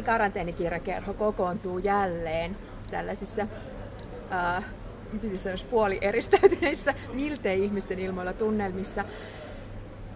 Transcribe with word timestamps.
pieni 0.00 0.12
karanteenikirjakerho 0.12 1.14
kokoontuu 1.14 1.78
jälleen 1.78 2.56
tällaisissa 2.90 3.46
äh, 4.32 4.64
puoli 5.70 5.98
eristäytyneissä 6.00 6.94
miltei 7.12 7.64
ihmisten 7.64 7.98
ilmoilla 7.98 8.32
tunnelmissa. 8.32 9.04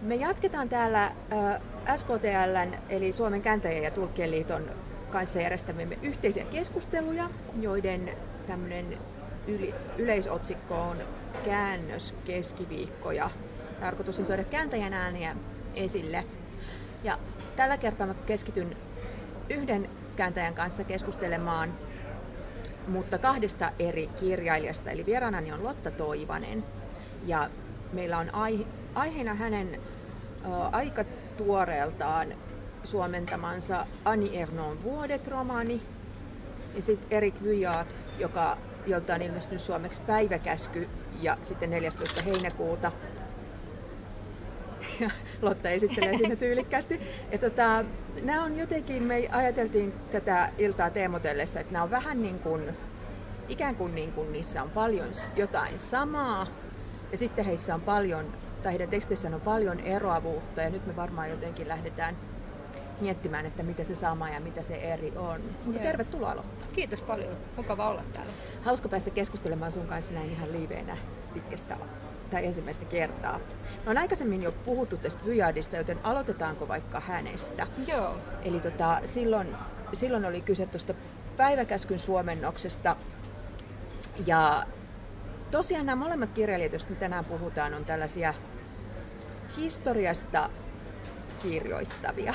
Me 0.01 0.15
jatketaan 0.15 0.69
täällä 0.69 1.03
äh, 1.05 1.61
SKTLn 1.95 2.73
eli 2.89 3.11
Suomen 3.11 3.41
kääntäjien 3.41 3.83
ja 3.83 3.91
tulkkien 3.91 4.31
liiton 4.31 4.69
kanssa 5.11 5.41
järjestämme 5.41 5.97
yhteisiä 6.01 6.45
keskusteluja, 6.45 7.29
joiden 7.61 8.09
tämmöinen 8.47 8.97
yli, 9.47 9.73
yleisotsikko 9.97 10.75
on 10.75 10.97
käännös 11.45 12.15
keskiviikko 12.25 13.11
ja 13.11 13.29
tarkoitus 13.79 14.19
on 14.19 14.25
saada 14.25 14.43
kääntäjän 14.43 14.93
ääniä 14.93 15.35
esille. 15.75 16.23
Ja 17.03 17.19
tällä 17.55 17.77
kertaa 17.77 18.07
mä 18.07 18.13
keskityn 18.13 18.77
yhden 19.49 19.89
kääntäjän 20.15 20.53
kanssa 20.53 20.83
keskustelemaan, 20.83 21.73
mutta 22.87 23.17
kahdesta 23.17 23.71
eri 23.79 24.07
kirjailijasta. 24.07 24.91
Eli 24.91 25.05
vieraanani 25.05 25.51
on 25.51 25.63
Lotta 25.63 25.91
Toivanen 25.91 26.63
ja 27.25 27.49
meillä 27.93 28.17
on 28.17 28.31
aiheena 28.95 29.33
hänen 29.33 29.81
aika 30.71 31.03
tuoreeltaan 31.37 32.27
suomentamansa 32.83 33.87
Ani 34.05 34.37
Ernon 34.37 34.83
Vuodet-romaani 34.83 35.81
ja 36.75 36.81
sitten 36.81 37.07
Erik 37.11 37.43
Vyjard, 37.43 37.87
joka, 38.19 38.57
jolta 38.85 39.15
on 39.15 39.21
ilmestynyt 39.21 39.61
suomeksi 39.61 40.01
Päiväkäsky 40.01 40.89
ja 41.21 41.37
sitten 41.41 41.69
14. 41.69 42.21
heinäkuuta 42.21 42.91
ja 44.99 45.09
Lotta 45.41 45.69
esittelee 45.69 46.17
siinä 46.17 46.35
tyylikkäästi. 46.45 47.01
Ja 47.31 47.37
tota, 47.37 47.85
nämä 48.23 48.43
on 48.43 48.57
jotenkin, 48.57 49.03
me 49.03 49.27
ajateltiin 49.31 49.93
tätä 50.11 50.49
iltaa 50.57 50.89
teemotellessa, 50.89 51.59
että 51.59 51.73
nämä 51.73 51.83
on 51.83 51.91
vähän 51.91 52.21
niin 52.21 52.39
kuin, 52.39 52.77
ikään 53.49 53.75
kuin, 53.75 53.95
niin 53.95 54.11
kuin 54.11 54.31
niissä 54.31 54.63
on 54.63 54.69
paljon 54.69 55.09
jotain 55.35 55.79
samaa, 55.79 56.47
ja 57.11 57.17
sitten 57.17 57.45
heissä 57.45 57.75
on 57.75 57.81
paljon, 57.81 58.25
tai 58.63 58.71
heidän 58.71 58.89
teksteissä 58.89 59.27
on 59.27 59.41
paljon 59.41 59.79
eroavuutta, 59.79 60.61
ja 60.61 60.69
nyt 60.69 60.87
me 60.87 60.95
varmaan 60.95 61.29
jotenkin 61.29 61.67
lähdetään 61.67 62.17
miettimään, 63.01 63.45
että 63.45 63.63
mitä 63.63 63.83
se 63.83 63.95
sama 63.95 64.29
ja 64.29 64.39
mitä 64.39 64.63
se 64.63 64.75
eri 64.75 65.13
on. 65.15 65.41
Mutta 65.41 65.79
Joo. 65.79 65.83
tervetuloa 65.83 66.35
Lotta. 66.35 66.65
Kiitos 66.73 67.03
paljon. 67.03 67.37
Mukava 67.57 67.89
olla 67.89 68.03
täällä. 68.13 68.33
Hauska 68.61 68.89
päästä 68.89 69.09
keskustelemaan 69.09 69.71
sun 69.71 69.87
kanssa 69.87 70.13
näin 70.13 70.31
ihan 70.31 70.51
liiveenä 70.51 70.97
pitkästä 71.33 71.77
tai 72.35 72.45
ensimmäistä 72.45 72.85
kertaa. 72.85 73.39
Me 73.85 73.91
on 73.91 73.97
aikaisemmin 73.97 74.43
jo 74.43 74.51
puhuttu 74.51 74.97
tästä 74.97 75.25
Vyjadista, 75.25 75.75
joten 75.75 75.99
aloitetaanko 76.03 76.67
vaikka 76.67 76.99
hänestä? 76.99 77.67
Joo. 77.87 78.15
Eli 78.43 78.59
tota, 78.59 79.01
silloin, 79.05 79.55
silloin 79.93 80.25
oli 80.25 80.41
kyse 80.41 80.65
tuosta 80.65 80.93
päiväkäskyn 81.37 81.99
suomennoksesta. 81.99 82.95
Ja 84.25 84.65
tosiaan 85.51 85.85
nämä 85.85 86.03
molemmat 86.03 86.29
kirjailijat, 86.29 86.71
joista 86.71 86.89
me 86.89 86.95
tänään 86.95 87.25
puhutaan, 87.25 87.73
on 87.73 87.85
tällaisia 87.85 88.33
historiasta 89.57 90.49
kirjoittavia. 91.41 92.33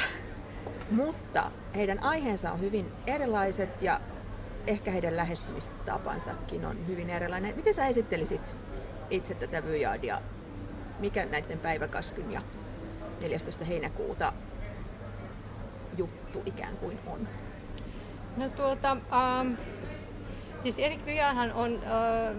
Mutta 0.91 1.51
heidän 1.75 2.03
aiheensa 2.03 2.53
on 2.53 2.61
hyvin 2.61 2.93
erilaiset 3.07 3.83
ja 3.83 4.01
ehkä 4.67 4.91
heidän 4.91 5.17
lähestymistapansakin 5.17 6.65
on 6.65 6.87
hyvin 6.87 7.11
erilainen. 7.11 7.57
Miten 7.57 7.75
sä 7.75 7.87
esittelisit 7.87 8.57
itse 9.11 9.35
tätä 9.35 9.65
Vyjardia, 9.65 10.21
mikä 10.99 11.25
näiden 11.25 11.59
päiväkaskyn 11.59 12.33
ja 12.33 12.43
14. 13.23 13.65
heinäkuuta 13.65 14.33
juttu 15.97 16.43
ikään 16.47 16.77
kuin 16.77 16.99
on? 17.07 17.29
No 18.37 18.49
tuota, 18.49 18.91
ähm, 18.91 19.53
siis 20.63 20.79
Erik 20.79 21.07
Vyjarhan 21.07 21.53
on 21.53 21.81
äh, 21.85 22.37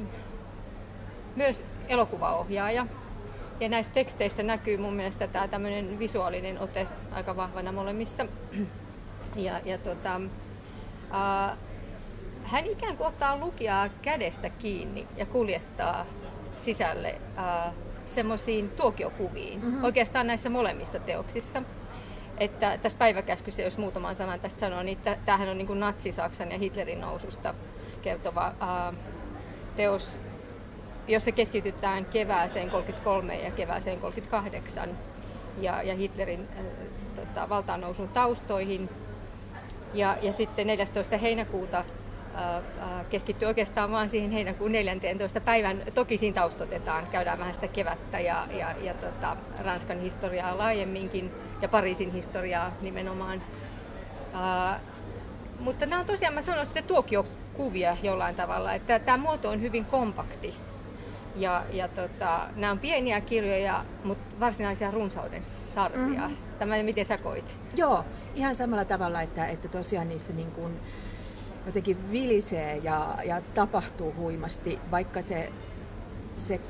myös 1.35 1.63
elokuvaohjaaja. 1.87 2.85
Ja 3.59 3.69
näissä 3.69 3.91
teksteissä 3.91 4.43
näkyy 4.43 4.77
mun 4.77 4.93
mielestä 4.93 5.27
tämä 5.27 5.47
tämmöinen 5.47 5.99
visuaalinen 5.99 6.59
ote 6.59 6.87
aika 7.11 7.35
vahvana 7.35 7.71
molemmissa. 7.71 8.25
Ja, 9.35 9.61
ja 9.65 9.77
tota, 9.77 10.21
äh, 11.13 11.57
hän 12.43 12.65
ikään 12.65 12.97
kuin 12.97 13.07
ottaa 13.07 13.37
lukijaa 13.37 13.89
kädestä 14.01 14.49
kiinni 14.49 15.07
ja 15.17 15.25
kuljettaa 15.25 16.05
sisälle 16.61 17.21
äh, 17.37 17.73
semmoisiin 18.05 18.69
tuokiokuviin, 18.69 19.59
mm-hmm. 19.59 19.83
oikeastaan 19.83 20.27
näissä 20.27 20.49
molemmissa 20.49 20.99
teoksissa. 20.99 21.63
Että 22.37 22.77
tässä 22.77 22.97
päiväkäskyssä, 22.97 23.61
jos 23.61 23.77
muutaman 23.77 24.15
sanan 24.15 24.39
tästä 24.39 24.59
sanoo, 24.59 24.83
niin 24.83 24.97
tämähän 25.25 25.49
on 25.49 25.57
niin 25.57 25.67
kuin 25.67 25.79
natsi-Saksan 25.79 26.51
ja 26.51 26.57
Hitlerin 26.57 27.01
noususta 27.01 27.53
kertova 28.01 28.47
äh, 28.47 28.95
teos, 29.75 30.19
jossa 31.07 31.31
keskitytään 31.31 32.05
kevääseen 32.05 32.69
33 32.69 33.35
ja 33.35 33.51
kevääseen 33.51 33.99
38 33.99 34.97
ja, 35.57 35.83
ja 35.83 35.95
Hitlerin 35.95 36.47
äh, 36.59 36.65
tota, 37.15 37.49
valtaannousun 37.49 38.09
taustoihin. 38.09 38.89
Ja, 39.93 40.17
ja 40.21 40.31
sitten 40.31 40.67
14. 40.67 41.17
heinäkuuta 41.17 41.83
keskittyy 43.09 43.45
oikeastaan 43.47 43.91
vain 43.91 44.09
siihen 44.09 44.31
heinäkuun 44.31 44.71
14. 44.71 45.41
päivän. 45.41 45.83
Toki 45.93 46.17
siinä 46.17 46.35
taustotetaan, 46.35 47.07
käydään 47.07 47.39
vähän 47.39 47.53
sitä 47.53 47.67
kevättä 47.67 48.19
ja, 48.19 48.47
ja, 48.51 48.75
ja 48.81 48.93
tota, 48.93 49.37
Ranskan 49.59 49.99
historiaa 49.99 50.57
laajemminkin 50.57 51.31
ja 51.61 51.67
Pariisin 51.67 52.11
historiaa 52.11 52.71
nimenomaan. 52.81 53.41
Uh, 54.33 54.81
mutta 55.59 55.85
nämä 55.85 55.99
on 55.99 56.07
tosiaan, 56.07 56.33
mä 56.33 56.41
sanon 56.41 56.65
sitten 56.65 56.83
tuokiokuvia 56.83 57.97
jollain 58.03 58.35
tavalla, 58.35 58.73
että 58.73 58.99
tämä 58.99 59.17
muoto 59.17 59.49
on 59.49 59.61
hyvin 59.61 59.85
kompakti. 59.85 60.53
Ja, 61.35 61.63
ja 61.71 61.87
tota, 61.87 62.39
nämä 62.55 62.71
on 62.71 62.79
pieniä 62.79 63.21
kirjoja, 63.21 63.85
mutta 64.03 64.39
varsinaisia 64.39 64.91
runsauden 64.91 65.43
sarvia. 65.43 66.27
Mm. 66.27 66.37
Tämä, 66.59 66.83
miten 66.83 67.05
sä 67.05 67.17
koit? 67.17 67.57
Joo, 67.75 68.05
ihan 68.35 68.55
samalla 68.55 68.85
tavalla, 68.85 69.21
että, 69.21 69.47
että 69.47 69.67
tosiaan 69.67 70.09
niissä 70.09 70.33
niin 70.33 70.51
kuin, 70.51 70.79
jotenkin 71.65 72.11
vilisee 72.11 72.77
ja, 72.77 73.17
ja 73.25 73.41
tapahtuu 73.53 74.13
huimasti, 74.17 74.79
vaikka 74.91 75.21
se, 75.21 75.51
se 76.35 76.61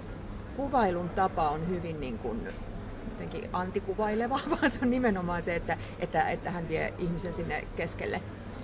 kuvailun 0.56 1.10
tapa 1.10 1.50
on 1.50 1.70
hyvin 1.70 2.00
niin 2.00 2.18
kuin 2.18 2.48
jotenkin 3.10 3.50
antikuvaileva, 3.54 4.40
vaan 4.52 4.70
se 4.72 4.80
on 4.84 4.90
nimenomaan 4.90 5.42
se, 5.42 5.56
että, 5.56 5.78
että, 6.00 6.30
että 6.30 6.52
hän 6.52 6.70
vie 6.70 6.94
ihmisen 7.00 7.34
sinne 7.34 7.68
keskelle, 7.76 8.22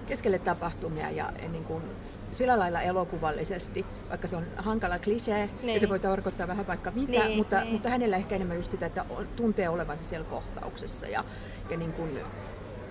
keskelle 0.07 0.39
tapahtumia 0.39 1.09
ja 1.09 1.33
niin 1.51 1.63
kuin 1.63 1.83
sillä 2.31 2.59
lailla 2.59 2.81
elokuvallisesti, 2.81 3.85
vaikka 4.09 4.27
se 4.27 4.35
on 4.35 4.45
hankala 4.55 4.99
klisee 4.99 5.49
niin. 5.61 5.73
ja 5.73 5.79
se 5.79 5.89
voi 5.89 5.99
tarkoittaa 5.99 6.47
vähän 6.47 6.67
vaikka 6.67 6.91
mitä, 6.91 7.11
niin, 7.11 7.37
mutta, 7.37 7.59
niin. 7.61 7.73
mutta 7.73 7.89
hänellä 7.89 8.17
ehkä 8.17 8.35
enemmän 8.35 8.57
just 8.57 8.71
sitä, 8.71 8.85
että 8.85 9.05
tuntee 9.35 9.69
olevansa 9.69 10.03
siellä 10.03 10.25
kohtauksessa 10.29 11.07
ja, 11.07 11.23
ja 11.69 11.77
niin 11.77 11.93
kuin, 11.93 12.19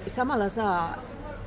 samalla 0.07 0.49
saa 0.49 0.97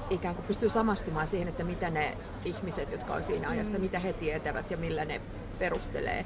ikään 0.09 0.35
kuin 0.35 0.45
pystyy 0.45 0.69
samastumaan 0.69 1.27
siihen, 1.27 1.47
että 1.47 1.63
mitä 1.63 1.89
ne 1.89 2.17
ihmiset, 2.45 2.91
jotka 2.91 3.13
on 3.13 3.23
siinä 3.23 3.49
ajassa, 3.49 3.77
mm. 3.77 3.81
mitä 3.81 3.99
he 3.99 4.13
tietävät 4.13 4.71
ja 4.71 4.77
millä 4.77 5.05
ne 5.05 5.21
perustelee 5.59 6.25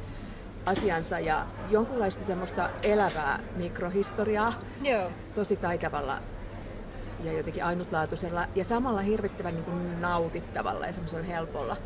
asiansa 0.65 1.19
ja 1.19 1.45
jonkunlaista 1.69 2.24
semmoista 2.24 2.69
elävää 2.83 3.39
mikrohistoriaa 3.56 4.53
Joo. 4.81 5.12
tosi 5.35 5.56
taitavalla 5.56 6.19
ja 7.24 7.31
jotenkin 7.31 7.63
ainutlaatuisella 7.63 8.47
ja 8.56 8.63
samalla 8.63 9.01
hirvittävän 9.01 9.53
niin 9.53 9.65
kuin 9.65 10.01
nautittavalla 10.01 10.88
ja 10.88 10.94
semmoisella 10.94 11.25
helpolla 11.25 11.77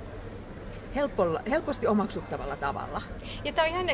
helpolla, 0.95 1.41
helposti 1.49 1.87
omaksuttavalla 1.87 2.55
tavalla. 2.55 3.01
Ja 3.43 3.53
tämä 3.53 3.67
on 3.67 3.73
ihan 3.73 3.85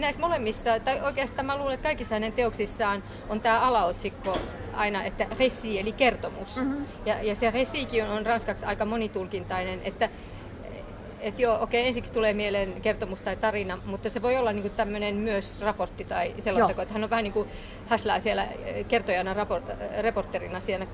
näissä 0.00 0.20
molemmissa, 0.20 0.80
tai 0.80 1.00
oikeastaan 1.00 1.46
mä 1.46 1.56
luulen, 1.58 1.74
että 1.74 1.88
kaikissa 1.88 2.14
hänen 2.14 2.32
teoksissaan 2.32 3.02
on 3.28 3.40
tämä 3.40 3.60
alaotsikko 3.60 4.38
aina, 4.72 5.04
että 5.04 5.26
resi 5.38 5.80
eli 5.80 5.92
kertomus. 5.92 6.56
Mm-hmm. 6.56 6.84
Ja, 7.06 7.22
ja 7.22 7.34
se 7.34 7.50
resikin 7.50 8.04
on, 8.04 8.10
on 8.10 8.26
ranskaksi 8.26 8.64
aika 8.64 8.84
monitulkintainen, 8.84 9.80
että 9.84 10.08
et 11.20 11.38
joo, 11.38 11.54
okei, 11.54 11.80
okay, 11.80 11.88
ensiksi 11.88 12.12
tulee 12.12 12.32
mieleen 12.32 12.80
kertomus 12.80 13.20
tai 13.20 13.36
tarina, 13.36 13.78
mutta 13.86 14.10
se 14.10 14.22
voi 14.22 14.36
olla 14.36 14.52
niinku 14.52 14.68
tämmöinen 14.68 15.14
myös 15.14 15.60
raportti 15.60 16.04
tai 16.04 16.34
selonteko, 16.38 16.82
että 16.82 16.94
hän 16.94 17.04
on 17.04 17.10
vähän 17.10 17.22
niin 17.22 17.32
kuin 17.32 17.48
häslää 17.88 18.20
siellä 18.20 18.46
kertojana, 18.88 19.34
rapor, 19.34 19.62
reporterina 20.00 20.60
siellä, 20.60 20.86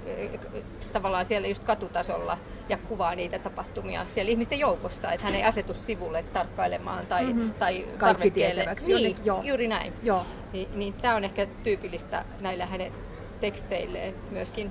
tavallaan 0.93 1.27
siellä 1.27 1.49
just 1.49 1.65
katutasolla 1.65 2.39
ja 2.69 2.79
kuvaa 2.79 3.15
niitä 3.15 3.39
tapahtumia 3.39 4.07
siellä 4.09 4.31
ihmisten 4.31 4.59
joukossa, 4.59 5.13
että 5.13 5.27
hän 5.27 5.35
ei 5.35 5.43
asetu 5.43 5.75
sivulle 5.75 6.23
tarkkailemaan 6.23 7.07
tai, 7.07 7.25
mm-hmm. 7.25 7.55
tai 7.55 7.87
Kaikki 7.99 8.31
tietäväksi. 8.31 8.87
Niin, 8.87 9.03
jonnekin, 9.03 9.27
joo. 9.27 9.43
juuri 9.43 9.69
näin. 9.69 9.93
Joo. 10.03 10.27
Niin, 10.53 10.69
niin 10.75 10.95
tämä 10.95 11.17
on 11.17 11.25
ehkä 11.25 11.47
tyypillistä 11.47 12.25
näillä 12.41 12.67
hänen 12.67 12.93
teksteilleen 13.41 14.15
myöskin. 14.31 14.71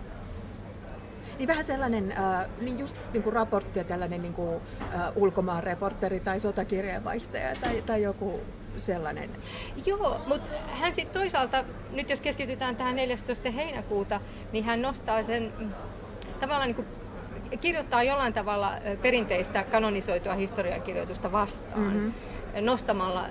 Niin 1.38 1.48
vähän 1.48 1.64
sellainen, 1.64 2.12
äh, 2.12 2.48
niin 2.62 2.80
just 2.80 2.96
niin 3.14 3.24
kuin 3.24 3.34
raportti 3.34 3.80
ja 3.80 3.84
tällainen 3.84 4.22
niin 4.22 4.34
kuin, 4.34 4.62
äh, 4.82 5.02
ulkomaan 5.16 5.64
reporteri 5.64 6.20
tai 6.20 6.40
sotakirjeenvaihtaja 6.40 7.56
tai, 7.62 7.82
tai 7.82 8.02
joku 8.02 8.40
sellainen. 8.78 9.30
Joo, 9.86 10.22
mutta 10.28 10.50
hän 10.68 10.96
sitten 10.96 11.22
toisaalta, 11.22 11.64
nyt 11.92 12.10
jos 12.10 12.22
keskitytään 12.22 12.76
tähän 12.76 12.96
14. 12.96 13.52
heinäkuuta, 13.52 14.22
niin 14.52 14.64
hän 14.64 14.82
nostaa 14.82 15.24
sen 15.24 15.54
tavallaan 16.40 16.68
niin 16.68 16.76
kuin 16.76 16.88
kirjoittaa 17.62 18.04
jollain 18.04 18.34
tavalla 18.34 18.72
perinteistä 19.02 19.64
kanonisoitua 19.64 20.34
historiankirjoitusta 20.34 21.32
vastaan. 21.32 21.82
Mm-hmm 21.82 22.14
nostamalla 22.62 23.26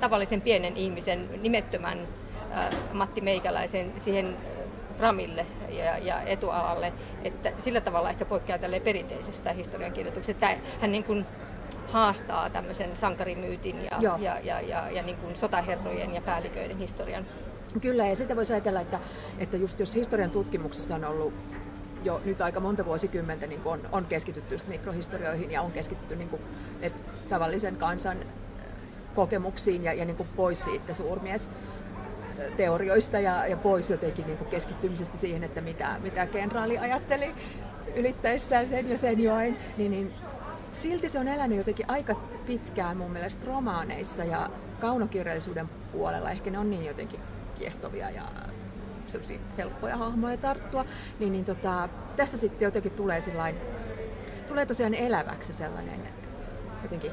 tavallisen 0.00 0.40
pienen 0.40 0.76
ihmisen, 0.76 1.28
nimettömän 1.42 1.98
Matti 2.92 3.20
Meikäläisen 3.20 3.92
siihen 3.96 4.36
framille 4.98 5.46
ja, 5.68 5.98
ja 5.98 6.22
etualalle, 6.22 6.92
että 7.24 7.52
sillä 7.58 7.80
tavalla 7.80 8.10
ehkä 8.10 8.24
poikkeaa 8.24 8.58
tälle 8.58 8.80
perinteisestä 8.80 9.52
historiankirjoituksesta. 9.52 10.46
Hän 10.80 10.92
niin 10.92 11.04
kuin 11.04 11.26
haastaa 11.86 12.50
tämmöisen 12.50 12.96
sankarimyytin 12.96 13.84
ja, 13.84 14.18
ja, 14.18 14.38
ja, 14.42 14.60
ja, 14.60 14.90
ja 14.90 15.02
niin 15.02 15.16
kuin 15.16 15.36
sotaherrojen 15.36 16.14
ja 16.14 16.20
päälliköiden 16.20 16.78
historian. 16.78 17.26
Kyllä, 17.80 18.06
ja 18.06 18.16
sitä 18.16 18.36
voisi 18.36 18.52
ajatella, 18.52 18.80
että, 18.80 18.98
että 19.38 19.56
just 19.56 19.80
jos 19.80 19.94
historian 19.94 20.30
tutkimuksessa 20.30 20.94
on 20.94 21.04
ollut 21.04 21.34
jo 22.04 22.20
nyt 22.24 22.40
aika 22.40 22.60
monta 22.60 22.84
vuosikymmentä 22.84 23.46
niin 23.46 23.60
on, 23.64 23.80
on 23.92 24.04
keskitytty 24.04 24.54
just 24.54 24.68
mikrohistorioihin 24.68 25.50
ja 25.50 25.62
on 25.62 25.72
keskitytty 25.72 26.16
niin 26.16 26.28
kuin, 26.28 26.42
että 26.82 27.02
tavallisen 27.28 27.76
kansan 27.76 28.18
kokemuksiin 29.14 29.84
ja, 29.84 29.92
ja 29.92 30.04
niin 30.04 30.16
kuin 30.16 30.28
pois 30.36 30.64
siitä 30.64 30.94
suurmies 30.94 31.50
teorioista 32.56 33.18
ja, 33.18 33.46
ja 33.46 33.56
pois 33.56 33.90
jotenkin 33.90 34.26
niin 34.26 34.38
kuin 34.38 34.50
keskittymisestä 34.50 35.16
siihen, 35.16 35.44
että 35.44 35.60
mitä, 35.60 35.96
mitä 36.02 36.26
kenraali 36.26 36.78
ajatteli 36.78 37.34
ylittäessään 37.94 38.66
sen 38.66 38.90
ja 38.90 38.96
sen 38.96 39.20
joen, 39.20 39.58
niin, 39.76 39.90
niin 39.90 40.12
silti 40.72 41.08
se 41.08 41.18
on 41.18 41.28
elänyt 41.28 41.58
jotenkin 41.58 41.90
aika 41.90 42.14
pitkään 42.46 42.96
mun 42.96 43.10
mielestä 43.10 43.46
romaaneissa 43.46 44.24
ja 44.24 44.50
kaunokirjallisuuden 44.80 45.68
puolella. 45.92 46.30
Ehkä 46.30 46.50
ne 46.50 46.58
on 46.58 46.70
niin 46.70 46.84
jotenkin 46.84 47.20
kiehtovia 47.58 48.10
ja 48.10 48.22
helppoja 49.58 49.96
hahmoja 49.96 50.36
tarttua. 50.36 50.84
Niin, 51.18 51.32
niin 51.32 51.44
tota, 51.44 51.88
tässä 52.16 52.38
sitten 52.38 52.66
jotenkin 52.66 52.92
tulee 52.92 53.20
sillain, 53.20 53.56
tulee 54.48 54.66
tosiaan 54.66 54.94
eläväksi 54.94 55.52
sellainen 55.52 56.00
jotenkin 56.82 57.12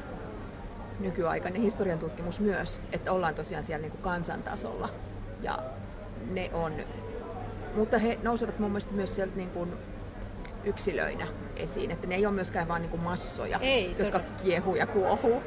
nykyaikainen 1.00 1.62
historian 1.62 2.00
tutkimus 2.00 2.40
myös, 2.40 2.82
että 2.92 3.12
ollaan 3.12 3.36
tosiaan 3.36 3.64
siellä 3.64 3.82
niin 3.82 3.92
kuin 3.92 4.02
kansantasolla 4.02 4.90
ja 5.46 5.60
ne 6.32 6.50
on, 6.54 6.74
mutta 7.76 7.98
he 7.98 8.20
nousevat 8.24 8.60
mun 8.60 8.70
mielestä 8.70 8.94
myös 8.94 9.16
sieltä 9.16 9.36
niin 9.36 9.50
kuin 9.50 9.74
yksilöinä 10.64 11.28
esiin, 11.56 11.92
että 11.92 12.08
ne 12.08 12.16
ei 12.16 12.26
ole 12.26 12.36
myöskään 12.36 12.68
vain 12.68 12.82
niin 12.82 12.90
kuin 12.90 13.02
massoja, 13.02 13.60
ei, 13.62 13.96
jotka 14.00 14.20
todella. 14.20 14.36
kiehuu 14.44 14.76
ja 14.76 14.88
kuohuu, 14.88 15.44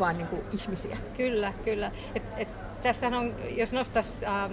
vaan 0.00 0.18
niin 0.18 0.26
kuin 0.26 0.42
ihmisiä. 0.52 0.96
Kyllä, 1.16 1.52
kyllä. 1.64 1.92
Et, 2.14 2.22
et, 2.36 2.48
tästähän 2.82 3.20
on, 3.20 3.34
jos 3.56 3.72
nostaisi 3.72 4.26
äh, 4.26 4.44
äh, 4.44 4.50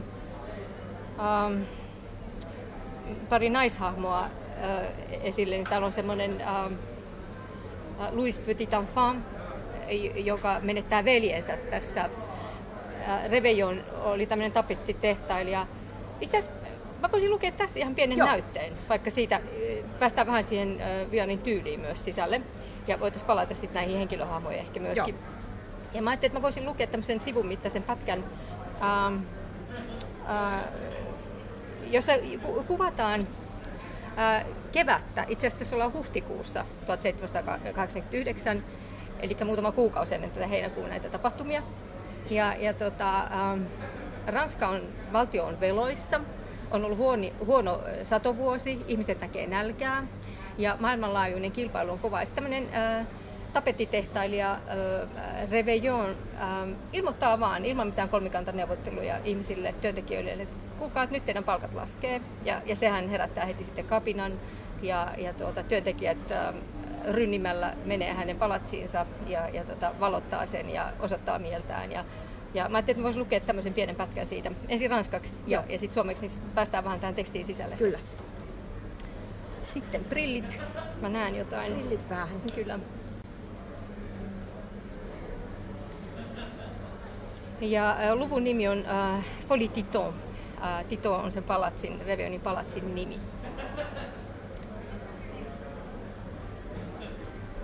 pari 3.29 3.49
naishahmoa 3.49 4.23
äh, 4.23 4.29
esille, 5.23 5.55
niin 5.55 5.67
täällä 5.69 5.85
on 5.85 5.91
semmoinen 5.91 6.41
äh, 6.41 6.71
Louis 8.11 8.39
Petit 8.39 8.73
Enfant, 8.73 9.25
joka 10.15 10.59
menettää 10.61 11.05
veljensä 11.05 11.57
tässä. 11.57 12.09
Revejon 13.29 13.83
oli 14.03 14.25
tämmöinen 14.25 14.51
tapettitehtailija. 14.51 15.67
Itse 16.21 16.37
asiassa 16.37 16.57
mä 17.01 17.11
voisin 17.11 17.31
lukea 17.31 17.51
tästä 17.51 17.79
ihan 17.79 17.95
pienen 17.95 18.17
Joo. 18.17 18.27
näytteen, 18.27 18.73
vaikka 18.89 19.09
siitä 19.09 19.39
päästään 19.99 20.27
vähän 20.27 20.43
siihen 20.43 20.81
Vianin 21.11 21.39
tyyliin 21.39 21.79
myös 21.79 22.05
sisälle. 22.05 22.41
Ja 22.87 22.99
voitaisiin 22.99 23.27
palata 23.27 23.55
sitten 23.55 23.73
näihin 23.73 23.97
henkilöhahmoihin 23.97 24.59
ehkä 24.59 24.79
myöskin. 24.79 25.15
Joo. 25.15 25.37
Ja 25.93 26.01
mä 26.01 26.09
ajattelin, 26.09 26.29
että 26.29 26.39
mä 26.39 26.43
voisin 26.43 26.65
lukea 26.65 26.87
tämmöisen 26.87 27.21
sivun 27.21 27.47
mittaisen 27.47 27.83
pätkän, 27.83 28.23
ähm, 28.83 29.19
äh, 30.29 30.63
jossa 31.87 32.11
kuvataan 32.67 33.27
äh, 34.17 34.45
kevättä. 34.71 35.25
Itse 35.27 35.47
asiassa 35.47 35.75
ollaan 35.75 35.93
huhtikuussa 35.93 36.65
1789 36.85 38.63
eli 39.19 39.37
muutama 39.45 39.71
kuukausi 39.71 40.15
ennen 40.15 40.31
tätä 40.31 40.47
heinäkuun 40.47 40.89
näitä 40.89 41.09
tapahtumia. 41.09 41.63
Ja, 42.29 42.53
ja 42.59 42.73
tota, 42.73 43.19
ähm, 43.19 43.61
Ranska 44.27 44.67
on, 44.67 44.81
valtio 45.13 45.45
on 45.45 45.59
veloissa, 45.59 46.19
on 46.71 46.85
ollut 46.85 46.97
huono, 46.97 47.27
huono 47.45 47.81
satovuosi, 48.03 48.85
ihmiset 48.87 49.21
näkee 49.21 49.47
nälkää 49.47 50.07
ja 50.57 50.77
maailmanlaajuinen 50.79 51.51
kilpailu 51.51 51.91
on 51.91 51.99
kova. 51.99 52.25
Sitten 52.25 52.67
äh, 52.73 53.07
tapettitehtailija 53.53 54.51
äh, 54.51 55.51
Reveillon 55.51 56.09
äh, 56.09 56.47
ilmoittaa 56.93 57.39
vaan 57.39 57.65
ilman 57.65 57.87
mitään 57.87 58.09
kolmikantaneuvotteluja 58.09 59.17
ihmisille, 59.25 59.75
työntekijöille, 59.81 60.31
että 60.31 60.55
kuulkaa, 60.79 61.03
että 61.03 61.13
nyt 61.13 61.25
teidän 61.25 61.43
palkat 61.43 61.73
laskee. 61.73 62.21
Ja, 62.45 62.61
ja 62.65 62.75
sehän 62.75 63.09
herättää 63.09 63.45
heti 63.45 63.63
sitten 63.63 63.85
kapinan 63.85 64.33
ja, 64.81 65.07
ja 65.17 65.33
tuota, 65.33 65.63
työntekijät 65.63 66.31
äh, 66.31 66.53
rynnimällä 67.11 67.73
menee 67.85 68.13
hänen 68.13 68.37
palatsiinsa 68.37 69.05
ja, 69.27 69.49
ja 69.49 69.63
tota, 69.63 69.91
valottaa 69.99 70.45
sen 70.45 70.69
ja 70.69 70.93
osoittaa 70.99 71.39
mieltään. 71.39 71.91
Ja, 71.91 72.05
ja 72.53 72.69
mä 72.69 72.77
ajattelin, 72.77 72.97
että 72.97 73.03
voisi 73.03 73.19
lukea 73.19 73.39
tämmöisen 73.39 73.73
pienen 73.73 73.95
pätkän 73.95 74.27
siitä. 74.27 74.51
Ensin 74.67 74.89
ranskaksi 74.89 75.35
ja, 75.47 75.63
ja 75.69 75.79
sitten 75.79 75.93
suomeksi, 75.93 76.27
niin 76.27 76.51
päästään 76.55 76.83
vähän 76.83 76.99
tähän 76.99 77.15
tekstiin 77.15 77.45
sisälle. 77.45 77.75
Kyllä. 77.75 77.99
Sitten 79.63 80.05
brillit. 80.05 80.61
Mä 81.01 81.09
näen 81.09 81.35
jotain. 81.35 81.73
Brillit 81.73 82.09
päähän. 82.09 82.41
Kyllä. 82.55 82.79
Ja 87.61 87.91
äh, 87.91 88.13
luvun 88.13 88.43
nimi 88.43 88.67
on 88.67 88.85
äh, 88.85 89.25
Folie 89.47 89.67
Titon. 89.67 90.13
Äh, 90.63 90.85
Tito 90.85 91.15
on 91.15 91.31
sen 91.31 91.43
palatsin, 91.43 92.01
Revionin 92.05 92.41
palatsin 92.41 92.95
nimi. 92.95 93.19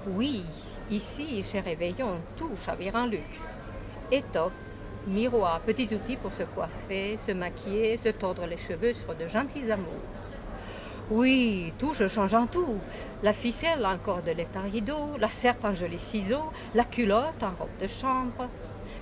Oui, 0.06 0.44
ici, 0.92 1.44
chez 1.46 1.62
Réveillon, 1.62 2.20
tout 2.36 2.52
chavire 2.58 2.96
en 2.96 3.06
luxe. 3.06 3.62
Étoffe, 4.12 4.52
miroir, 5.08 5.62
petits 5.62 5.96
outils 5.96 6.18
pour 6.18 6.34
se 6.34 6.44
coiffer, 6.44 7.18
se 7.26 7.32
maquiller, 7.32 7.98
se 7.98 8.10
tordre 8.10 8.46
les 8.46 8.58
cheveux 8.58 8.94
sur 8.94 9.16
de 9.16 9.28
gentils 9.28 9.72
amours. 9.72 9.88
Oui, 11.10 11.74
tout 11.80 11.94
change 11.94 12.34
en 12.34 12.48
tout. 12.48 12.80
La 13.22 13.32
ficelle 13.32 13.86
en 13.86 13.98
cordelette 13.98 14.56
à 14.58 14.62
rideau, 14.62 15.18
la 15.18 15.30
serpe 15.30 15.64
en 15.64 15.74
jolis 15.74 16.00
ciseaux, 16.00 16.52
la 16.76 16.84
culotte 16.84 17.42
en 17.42 17.52
robe 17.52 17.78
de 17.80 17.88
chambre. 17.88 18.50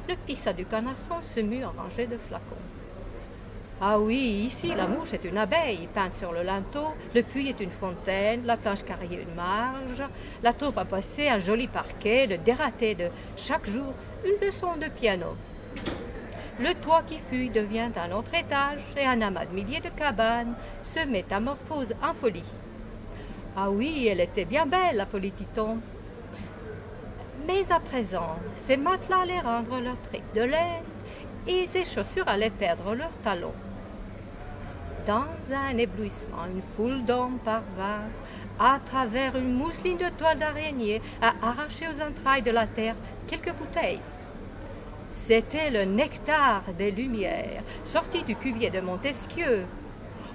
Le 0.08 0.15
pissa 0.15 0.53
du 0.53 0.65
canasson 0.65 1.15
se 1.24 1.39
mue 1.39 1.65
en 1.65 1.72
rangée 1.72 2.05
de 2.05 2.17
flacons. 2.17 2.80
Ah 3.83 4.00
oui, 4.00 4.43
ici, 4.45 4.75
la 4.75 4.85
mouche 4.85 5.11
est 5.13 5.25
une 5.25 5.39
abeille 5.39 5.89
peinte 5.91 6.13
sur 6.13 6.31
le 6.31 6.43
linteau, 6.43 6.93
le 7.15 7.23
puits 7.23 7.50
est 7.50 7.59
une 7.61 7.71
fontaine, 7.71 8.45
la 8.45 8.55
planche 8.55 8.83
carriée 8.83 9.23
une 9.23 9.33
marge, 9.33 10.03
la 10.43 10.53
taupe 10.53 10.77
a 10.77 10.85
passé 10.85 11.29
un 11.29 11.39
joli 11.39 11.67
parquet, 11.67 12.27
le 12.27 12.38
dératé 12.38 12.93
de 12.93 13.09
chaque 13.35 13.67
jour 13.67 13.91
une 14.23 14.45
leçon 14.45 14.75
de 14.79 14.88
piano. 14.88 15.35
Le 16.59 16.75
toit 16.75 17.01
qui 17.01 17.17
fuit 17.17 17.50
devient 17.50 17.89
un 17.95 18.11
autre 18.11 18.35
étage 18.35 18.81
et 18.95 19.07
un 19.07 19.19
amas 19.19 19.47
de 19.47 19.55
milliers 19.55 19.79
de 19.79 19.89
cabanes 19.89 20.53
se 20.83 21.03
métamorphose 21.07 21.95
en 22.03 22.13
folie. 22.13 22.53
Ah 23.57 23.71
oui, 23.71 24.07
elle 24.07 24.19
était 24.19 24.45
bien 24.45 24.67
belle, 24.67 24.97
la 24.97 25.07
folie 25.07 25.31
Titon. 25.31 25.79
Mais 27.47 27.63
à 27.71 27.79
présent, 27.79 28.38
ces 28.53 28.77
matelas 28.77 29.21
allaient 29.21 29.39
rendre 29.39 29.79
leur 29.81 30.00
tripes 30.01 30.35
de 30.35 30.43
laine 30.43 30.83
et 31.47 31.65
ces 31.65 31.83
chaussures 31.83 32.27
allaient 32.27 32.51
perdre 32.51 32.93
leurs 32.93 33.17
talons. 33.23 33.55
Dans 35.05 35.25
un 35.51 35.77
éblouissement, 35.77 36.46
une 36.53 36.62
foule 36.62 37.03
d'hommes 37.05 37.39
parvint, 37.43 38.03
à 38.60 38.79
travers 38.86 39.36
une 39.36 39.53
mousseline 39.53 39.98
de 39.98 40.10
toile 40.15 40.38
d'araignée, 40.38 41.01
à 41.22 41.34
arracher 41.41 41.88
aux 41.88 42.01
entrailles 42.01 42.43
de 42.43 42.51
la 42.51 42.67
terre 42.67 42.96
quelques 43.25 43.55
bouteilles. 43.55 44.01
C'était 45.12 45.72
le 45.72 45.86
nectar 45.86 46.63
des 46.77 46.91
Lumières, 46.91 47.63
sorti 47.84 48.24
du 48.24 48.36
cuvier 48.36 48.70
de 48.70 48.79
Montesquieu. 48.79 49.65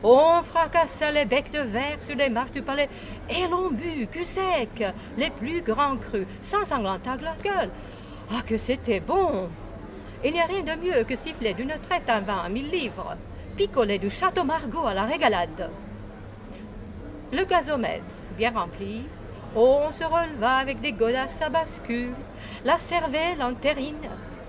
On 0.03 0.43
fracassa 0.43 1.13
les 1.13 1.27
becs 1.27 1.53
de 1.53 1.61
verre 1.61 2.03
sur 2.03 2.17
les 2.17 2.29
marches 2.29 2.53
du 2.53 2.63
palais, 2.63 2.89
et 3.31 3.47
l'on 3.49 3.71
but, 3.71 4.11
cul 4.11 4.25
sec, 4.25 4.83
les 5.17 5.31
plus 5.31 5.63
grands 5.63 5.97
crus, 5.97 6.27
sans 6.43 6.65
sanglanter 6.65 7.23
la 7.23 7.37
gueule. 7.37 7.71
Ah, 8.33 8.43
que 8.45 8.57
c'était 8.57 9.01
bon! 9.01 9.49
Il 10.25 10.33
n'y 10.33 10.41
a 10.41 10.47
rien 10.47 10.63
de 10.63 10.81
mieux 10.81 11.05
que 11.05 11.15
siffler 11.15 11.55
d'une 11.55 11.79
traite 11.81 12.11
un 12.11 12.21
vin 12.21 12.43
à 12.45 12.49
mille 12.49 12.71
livres 12.71 13.17
picoler 13.57 13.99
du 13.99 14.11
château 14.11 14.45
Margaux 14.45 14.87
à 14.87 14.95
la 14.95 15.05
régalade. 15.05 15.71
Le 17.33 17.45
gazomètre, 17.45 18.15
bien 18.37 18.51
rempli, 18.51 19.07
on 19.55 19.91
se 19.91 20.05
releva 20.05 20.57
avec 20.57 20.81
des 20.81 20.93
godasses 20.93 21.41
à 21.41 21.49
bascule, 21.49 22.15
la 22.65 22.77
cervelle 22.77 23.43
en 23.43 23.55
terrine, 23.55 23.97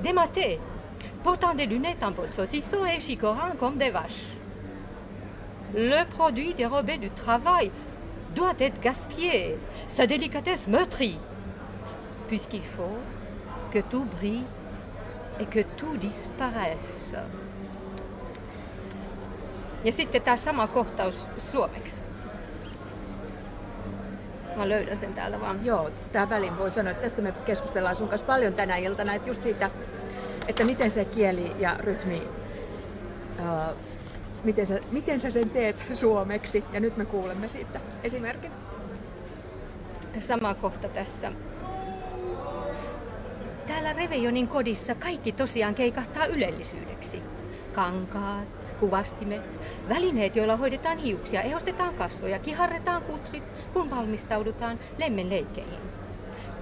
dématée, 0.04 0.60
portant 1.24 1.54
des 1.54 1.66
lunettes 1.66 2.04
en 2.04 2.12
peau 2.12 2.26
de 2.26 2.34
saucisson 2.34 2.86
et 2.86 3.00
chicorant 3.00 3.56
comme 3.58 3.78
des 3.78 3.92
vaches. 3.92 4.26
Le 5.74 6.04
produit 6.10 6.54
dérobé 6.54 6.98
du 6.98 7.10
travail 7.10 7.72
doit 8.36 8.56
être 8.60 8.82
gaspillé, 8.82 9.58
sa 9.88 10.06
délicatesse 10.06 10.68
meurtrie, 10.68 11.20
puisqu'il 12.28 12.62
faut 12.62 13.00
que 13.72 13.80
tout 13.80 14.06
brille 14.06 14.44
et 15.40 15.46
que 15.46 15.62
tout 15.78 15.96
disparaisse. 15.98 17.16
Ja 19.84 19.92
sitten 19.92 20.22
tämä 20.22 20.38
sama 20.38 20.68
kohtaus 20.68 21.30
suomeksi. 21.38 22.04
Mä 24.56 24.70
löydän 24.70 24.98
sen 24.98 25.14
täältä 25.14 25.42
vaan. 25.42 25.66
Joo, 25.66 25.90
tähän 26.12 26.30
väliin 26.30 26.58
voi 26.58 26.72
sanoa, 26.72 26.92
että 26.92 27.04
tästä 27.04 27.22
me 27.22 27.34
keskustellaan 27.46 27.96
sun 27.96 28.10
kanssa 28.10 28.28
paljon 28.28 28.54
tänä 28.54 28.78
iltana, 28.78 29.14
että 29.14 29.30
just 29.30 29.44
siitä, 29.44 29.70
että 30.48 30.64
miten 30.64 30.92
se 30.92 31.06
kieli 31.06 31.52
ja 31.60 31.76
rytmi, 31.80 32.28
uh, 33.40 33.76
miten, 34.44 34.66
sä, 34.66 34.80
miten 34.92 35.22
sä 35.22 35.32
sen 35.32 35.50
teet 35.50 35.86
suomeksi. 35.94 36.64
Ja 36.74 36.80
nyt 36.80 36.98
me 36.98 37.06
kuulemme 37.06 37.48
siitä 37.48 37.80
esimerkin. 38.04 38.52
Sama 40.20 40.54
kohta 40.54 40.90
tässä. 40.90 41.32
Täällä 43.68 43.94
Revejonin 43.94 44.48
kodissa 44.48 44.96
kaikki 44.96 45.32
tosiaan 45.32 45.76
keikahtaa 45.76 46.26
ylellisyydeksi 46.26 47.22
kankaat, 47.78 48.76
kuvastimet, 48.80 49.60
välineet, 49.90 50.36
joilla 50.36 50.58
hoidetaan 50.58 50.98
hiuksia, 50.98 51.42
ehostetaan 51.42 51.94
kasvoja, 51.94 52.40
kiharretaan 52.40 53.02
kutrit, 53.02 53.44
kun 53.74 53.90
valmistaudutaan 53.90 54.80
lemmenleikkeihin. 54.98 55.80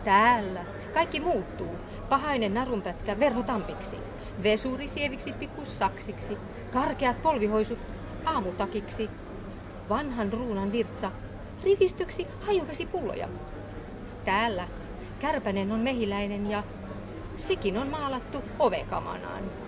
Täällä 0.04 0.66
kaikki 0.94 1.20
muuttuu. 1.20 1.76
Pahainen 2.10 2.54
narunpätkä 2.54 3.20
verhotampiksi, 3.20 3.98
vesuri 4.44 4.88
sieviksi 4.88 5.34
pikkussaksiksi, 5.34 6.38
karkeat 6.74 7.22
polvihoisut 7.22 7.80
aamutakiksi, 8.26 9.10
vanhan 9.90 10.34
ruunan 10.34 10.72
virtsa 10.72 11.12
rivistöksi 11.64 12.28
hajuvesipulloja. 12.42 13.28
Täällä 14.26 14.68
Kärpänen 15.20 15.72
on 15.72 15.80
mehiläinen 15.80 16.52
ja 16.52 16.64
sekin 17.38 17.78
on 17.78 17.88
maalattu 17.88 18.44
ovekamanaan. 18.60 19.65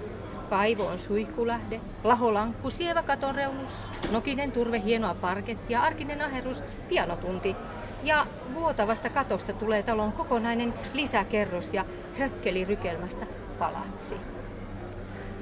Kaivo 0.49 0.87
on 0.87 0.99
suihkulähde, 0.99 1.81
laholankku, 2.03 2.69
sievä 2.69 3.03
katonreunus, 3.03 3.71
nokinen 4.11 4.51
turve, 4.51 4.81
hienoa 4.83 5.15
parkettia, 5.15 5.81
arkinen 5.81 6.21
aherus, 6.21 6.63
pianotunti. 6.89 7.55
Ja 8.03 8.25
vuotavasta 8.53 9.09
katosta 9.09 9.53
tulee 9.53 9.83
talon 9.83 10.11
kokonainen 10.11 10.73
lisäkerros 10.93 11.73
ja 11.73 11.85
hökkeli 12.19 12.65
rykelmästä 12.65 13.25
palatsi. 13.59 14.15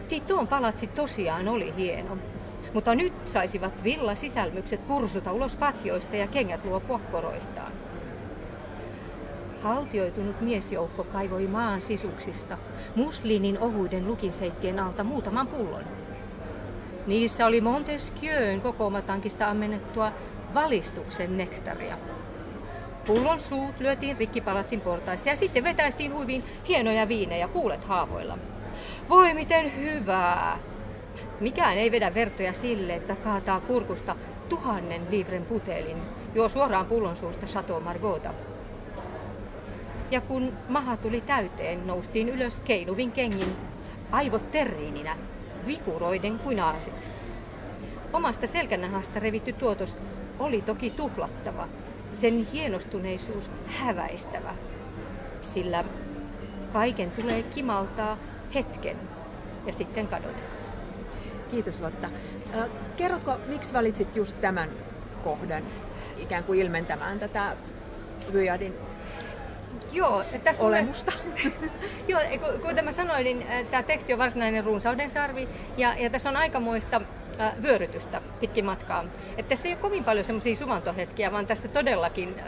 Titon 0.08 0.48
palatsi 0.48 0.88
tosiaan 0.88 1.48
oli 1.48 1.74
hieno, 1.78 2.18
mutta 2.74 2.96
nyt 2.96 3.14
saisivat 3.26 3.84
villa 3.84 4.16
sisälmykset 4.16 4.88
pursuta 4.88 5.32
ulos 5.32 5.56
patjoista 5.58 6.16
ja 6.16 6.28
kengät 6.28 6.66
luopua 6.66 7.00
koroistaan. 7.12 7.72
Haltioitunut 9.66 10.42
miesjoukko 10.42 11.04
kaivoi 11.04 11.48
maan 11.48 11.82
sisuksista 11.82 12.58
musliinin 12.96 13.60
ohuiden 13.60 14.08
lukinseittien 14.08 14.80
alta 14.80 15.04
muutaman 15.04 15.48
pullon. 15.48 15.84
Niissä 17.08 17.46
oli 17.46 17.62
Montesquieun 17.62 18.62
kokoomatankista 18.62 19.50
ammennettua 19.50 20.12
valistuksen 20.54 21.38
nektaria. 21.38 21.98
Pullon 23.08 23.40
suut 23.40 23.80
lyötiin 23.80 24.18
rikkipalatsin 24.18 24.82
portaissa 24.82 25.30
ja 25.30 25.36
sitten 25.36 25.64
vetäistiin 25.64 26.14
huiviin 26.14 26.44
hienoja 26.68 27.08
viinejä 27.08 27.50
huulet 27.54 27.86
haavoilla. 27.86 28.38
Voi 29.10 29.34
miten 29.34 29.78
hyvää! 29.78 30.60
Mikään 31.40 31.78
ei 31.78 31.92
vedä 31.92 32.14
vertoja 32.14 32.54
sille, 32.54 32.94
että 32.94 33.16
kaataa 33.16 33.60
kurkusta 33.60 34.16
tuhannen 34.50 35.02
livren 35.10 35.46
putelin, 35.46 35.98
juo 36.36 36.50
suoraan 36.50 36.86
pullon 36.86 37.16
suusta 37.16 37.46
Chateau 37.46 37.80
Margota 37.80 38.34
ja 40.12 40.22
kun 40.22 40.54
maha 40.70 40.98
tuli 40.98 41.22
täyteen, 41.22 41.88
noustiin 41.88 42.30
ylös 42.30 42.60
keinuvin 42.60 43.12
kengin, 43.12 43.56
aivot 44.12 44.52
terriininä, 44.52 45.18
vikuroiden 45.66 46.40
kuin 46.40 46.60
aasit. 46.60 47.12
Omasta 48.14 48.48
selkänahasta 48.48 49.20
revitty 49.20 49.54
tuotos 49.54 49.96
oli 50.40 50.62
toki 50.62 50.90
tuhlattava, 50.90 51.68
sen 52.12 52.48
hienostuneisuus 52.54 53.52
häväistävä, 53.66 54.56
sillä 55.42 55.84
kaiken 56.74 57.12
tulee 57.12 57.44
kimaltaa 57.44 58.18
hetken 58.54 58.98
ja 59.68 59.74
sitten 59.74 60.08
kadota. 60.08 60.44
Kiitos 61.52 61.82
Lotta. 61.82 62.10
Kerrotko, 62.98 63.38
miksi 63.48 63.74
valitsit 63.74 64.16
just 64.16 64.42
tämän 64.42 64.70
kohdan 65.24 65.64
ikään 66.18 66.44
kuin 66.44 66.60
ilmentämään 66.60 67.20
tätä 67.20 67.58
Vyjadin 68.34 68.74
Joo, 69.92 70.24
tässä 70.44 70.64
olemusta. 70.64 71.12
Mielestä, 71.26 71.68
joo, 72.08 72.22
kuten 72.62 72.86
mä 72.86 72.92
sanoin, 72.92 73.24
niin 73.24 73.46
tämä 73.72 73.84
teksti 73.84 74.14
on 74.14 74.20
varsinainen 74.20 74.64
runsauden 74.64 75.10
sarvi 75.10 75.48
ja, 75.78 75.96
ja 75.98 76.10
tässä 76.10 76.30
on 76.30 76.38
aikamoista 76.38 77.02
äh, 77.42 77.54
vyörytystä 77.62 78.22
pitkin 78.40 78.66
matkaa. 78.66 79.06
Et 79.38 79.48
tässä 79.48 79.68
ei 79.68 79.74
ole 79.74 79.82
kovin 79.82 80.04
paljon 80.04 80.26
semmoisia 80.26 80.56
suvantohetkiä, 80.56 81.32
vaan 81.32 81.48
tästä 81.48 81.68
todellakin 81.68 82.36
äh, 82.40 82.46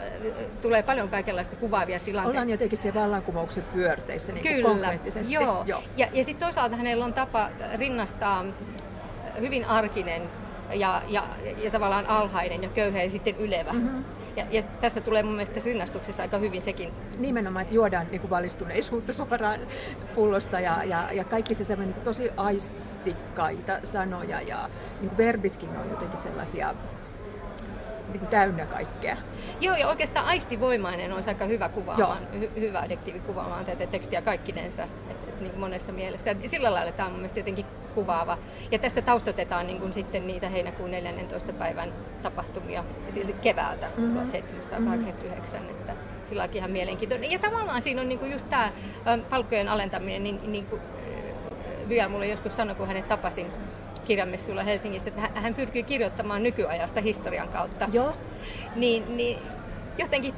tulee 0.62 0.82
paljon 0.82 1.08
kaikenlaista 1.08 1.56
kuvaavia 1.56 2.00
tilanteita. 2.00 2.30
Ollaan 2.30 2.50
jotenkin 2.50 2.78
siellä 2.78 3.00
vallankumouksen 3.00 3.62
pyörteissä 3.62 4.32
niin 4.32 4.42
Kyllä, 4.42 4.68
konkreettisesti. 4.68 5.34
Joo. 5.34 5.64
joo. 5.66 5.82
Ja, 5.96 6.08
ja 6.12 6.24
sitten 6.24 6.46
toisaalta 6.46 6.76
hänellä 6.76 7.04
on 7.04 7.14
tapa 7.14 7.50
rinnastaa 7.74 8.44
hyvin 9.40 9.64
arkinen 9.64 10.22
ja, 10.72 11.02
ja, 11.08 11.24
ja 11.64 11.70
tavallaan 11.70 12.06
alhainen 12.06 12.62
ja 12.62 12.68
köyhä 12.68 13.02
ja 13.02 13.10
sitten 13.10 13.36
ylevä. 13.36 13.72
Mm-hmm. 13.72 14.04
Ja, 14.38 14.46
ja 14.50 14.62
tästä 14.62 15.00
tulee 15.00 15.22
mun 15.22 15.32
mielestä 15.32 15.60
rinnastuksessa 15.64 16.22
aika 16.22 16.38
hyvin 16.38 16.62
sekin. 16.62 16.92
Nimenomaan, 17.18 17.62
että 17.62 17.74
juodaan 17.74 18.06
niin 18.10 18.20
kuin 18.20 18.30
valistuneisuutta 18.30 19.12
suoraan 19.12 19.60
pullosta 20.14 20.60
ja, 20.60 20.84
ja, 20.84 21.12
ja 21.12 21.24
kaikki 21.24 21.54
se 21.54 21.64
semmoinen 21.64 21.94
niin 21.94 22.04
tosi 22.04 22.30
aistikkaita 22.36 23.80
sanoja 23.82 24.40
ja 24.40 24.70
niin 25.00 25.08
kuin 25.08 25.18
verbitkin 25.18 25.76
on 25.76 25.90
jotenkin 25.90 26.18
sellaisia 26.18 26.74
niin 28.08 28.18
kuin 28.18 28.30
täynnä 28.30 28.66
kaikkea. 28.66 29.16
Joo, 29.60 29.76
ja 29.76 29.88
oikeastaan 29.88 30.26
aistivoimainen 30.26 31.12
on 31.12 31.22
aika 31.26 31.44
hyvä 31.44 31.68
kuvaamaan, 31.68 32.18
hy- 32.40 32.60
hyvä 32.60 32.80
adjektiivi 32.80 33.20
kuvaamaan 33.20 33.64
tätä 33.64 33.86
tekstiä 33.86 34.22
kaikkinensa, 34.22 34.82
et, 34.82 35.28
et, 35.28 35.40
niin 35.40 35.50
kuin 35.50 35.60
monessa 35.60 35.92
mielessä. 35.92 36.30
Ja 36.42 36.48
sillä 36.48 36.74
lailla 36.74 36.92
tämä 36.92 37.06
on 37.06 37.12
mun 37.12 37.20
mielestä 37.20 37.40
jotenkin 37.40 37.66
kuvaava. 37.94 38.38
Ja 38.70 38.78
tästä 38.78 39.02
taustotetaan 39.02 39.66
niin 39.66 39.80
kuin 39.80 39.92
sitten 39.92 40.26
niitä 40.26 40.48
heinäkuun 40.48 40.90
14. 40.90 41.52
päivän 41.52 41.92
tapahtumia 42.22 42.84
siltä 43.08 43.32
keväältä 43.32 43.86
mm-hmm. 43.86 44.14
1789, 44.14 45.60
mm-hmm. 45.60 45.76
että 45.76 45.92
sillä 46.28 46.42
on 46.42 46.48
ihan 46.52 46.70
mielenkiintoinen. 46.70 47.30
Ja 47.30 47.38
tavallaan 47.38 47.82
siinä 47.82 48.00
on 48.00 48.08
niin 48.08 48.18
kuin 48.18 48.32
just 48.32 48.48
tämä 48.48 48.72
palkkojen 49.30 49.68
alentaminen, 49.68 50.22
niin, 50.22 50.52
niin 50.52 50.66
kuin 50.66 50.82
Vyal 51.88 52.08
mulle 52.08 52.26
joskus 52.26 52.56
sanoi, 52.56 52.74
kun 52.74 52.86
hänet 52.86 53.08
tapasin 53.08 53.46
kirjamessuilla 54.08 54.62
Helsingistä, 54.62 55.08
että 55.08 55.40
hän 55.40 55.54
pyrkii 55.54 55.82
kirjoittamaan 55.82 56.42
nykyajasta 56.42 57.00
historian 57.00 57.48
kautta. 57.48 57.88
Joo. 57.92 58.16
Niin, 58.76 59.16
niin 59.16 59.38
jotenkin 59.98 60.34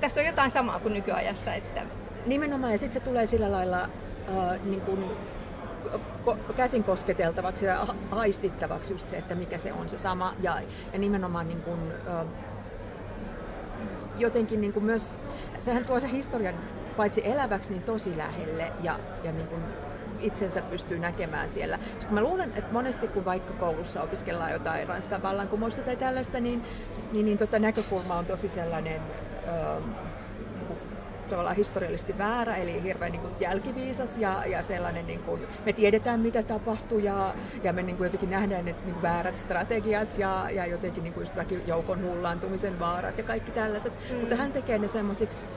tästä 0.00 0.20
on 0.20 0.26
jotain 0.26 0.50
samaa 0.50 0.80
kuin 0.80 0.94
nykyajassa. 0.94 1.54
Että... 1.54 1.82
Nimenomaan, 2.26 2.72
ja 2.72 2.78
sitten 2.78 3.00
se 3.00 3.08
tulee 3.08 3.26
sillä 3.26 3.52
lailla 3.52 3.82
äh, 3.82 4.60
niin 4.64 4.80
kuin 4.80 5.04
käsin 6.56 6.84
kosketeltavaksi 6.84 7.66
ja 7.66 7.86
haistittavaksi 8.10 8.92
just 8.92 9.08
se, 9.08 9.16
että 9.16 9.34
mikä 9.34 9.58
se 9.58 9.72
on 9.72 9.88
se 9.88 9.98
sama. 9.98 10.34
Ja, 10.42 10.60
ja 10.92 10.98
nimenomaan 10.98 11.48
niin 11.48 11.62
kuin, 11.62 11.92
äh, 12.08 12.26
jotenkin 14.18 14.60
niin 14.60 14.72
kuin 14.72 14.84
myös, 14.84 15.20
sehän 15.60 15.84
tuo 15.84 16.00
se 16.00 16.10
historian 16.10 16.54
paitsi 16.96 17.22
eläväksi, 17.24 17.72
niin 17.72 17.82
tosi 17.82 18.16
lähelle 18.16 18.72
ja, 18.82 18.98
ja 19.24 19.32
niin 19.32 19.46
kuin 19.46 19.62
itsensä 20.20 20.62
pystyy 20.62 20.98
näkemään 20.98 21.48
siellä. 21.48 21.78
Koska 21.94 22.12
mä 22.12 22.20
luulen, 22.20 22.52
että 22.56 22.72
monesti 22.72 23.08
kun 23.08 23.24
vaikka 23.24 23.52
koulussa 23.52 24.02
opiskellaan 24.02 24.52
jotain 24.52 24.88
Ranskan 24.88 25.22
vallankumousta 25.22 25.82
tai 25.82 25.96
tällaista, 25.96 26.40
niin, 26.40 26.62
niin, 27.12 27.26
niin 27.26 27.38
tota 27.38 27.58
näkökulma 27.58 28.14
on 28.14 28.26
tosi 28.26 28.48
sellainen 28.48 29.00
ö, 29.46 29.80
tavallaan 31.28 31.56
historiallisesti 31.56 32.18
väärä, 32.18 32.56
eli 32.56 32.82
hirveän 32.82 33.12
niin 33.12 33.22
kuin 33.22 33.34
jälkiviisas 33.40 34.18
ja, 34.18 34.46
ja 34.46 34.62
sellainen, 34.62 35.06
niin 35.06 35.20
kuin, 35.22 35.40
me 35.66 35.72
tiedetään 35.72 36.20
mitä 36.20 36.42
tapahtuu 36.42 36.98
ja, 36.98 37.34
ja 37.62 37.72
me 37.72 37.82
niin 37.82 37.96
kuin 37.96 38.06
jotenkin 38.06 38.30
nähdään 38.30 38.64
ne 38.64 38.74
niin 38.84 39.02
väärät 39.02 39.38
strategiat 39.38 40.18
ja, 40.18 40.50
ja 40.50 40.66
jotenkin 40.66 41.04
niin 41.04 41.14
kuin 41.14 41.22
just 41.22 41.34
joukon 41.66 42.02
hullaantumisen 42.02 42.80
vaarat 42.80 43.18
ja 43.18 43.24
kaikki 43.24 43.50
tällaiset. 43.50 43.92
Mm. 44.10 44.16
Mutta 44.16 44.36
hän 44.36 44.52
tekee 44.52 44.78
ne 44.78 44.88
semmoisiksi 44.88 45.48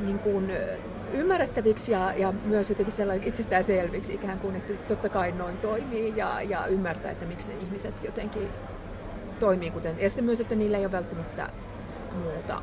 niin 0.00 0.18
kuin, 0.18 0.50
ymmärrettäviksi 1.12 1.92
ja, 1.92 2.12
ja 2.12 2.32
myös 2.32 2.70
jotenkin 2.70 2.92
sellainen 2.92 3.28
itsestäänselviksi 3.28 4.14
ikään 4.14 4.38
kuin, 4.38 4.56
että 4.56 4.72
totta 4.88 5.08
kai 5.08 5.32
noin 5.32 5.56
toimii 5.56 6.12
ja, 6.16 6.42
ja 6.42 6.66
ymmärtää, 6.66 7.10
että 7.10 7.24
miksi 7.24 7.52
ihmiset 7.62 7.94
jotenkin 8.04 8.48
toimii 9.40 9.70
kuten. 9.70 9.96
Ja 10.00 10.08
sitten 10.10 10.24
myös, 10.24 10.40
että 10.40 10.54
niillä 10.54 10.78
ei 10.78 10.84
ole 10.84 10.92
välttämättä 10.92 11.50
muuta, 12.22 12.62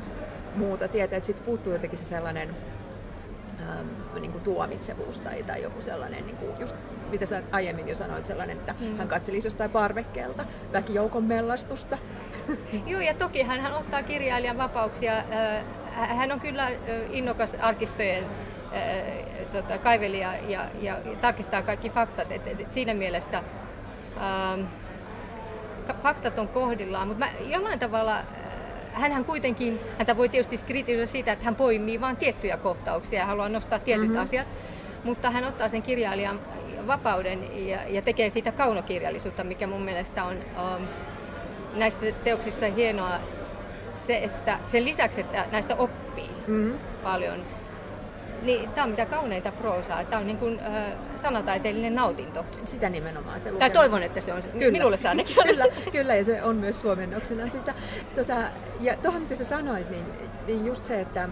muuta 0.55 0.87
tietää, 0.87 1.17
että 1.17 1.27
sitten 1.27 1.45
puuttuu 1.45 1.73
jotenkin 1.73 1.99
se 1.99 2.05
sellainen 2.05 2.55
ähm, 3.59 3.87
niin 4.21 4.31
kuin 4.31 4.43
tuomitsevuus 4.43 5.21
tai, 5.21 5.43
tai 5.43 5.61
joku 5.61 5.81
sellainen, 5.81 6.25
niin 6.25 6.37
kuin 6.37 6.51
just 6.59 6.75
mitä 7.09 7.25
sä 7.25 7.43
aiemmin 7.51 7.87
jo 7.87 7.95
sanoit, 7.95 8.25
sellainen, 8.25 8.57
että 8.57 8.75
mm. 8.79 8.97
hän 8.97 9.07
katselisi 9.07 9.47
jostain 9.47 9.71
parvekkeelta 9.71 10.45
väkijoukon 10.73 11.23
mellastusta. 11.23 11.97
Joo, 12.87 13.01
ja 13.01 13.13
toki 13.13 13.43
hän, 13.43 13.59
hän 13.59 13.73
ottaa 13.73 14.03
kirjailijan 14.03 14.57
vapauksia. 14.57 15.17
Äh, 15.17 15.65
hän 15.93 16.31
on 16.31 16.39
kyllä 16.39 16.69
innokas 17.11 17.55
arkistojen 17.55 18.25
tota, 19.51 19.77
kaivelija 19.77 20.35
ja, 20.35 20.65
ja, 20.79 20.97
ja 21.05 21.15
tarkistaa 21.21 21.61
kaikki 21.61 21.89
faktat. 21.89 22.31
Et, 22.31 22.47
et, 22.47 22.61
et 22.61 22.73
siinä 22.73 22.93
mielessä 22.93 23.37
ähm, 24.17 24.65
faktat 26.03 26.39
on 26.39 26.47
kohdillaan, 26.47 27.07
mutta 27.07 27.27
jollain 27.45 27.79
tavalla 27.79 28.23
hänhän 28.93 29.25
kuitenkin, 29.25 29.79
häntä 29.97 30.17
voi 30.17 30.29
tietysti 30.29 30.65
kritisoida 30.65 31.07
siitä, 31.07 31.31
että 31.31 31.45
hän 31.45 31.55
poimii 31.55 32.01
vain 32.01 32.17
tiettyjä 32.17 32.57
kohtauksia 32.57 33.19
ja 33.19 33.25
haluaa 33.25 33.49
nostaa 33.49 33.79
tietyt 33.79 34.07
mm-hmm. 34.07 34.23
asiat, 34.23 34.47
mutta 35.03 35.31
hän 35.31 35.45
ottaa 35.45 35.69
sen 35.69 35.81
kirjailijan 35.81 36.39
vapauden 36.87 37.67
ja, 37.67 37.79
ja 37.87 38.01
tekee 38.01 38.29
siitä 38.29 38.51
kaunokirjallisuutta, 38.51 39.43
mikä 39.43 39.67
mun 39.67 39.81
mielestä 39.81 40.23
on 40.23 40.37
um, 40.37 40.87
näissä 41.73 42.11
teoksissa 42.23 42.65
hienoa 42.65 43.19
se, 43.91 44.17
että 44.17 44.59
sen 44.65 44.85
lisäksi, 44.85 45.21
että 45.21 45.45
näistä 45.51 45.75
oppii 45.75 46.29
mm-hmm. 46.47 46.79
paljon, 47.03 47.45
niin 48.43 48.69
tämä 48.69 48.83
on 48.83 48.89
mitä 48.89 49.05
kauneinta 49.05 49.51
proosaa. 49.51 50.03
Tämä 50.03 50.19
on 50.19 50.27
niin 50.27 50.37
kuin, 50.37 50.59
äh, 50.59 50.93
sanataiteellinen 51.15 51.95
nautinto. 51.95 52.45
Sitä 52.65 52.89
nimenomaan 52.89 53.39
se 53.39 53.51
Tai 53.51 53.69
toivon, 53.69 54.03
että 54.03 54.21
se 54.21 54.33
on. 54.33 54.41
Kyllä. 54.41 54.71
Minulle 54.71 54.97
se 54.97 55.09
ainakin 55.09 55.35
kyllä, 55.43 55.65
kyllä, 55.91 56.15
ja 56.15 56.23
se 56.23 56.43
on 56.43 56.55
myös 56.55 56.81
suomennoksena 56.81 57.47
sitä. 57.47 57.73
Tota, 58.15 58.35
ja 58.79 58.95
tuohon, 58.97 59.21
mitä 59.21 59.35
sä 59.35 59.45
sanoit, 59.45 59.89
niin, 59.89 60.05
niin 60.47 60.65
just 60.65 60.85
se, 60.85 61.01
että 61.01 61.29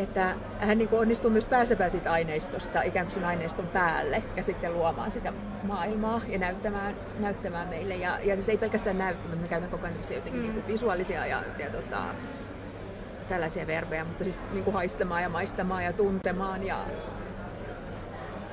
että 0.00 0.34
hän 0.58 0.78
niin 0.78 0.88
kuin 0.88 1.00
onnistuu 1.00 1.30
myös 1.30 1.46
pääsemään 1.46 1.90
siitä 1.90 2.12
aineistosta 2.12 2.82
ikään 2.82 3.06
kuin 3.06 3.14
sen 3.14 3.24
aineiston 3.24 3.66
päälle 3.66 4.22
ja 4.36 4.42
sitten 4.42 4.74
luomaan 4.74 5.10
sitä 5.10 5.32
maailmaa 5.62 6.20
ja 6.28 6.38
näyttämään, 6.38 6.96
näyttämään 7.18 7.68
meille. 7.68 7.94
Ja, 7.94 8.18
ja 8.24 8.34
siis 8.36 8.48
ei 8.48 8.58
pelkästään 8.58 8.98
näyttämään, 8.98 9.38
me 9.38 9.48
käytän 9.48 9.70
koko 9.70 9.86
ajan 9.86 9.98
jotenkin 10.14 10.34
mm. 10.34 10.42
niin 10.42 10.52
kuin 10.52 10.66
visuaalisia 10.66 11.26
ja, 11.26 11.42
ja 11.58 11.70
tota, 11.70 11.98
tällaisia 13.30 13.66
verbejä, 13.66 14.04
mutta 14.04 14.24
siis 14.24 14.46
niin 14.52 14.64
kuin 14.64 14.74
haistamaan 14.74 15.22
ja 15.22 15.28
maistamaan 15.28 15.84
ja 15.84 15.92
tuntemaan 15.92 16.66
ja 16.66 16.84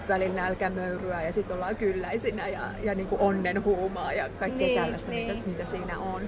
välillä 0.08 0.42
nälkämöyryä 0.42 1.22
ja 1.22 1.34
sitten 1.34 1.56
ollaan 1.56 1.76
kylläisinä 1.76 2.48
ja, 2.48 2.62
ja 2.84 2.96
niin 2.96 3.08
kuin 3.08 3.22
onnen 3.22 3.64
huumaa 3.64 4.14
ja 4.14 4.30
kaikkea 4.30 4.68
niin, 4.68 4.82
tällaista, 4.82 5.12
niin. 5.12 5.36
Mitä, 5.36 5.50
mitä 5.50 5.66
siinä 5.66 6.00
on. 6.00 6.22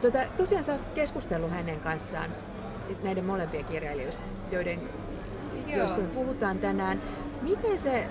Tota, 0.00 0.18
tosiaan 0.36 0.64
sä 0.64 0.72
oot 0.72 0.84
keskustellut 0.84 1.50
hänen 1.50 1.80
kanssaan 1.80 2.30
näiden 3.02 3.24
molempien 3.24 3.64
kirjailijoista, 3.64 4.24
joiden, 4.50 4.80
joista 5.66 6.00
me 6.00 6.08
puhutaan 6.08 6.58
tänään. 6.58 7.02
Miten, 7.42 7.78
se, 7.78 8.08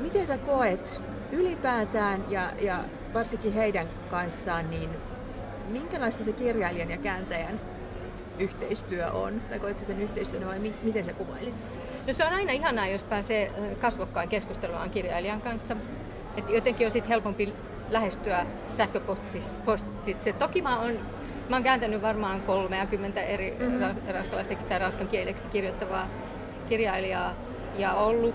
miten 0.00 0.26
sä 0.26 0.38
koet 0.38 1.00
ylipäätään 1.32 2.24
ja, 2.28 2.50
ja 2.60 2.78
varsinkin 3.14 3.52
heidän 3.52 3.86
kanssaan, 4.10 4.70
niin 4.70 4.90
minkälaista 5.68 6.24
se 6.24 6.32
kirjailijan 6.32 6.90
ja 6.90 6.98
kääntäjän 6.98 7.60
yhteistyö 8.38 9.10
on? 9.10 9.40
Tai 9.48 9.58
koetko 9.58 9.84
sen 9.84 10.00
yhteistyön 10.00 10.46
vai 10.46 10.58
mi- 10.58 10.74
miten 10.82 11.04
sä 11.04 11.12
kuvailisit 11.12 11.70
sitä? 11.70 11.84
No 12.06 12.12
se 12.12 12.24
on 12.24 12.32
aina 12.32 12.52
ihanaa, 12.52 12.86
jos 12.86 13.04
pääsee 13.04 13.52
kasvokkain 13.80 14.28
keskustelemaan 14.28 14.90
kirjailijan 14.90 15.40
kanssa. 15.40 15.76
Et 16.36 16.50
jotenkin 16.50 16.86
on 16.86 16.90
sit 16.90 17.08
helpompi 17.08 17.54
lähestyä 17.90 18.46
sähköpostitse. 18.72 20.32
Toki 20.32 20.62
mä 20.62 20.80
oon, 20.80 20.98
mä 21.48 21.56
oon 21.56 21.62
kääntänyt 21.62 22.02
varmaan 22.02 22.42
30 22.42 23.22
eri 23.22 23.56
mm-hmm. 23.60 23.80
ranskalaista 24.12 24.54
tai 24.54 24.78
ranskan 24.78 25.08
kieleksi 25.08 25.48
kirjoittavaa 25.48 26.08
kirjailijaa 26.68 27.34
ja 27.74 27.94
ollut 27.94 28.34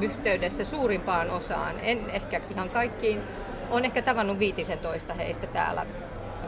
yhteydessä 0.00 0.64
suurimpaan 0.64 1.30
osaan, 1.30 1.74
en 1.82 2.10
ehkä 2.10 2.40
ihan 2.50 2.70
kaikkiin. 2.70 3.22
Olen 3.70 3.84
ehkä 3.84 4.02
tavannut 4.02 4.38
15 4.38 5.14
heistä 5.14 5.46
täällä 5.46 5.86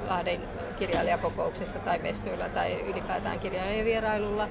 Lahden 0.08 0.40
kirjailijakokouksessa 0.80 1.78
tai 1.78 1.98
messuilla 1.98 2.48
tai 2.48 2.80
ylipäätään 2.80 3.38
kirjailijavierailulla, 3.38 4.48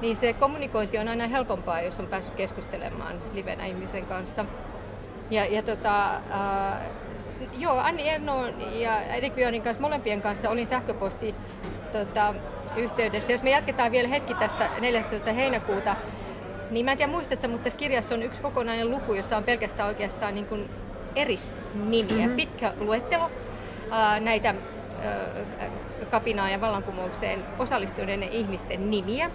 niin 0.00 0.16
se 0.16 0.32
kommunikointi 0.32 0.98
on 0.98 1.08
aina 1.08 1.26
helpompaa, 1.26 1.80
jos 1.80 2.00
on 2.00 2.06
päässyt 2.06 2.34
keskustelemaan 2.34 3.16
livenä 3.32 3.66
ihmisen 3.66 4.06
kanssa. 4.06 4.44
Ja, 5.30 5.44
ja 5.44 5.62
tota, 5.62 6.14
äh, 6.14 6.80
joo, 7.58 7.78
Anni 7.78 8.08
Erno 8.08 8.46
ja 8.72 9.02
Erik 9.02 9.34
Björnin 9.34 9.62
kanssa, 9.62 9.80
molempien 9.80 10.22
kanssa 10.22 10.50
olin 10.50 10.66
sähköposti 10.66 11.34
tota, 11.92 12.34
yhteydessä. 12.76 13.32
Jos 13.32 13.42
me 13.42 13.50
jatketaan 13.50 13.92
vielä 13.92 14.08
hetki 14.08 14.34
tästä 14.34 14.70
14. 14.80 15.32
heinäkuuta, 15.32 15.96
niin 16.70 16.84
mä 16.84 16.92
en 16.92 16.98
tiedä 16.98 17.12
muistatko, 17.12 17.48
mutta 17.48 17.64
tässä 17.64 17.78
kirjassa 17.78 18.14
on 18.14 18.22
yksi 18.22 18.42
kokonainen 18.42 18.90
luku, 18.90 19.14
jossa 19.14 19.36
on 19.36 19.44
pelkästään 19.44 19.88
oikeastaan 19.88 20.34
niin 20.34 20.46
kuin 20.46 20.70
erisnimiä, 21.16 22.16
mm-hmm. 22.16 22.36
pitkä 22.36 22.72
luettelo 22.78 23.30
ää, 23.90 24.20
näitä 24.20 24.54
kapinaan 26.10 26.52
ja 26.52 26.60
vallankumoukseen 26.60 27.44
osallistuneiden 27.58 28.32
ihmisten 28.32 28.90
nimiä. 28.90 29.30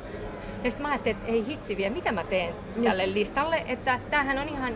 Ja 0.63 0.69
sitten 0.69 0.82
mä 0.82 0.91
ajattelin, 0.91 1.17
että 1.17 1.32
ei 1.32 1.45
hitsi 1.47 1.78
vielä, 1.78 1.93
mitä 1.93 2.12
mä 2.12 2.23
teen 2.23 2.56
niin. 2.76 2.84
tälle 2.84 3.13
listalle, 3.13 3.63
että 3.67 3.99
tämähän 4.10 4.39
on 4.39 4.49
ihan 4.49 4.73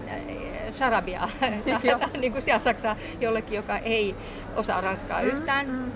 charabia, 0.71 1.29
niin 2.19 2.31
kuin 2.31 2.41
siellä 2.41 2.59
Saksaa 2.59 2.95
jollekin, 3.21 3.55
joka 3.55 3.77
ei 3.77 4.15
osaa 4.55 4.81
ranskaa 4.81 5.21
mm, 5.21 5.27
yhtään. 5.27 5.67
Mm. 5.69 5.91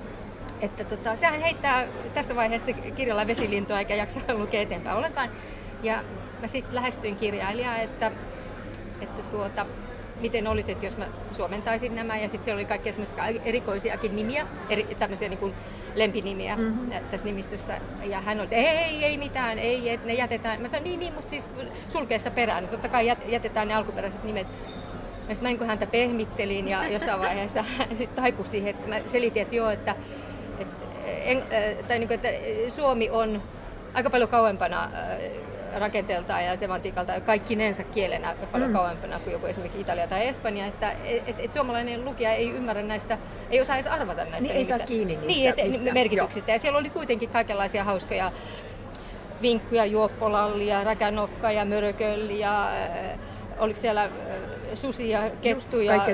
Että 0.61 0.83
tota, 0.83 1.15
sehän 1.15 1.41
heittää 1.41 1.87
tässä 2.13 2.35
vaiheessa 2.35 2.73
kirjalla 2.73 3.27
vesilintoa 3.27 3.79
eikä 3.79 3.95
jaksa 3.95 4.19
lukea 4.33 4.61
eteenpäin 4.61 4.97
ollenkaan. 4.97 5.29
Ja 5.83 6.03
mä 6.41 6.47
sitten 6.47 6.75
lähestyin 6.75 7.15
kirjailijaa, 7.15 7.77
että, 7.77 8.11
että 9.01 9.21
tuota, 9.21 9.65
miten 10.21 10.47
olisi, 10.47 10.71
että 10.71 10.85
jos 10.85 10.97
mä 10.97 11.07
suomentaisin 11.31 11.95
nämä. 11.95 12.17
Ja 12.17 12.29
sitten 12.29 12.43
siellä 12.43 12.59
oli 12.59 12.65
kaikkia 12.65 12.93
erikoisiakin 13.45 14.15
nimiä, 14.15 14.47
eri, 14.69 14.83
tämmöisiä 14.99 15.29
niin 15.29 15.39
kuin 15.39 15.53
lempinimiä 15.95 16.55
mm-hmm. 16.55 16.91
tässä 17.11 17.25
nimistössä. 17.25 17.81
Ja 18.03 18.21
hän 18.21 18.37
oli, 18.37 18.43
että 18.43 18.55
ei, 18.55 18.67
ei, 18.67 19.03
ei 19.03 19.17
mitään, 19.17 19.59
ei, 19.59 19.89
että 19.89 20.07
ne 20.07 20.13
jätetään. 20.13 20.61
Mä 20.61 20.67
sanoin, 20.67 20.83
niin, 20.83 20.99
niin, 20.99 21.13
mutta 21.13 21.29
siis 21.29 21.47
sulkeessa 21.89 22.31
perään. 22.31 22.67
Totta 22.67 22.89
kai 22.89 23.07
jätetään 23.27 23.67
ne 23.67 23.73
alkuperäiset 23.73 24.23
nimet. 24.23 24.47
Ja 25.29 25.35
sitten 25.35 25.51
mä 25.51 25.57
niin 25.57 25.67
häntä 25.67 25.87
pehmittelin 25.87 26.67
ja 26.67 26.87
jossain 26.87 27.19
vaiheessa 27.19 27.63
hän 27.77 27.97
sitten 27.97 28.23
taipui 28.23 28.45
siihen, 28.45 28.69
että 28.69 28.87
mä 28.87 28.95
selitin, 29.05 29.41
että 29.41 29.55
joo, 29.55 29.69
että, 29.69 29.95
että, 30.59 30.85
en, 31.05 31.43
tai 31.87 31.99
niin 31.99 32.07
kuin, 32.07 32.15
että 32.15 32.29
Suomi 32.71 33.09
on 33.09 33.41
aika 33.93 34.09
paljon 34.09 34.29
kauempana 34.29 34.89
rakenteeltaan 35.79 36.45
ja 36.45 36.57
semantiikalta 36.57 37.21
kaikkinensa 37.21 37.83
kielenä 37.83 38.35
paljon 38.51 38.69
mm. 38.69 38.75
kauempana 38.75 39.19
kuin 39.19 39.33
joku 39.33 39.45
esimerkiksi 39.45 39.81
Italia 39.81 40.07
tai 40.07 40.27
Espanja, 40.27 40.65
että 40.65 40.91
et, 40.91 41.39
et 41.39 41.53
suomalainen 41.53 42.05
lukija 42.05 42.33
ei 42.33 42.51
ymmärrä 42.51 42.81
näistä, 42.83 43.17
ei 43.49 43.61
osaa 43.61 43.75
edes 43.75 43.87
arvata 43.87 44.25
näistä 44.25 44.41
niin 44.41 44.55
ei 44.55 44.65
saa 44.65 44.79
kiinni 44.79 45.15
niistä. 45.15 45.27
Niin, 45.27 45.53
et, 45.57 45.67
mistä, 45.67 45.93
merkityksistä. 45.93 46.51
Ja 46.51 46.59
siellä 46.59 46.79
oli 46.79 46.89
kuitenkin 46.89 47.29
kaikenlaisia 47.29 47.83
hauskoja 47.83 48.31
vinkkuja, 49.41 49.85
juoppolallia, 49.85 50.83
räkänokka 50.83 51.51
ja 51.51 51.65
mörköl 51.65 52.29
ja 52.29 52.67
äh, 52.67 53.19
oliko 53.57 53.79
siellä 53.79 54.03
äh, 54.03 54.09
susia, 54.73 55.21
kettuja, 55.41 56.05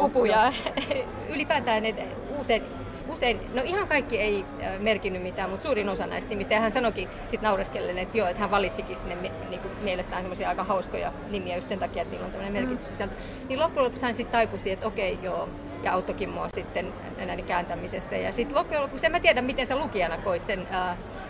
pupuja. 0.00 0.52
Ylipäätään 1.34 1.86
että 1.86 2.02
usein 2.40 2.62
usein, 3.08 3.40
no 3.54 3.62
ihan 3.64 3.88
kaikki 3.88 4.18
ei 4.20 4.44
merkinnyt 4.78 5.22
mitään, 5.22 5.50
mutta 5.50 5.62
suurin 5.64 5.88
osa 5.88 6.06
näistä 6.06 6.30
nimistä. 6.30 6.54
Ja 6.54 6.60
hän 6.60 6.72
sanoikin 6.72 7.08
sitten 7.20 7.42
naureskellen, 7.42 7.98
että 7.98 8.18
joo, 8.18 8.28
että 8.28 8.40
hän 8.40 8.50
valitsikin 8.50 8.96
sinne 8.96 9.14
niin 9.50 9.60
kuin 9.60 9.72
mielestään 9.82 10.22
semmoisia 10.22 10.48
aika 10.48 10.64
hauskoja 10.64 11.12
nimiä 11.30 11.56
just 11.56 11.68
sen 11.68 11.78
takia, 11.78 12.02
että 12.02 12.12
niillä 12.12 12.26
on 12.26 12.32
tämmöinen 12.32 12.62
merkitys 12.62 12.88
sisältö. 12.88 13.14
Niin 13.48 13.60
loppujen 13.60 13.84
lopuksi 13.84 14.02
hän 14.02 14.16
sitten 14.16 14.32
taipui 14.32 14.70
että 14.70 14.86
okei, 14.86 15.18
joo, 15.22 15.48
ja 15.82 15.92
auttoikin 15.92 16.28
mua 16.30 16.48
sitten 16.48 16.92
näiden 17.16 17.44
kääntämisessä. 17.44 18.16
Ja 18.16 18.32
sitten 18.32 18.56
loppujen 18.58 18.82
lopuksi, 18.82 19.06
en 19.06 19.12
mä 19.12 19.20
tiedä 19.20 19.42
miten 19.42 19.66
sä 19.66 19.76
lukijana 19.76 20.18
koit 20.18 20.44
sen, 20.44 20.60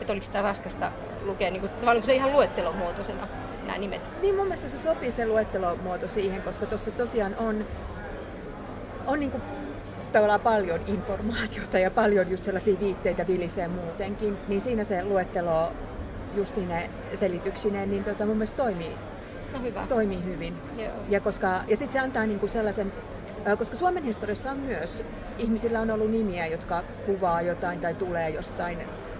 että 0.01 0.13
oliko 0.13 0.25
sitä 0.25 0.43
raskasta 0.43 0.93
lukea, 1.25 1.51
niin 1.51 1.61
kuin, 1.61 1.71
tavallaan 1.71 2.05
se 2.05 2.15
ihan 2.15 2.33
luettelomuotoisena 2.33 3.29
nämä 3.67 3.79
nimet. 3.79 4.23
Niin 4.23 4.35
mun 4.35 4.45
mielestä 4.45 4.69
se 4.69 4.79
sopii 4.79 5.11
se 5.11 5.27
luettelomuoto 5.27 6.09
siihen, 6.09 6.43
koska 6.43 6.67
tuossa 6.67 6.91
tosiaan 6.91 7.37
on, 7.39 7.67
on 9.07 9.21
niin 9.21 9.31
kuin 9.31 9.43
tavallaan 10.13 10.41
paljon 10.41 10.81
informaatiota 10.87 11.79
ja 11.79 11.91
paljon 11.91 12.31
just 12.31 12.45
sellaisia 12.45 12.81
viitteitä 12.81 13.27
vilisee 13.27 13.69
muutenkin, 13.69 14.39
niin 14.49 14.61
siinä 14.61 14.85
se 14.85 15.05
luettelo 15.05 15.73
just 16.35 16.57
ne 16.57 16.91
selityksineen, 17.15 17.91
niin 17.91 18.05
tota 18.05 18.27
mun 18.27 18.37
mielestä 18.37 18.63
toimii, 18.63 18.93
no 19.53 19.63
hyvä. 19.63 19.87
toimii 19.89 20.25
hyvin. 20.25 20.55
Joo. 20.77 20.93
Ja, 21.09 21.21
koska, 21.21 21.61
ja 21.69 21.77
sitten 21.77 21.93
se 21.93 21.99
antaa 21.99 22.27
niinku 22.27 22.49
sellaisen, 22.49 22.93
koska 23.59 23.77
Suomen 23.77 24.05
historiassa 24.05 24.51
on 24.51 24.57
myös, 24.57 25.05
ihmisillä 25.39 25.81
on 25.81 25.91
ollut 25.91 26.11
nimiä, 26.11 26.47
jotka 26.47 26.83
kuvaa 27.07 27.43
jotain 27.43 27.81
tai 27.81 27.95
tulee 27.95 28.31
jostain 28.31 28.79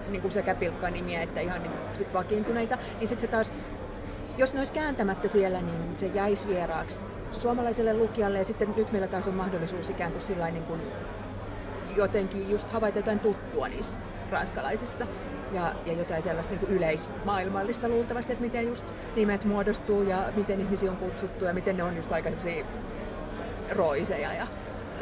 niin 0.09 0.23
kuin 0.23 0.33
sekä 0.33 0.55
pilkkanimiä 0.55 1.23
että 1.23 1.41
ihan 1.41 1.63
niin 1.63 1.73
sit 1.93 2.15
vakiintuneita, 2.15 2.79
niin 2.99 3.09
sitten 3.09 3.29
se 3.29 3.33
taas, 3.33 3.55
jos 4.39 4.55
ne 4.55 4.61
olisi 4.61 4.73
kääntämättä 4.73 5.29
siellä, 5.29 5.61
niin 5.61 5.97
se 5.97 6.07
jäisi 6.07 6.49
vieraaksi 6.49 7.01
suomalaiselle 7.33 7.95
lukijalle 7.95 8.39
ja 8.39 8.45
sitten 8.45 8.75
nyt 8.77 8.93
meillä 8.93 9.09
taas 9.09 9.29
on 9.29 9.35
mahdollisuus 9.35 9.91
ikään 9.91 10.13
kuin 10.13 10.23
sillain 10.23 10.55
niin 10.55 10.65
kuin 10.65 10.81
jotenkin 11.97 12.51
just 12.51 12.71
havaita 12.71 12.99
jotain 12.99 13.21
tuttua 13.21 13.69
niissä 13.69 13.95
ranskalaisissa 14.31 15.07
ja, 15.53 15.75
ja 15.87 15.93
jotain 15.93 16.23
sellaista 16.23 16.55
niin 16.55 16.69
yleismaailmallista 16.69 17.89
luultavasti, 17.89 18.33
että 18.33 18.45
miten 18.45 18.67
just 18.67 18.95
nimet 19.17 19.45
muodostuu 19.45 20.03
ja 20.03 20.33
miten 20.37 20.61
ihmisiä 20.61 20.91
on 20.91 20.97
kutsuttu 20.97 21.45
ja 21.45 21.55
miten 21.55 21.77
ne 21.77 21.83
on 21.83 21.97
just 21.97 22.13
aika 22.13 22.31
roiseja 23.71 24.33
ja 24.33 24.47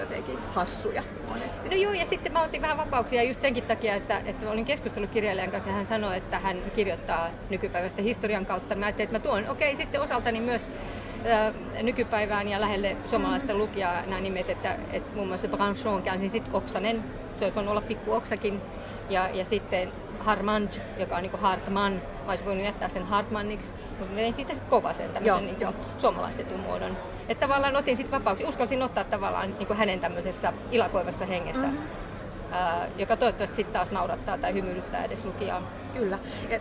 jotenkin 0.01 0.39
hassuja 0.39 1.03
monesti. 1.29 1.69
No 1.69 1.77
joo, 1.77 1.93
ja 1.93 2.07
sitten 2.07 2.33
mä 2.33 2.43
otin 2.43 2.63
vähän 2.63 2.77
vapauksia 2.77 3.23
just 3.23 3.41
senkin 3.41 3.65
takia, 3.65 3.95
että, 3.95 4.23
että 4.25 4.51
olin 4.51 4.65
keskustellut 4.65 5.11
kirjailijan 5.11 5.51
kanssa 5.51 5.71
ja 5.71 5.77
hän 5.77 5.87
sanoi, 5.87 6.17
että 6.17 6.39
hän 6.39 6.63
kirjoittaa 6.75 7.31
nykypäivästä 7.51 8.03
historian 8.03 8.47
kautta. 8.47 8.75
Mä 8.75 8.87
ajattelin, 8.87 9.07
että 9.07 9.19
mä 9.19 9.23
tuon, 9.23 9.49
okei, 9.49 9.77
sitten 9.77 10.01
osaltani 10.01 10.41
myös 10.41 10.71
nykypäivään 11.83 12.49
ja 12.49 12.61
lähelle 12.61 12.97
suomalaista 13.07 13.55
lukijaa 13.55 14.03
nämä 14.07 14.21
nimet, 14.21 14.51
että, 14.51 14.77
että 14.93 15.17
muun 15.17 15.29
muassa 15.29 15.49
Branchon 15.49 16.03
käänsin 16.03 16.31
sitten 16.31 16.55
Oksanen 16.55 17.05
se 17.41 17.45
olisi 17.45 17.55
voinut 17.55 17.71
olla 17.71 17.81
pikkuoksakin. 17.81 18.61
Ja, 19.11 19.29
ja 19.29 19.45
sitten 19.45 19.93
Harmand, 20.21 20.69
joka 20.99 21.17
on 21.17 21.23
niin 21.23 21.31
kuin 21.31 21.41
Hartman, 21.41 21.93
mä 21.93 22.29
olisin 22.29 22.47
voinut 22.47 22.65
jättää 22.65 22.89
sen 22.89 23.07
Hartmanniksi, 23.07 23.73
mutta 23.99 24.15
tein 24.15 24.33
siitä 24.33 24.55
sitten 24.55 24.71
Kovasen, 24.71 25.11
tämmöisen 25.11 25.47
niin 25.47 25.57
kuin 25.57 25.75
suomalaistetun 25.99 26.61
muodon. 26.61 26.97
Että 27.29 27.47
tavallaan 27.47 27.77
otin 27.77 27.97
sitten 27.97 28.21
vapauksia, 28.21 28.49
uskalsin 28.49 28.83
ottaa 28.83 29.05
tavallaan 29.05 29.55
niin 29.59 29.67
kuin 29.67 29.77
hänen 29.77 30.01
tämmöisessä 30.01 30.53
ilakoivassa 30.71 31.27
hengessä, 31.27 31.67
mm-hmm. 31.67 32.53
ää, 32.53 32.89
joka 32.99 33.17
toivottavasti 33.17 33.57
sitten 33.57 33.73
taas 33.73 33.93
naurattaa 33.93 34.39
tai 34.39 34.55
hymyilyttää 34.55 35.05
edes 35.05 35.25
lukijaa. 35.25 35.63
Kyllä. 35.95 36.19
Ja 36.51 36.61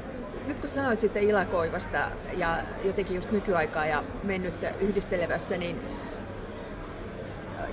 nyt 0.49 0.59
kun 0.59 0.69
sanoit 0.69 0.99
sitten 0.99 1.23
ilakoivasta 1.23 2.11
ja 2.37 2.57
jotenkin 2.83 3.15
just 3.15 3.31
nykyaikaa 3.31 3.85
ja 3.85 4.03
mennyttä 4.23 4.69
yhdistelevässä, 4.69 5.57
niin 5.57 5.81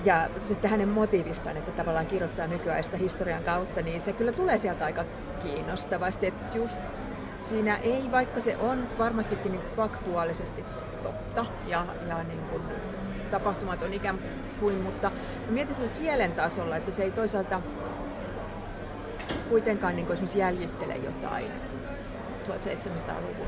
ja 0.05 0.29
sitten 0.39 0.71
hänen 0.71 0.89
motiivistaan, 0.89 1.57
että 1.57 1.71
tavallaan 1.71 2.05
kirjoittaa 2.05 2.47
nykyaista 2.47 2.97
historian 2.97 3.43
kautta, 3.43 3.81
niin 3.81 4.01
se 4.01 4.13
kyllä 4.13 4.31
tulee 4.31 4.57
sieltä 4.57 4.85
aika 4.85 5.05
kiinnostavasti. 5.39 6.27
Että 6.27 6.57
just 6.57 6.81
siinä 7.41 7.77
ei, 7.77 8.11
vaikka 8.11 8.39
se 8.39 8.57
on 8.57 8.87
varmastikin 8.97 9.51
niin 9.51 9.61
faktuaalisesti 9.75 10.65
totta 11.03 11.45
ja, 11.67 11.85
ja 12.07 12.23
niin 12.23 12.41
kuin 12.41 12.61
tapahtumat 13.29 13.83
on 13.83 13.93
ikään 13.93 14.19
kuin, 14.59 14.81
mutta 14.81 15.11
mietin 15.49 15.75
sillä 15.75 15.91
kielen 15.99 16.31
tasolla, 16.31 16.75
että 16.75 16.91
se 16.91 17.03
ei 17.03 17.11
toisaalta 17.11 17.61
kuitenkaan 19.49 19.95
niin 19.95 20.05
kuin 20.05 20.13
esimerkiksi 20.13 20.39
jäljittele 20.39 20.95
jotain 20.95 21.51
1700-luvun 22.47 23.47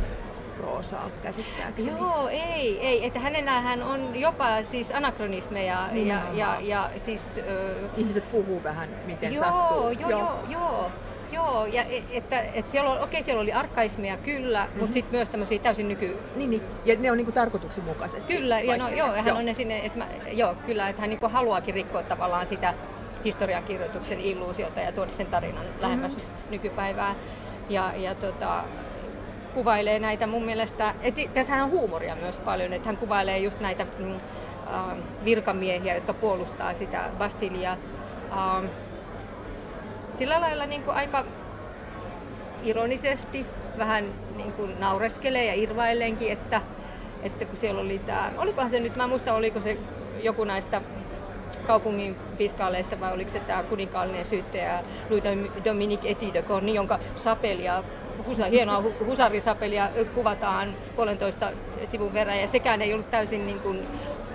proosaa 0.58 1.10
käsittääkseni. 1.24 1.98
Joo, 2.00 2.28
ei, 2.28 2.80
ei. 2.80 3.06
Että 3.06 3.20
hänenähän 3.20 3.84
on 3.84 4.16
jopa 4.16 4.64
siis 4.64 4.92
anakronismeja 4.92 5.78
ja, 5.94 6.22
ja, 6.34 6.58
ja 6.62 6.90
siis... 6.98 7.40
Ö... 7.48 7.76
Ihmiset 7.98 8.32
puhuu 8.32 8.64
vähän 8.64 8.90
miten 9.06 9.34
joo, 9.34 9.44
sattuu. 9.44 9.90
Joo, 9.90 10.10
joo, 10.10 10.10
joo. 10.10 10.40
joo. 10.50 10.92
Joo, 11.32 11.66
ja 11.66 11.84
e, 11.84 12.04
että, 12.12 12.42
että 12.42 12.72
siellä, 12.72 12.90
on, 12.90 13.00
okei, 13.00 13.24
siellä 13.24 13.42
oli 13.42 13.54
arkaismia 13.54 14.18
kyllä, 14.18 14.64
mm-hmm. 14.64 14.80
mutta 14.80 14.94
sitten 14.94 15.12
myös 15.12 15.30
tämmöisiä 15.30 15.60
täysin 15.60 15.88
nyky... 15.88 16.18
Niin, 16.36 16.50
niin, 16.50 16.62
ja 16.86 16.96
ne 17.00 17.12
on 17.12 17.18
niinku 17.18 17.32
tarkoituksenmukaisesti. 17.32 18.36
Kyllä, 18.36 18.60
ja 18.60 18.78
no, 18.78 18.90
joo, 18.90 19.08
ja 19.08 19.22
hän 19.22 19.28
joo. 19.28 19.38
on 19.38 19.46
ne 19.46 19.54
sinne, 19.54 19.86
että 19.86 19.98
mä, 19.98 20.08
joo, 20.32 20.56
kyllä, 20.66 20.90
että 20.90 21.02
hän 21.02 21.10
niinku 21.10 21.30
haluaakin 21.30 21.74
rikkoa 21.74 22.04
tavallaan 22.04 22.46
sitä 22.46 22.74
historiankirjoituksen 23.26 24.20
illuusiota 24.20 24.80
ja 24.80 24.92
tuoda 24.92 25.12
sen 25.12 25.28
tarinan 25.28 25.66
lähemmäs 25.80 26.16
mm-hmm. 26.18 26.52
nykypäivää. 26.52 27.16
Ja, 27.70 27.94
ja 27.96 28.16
tota, 28.16 28.64
kuvailee 29.54 30.00
näitä 30.00 30.28
mun 30.28 30.46
mielestä, 30.46 30.96
tässä 31.34 31.64
on 31.64 31.70
huumoria 31.70 32.16
myös 32.16 32.38
paljon, 32.38 32.74
että 32.74 32.88
hän 32.88 32.98
kuvailee 32.98 33.38
just 33.38 33.60
näitä 33.60 33.86
mm, 34.00 34.12
äh, 34.14 34.98
virkamiehiä, 35.26 35.96
jotka 35.96 36.14
puolustaa 36.14 36.74
sitä 36.74 37.10
Bastilia. 37.18 37.72
Äh, 38.32 38.70
sillä 40.18 40.42
lailla 40.42 40.66
niin 40.66 40.84
kuin 40.84 40.96
aika 40.96 41.26
ironisesti, 42.64 43.46
vähän 43.78 44.14
niin 44.38 44.52
kuin 44.52 44.80
naureskelee 44.80 45.46
ja 45.46 45.54
irvailleenkin, 45.54 46.32
että, 46.32 46.62
että 47.24 47.46
kun 47.46 47.58
siellä 47.58 47.82
oli 47.82 48.00
tämä, 48.00 48.32
olikohan 48.38 48.70
se 48.70 48.80
nyt, 48.80 48.96
mä 48.96 49.08
muista 49.08 49.34
oliko 49.34 49.60
se 49.60 49.78
joku 50.24 50.44
näistä 50.44 50.82
kaupungin 51.68 52.16
fiskaaleista 52.38 53.00
vai 53.00 53.14
oliko 53.14 53.30
se 53.30 53.40
tämä 53.40 53.64
kuninkaallinen 53.64 54.26
syyttäjä 54.26 54.84
Louis 55.10 55.24
Dominique 55.66 56.12
Eti 56.12 56.34
de 56.34 56.42
Corny, 56.42 56.72
jonka 56.72 57.00
sapelia 57.16 57.84
hienoa 58.52 58.84
husarisapelia 59.06 59.90
kuvataan 60.16 60.76
puolentoista 60.96 61.52
sivun 61.86 62.14
verran 62.14 62.40
ja 62.40 62.48
sekään 62.48 62.82
ei 62.82 62.94
ollut 62.94 63.12
täysin 63.12 63.46
niin 63.46 63.60
kuin 63.60 63.88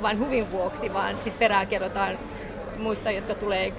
vain 0.03 0.19
huvin 0.19 0.51
vuoksi, 0.51 0.93
vaan 0.93 1.15
sitten 1.15 1.39
perään 1.39 1.67
kerrotaan 1.67 2.19
muista, 2.79 3.11
jotka 3.11 3.35
tulee 3.35 3.73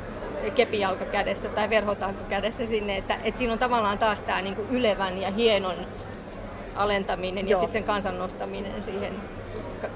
kepijalka 0.55 1.05
kädessä 1.05 1.49
tai 1.49 1.69
verhotaanko 1.69 2.23
kädessä 2.23 2.65
sinne, 2.65 2.97
että, 2.97 3.17
että 3.23 3.37
siinä 3.37 3.53
on 3.53 3.59
tavallaan 3.59 3.97
taas 3.97 4.21
tämä 4.21 4.41
niin 4.41 4.55
kuin 4.55 4.67
ylevän 4.69 5.21
ja 5.21 5.31
hienon 5.31 5.75
alentaminen 6.75 7.49
Joo. 7.49 7.51
ja 7.51 7.57
sitten 7.57 7.81
sen 7.81 7.87
kansan 7.87 8.17
nostaminen 8.17 8.83
siihen 8.83 9.13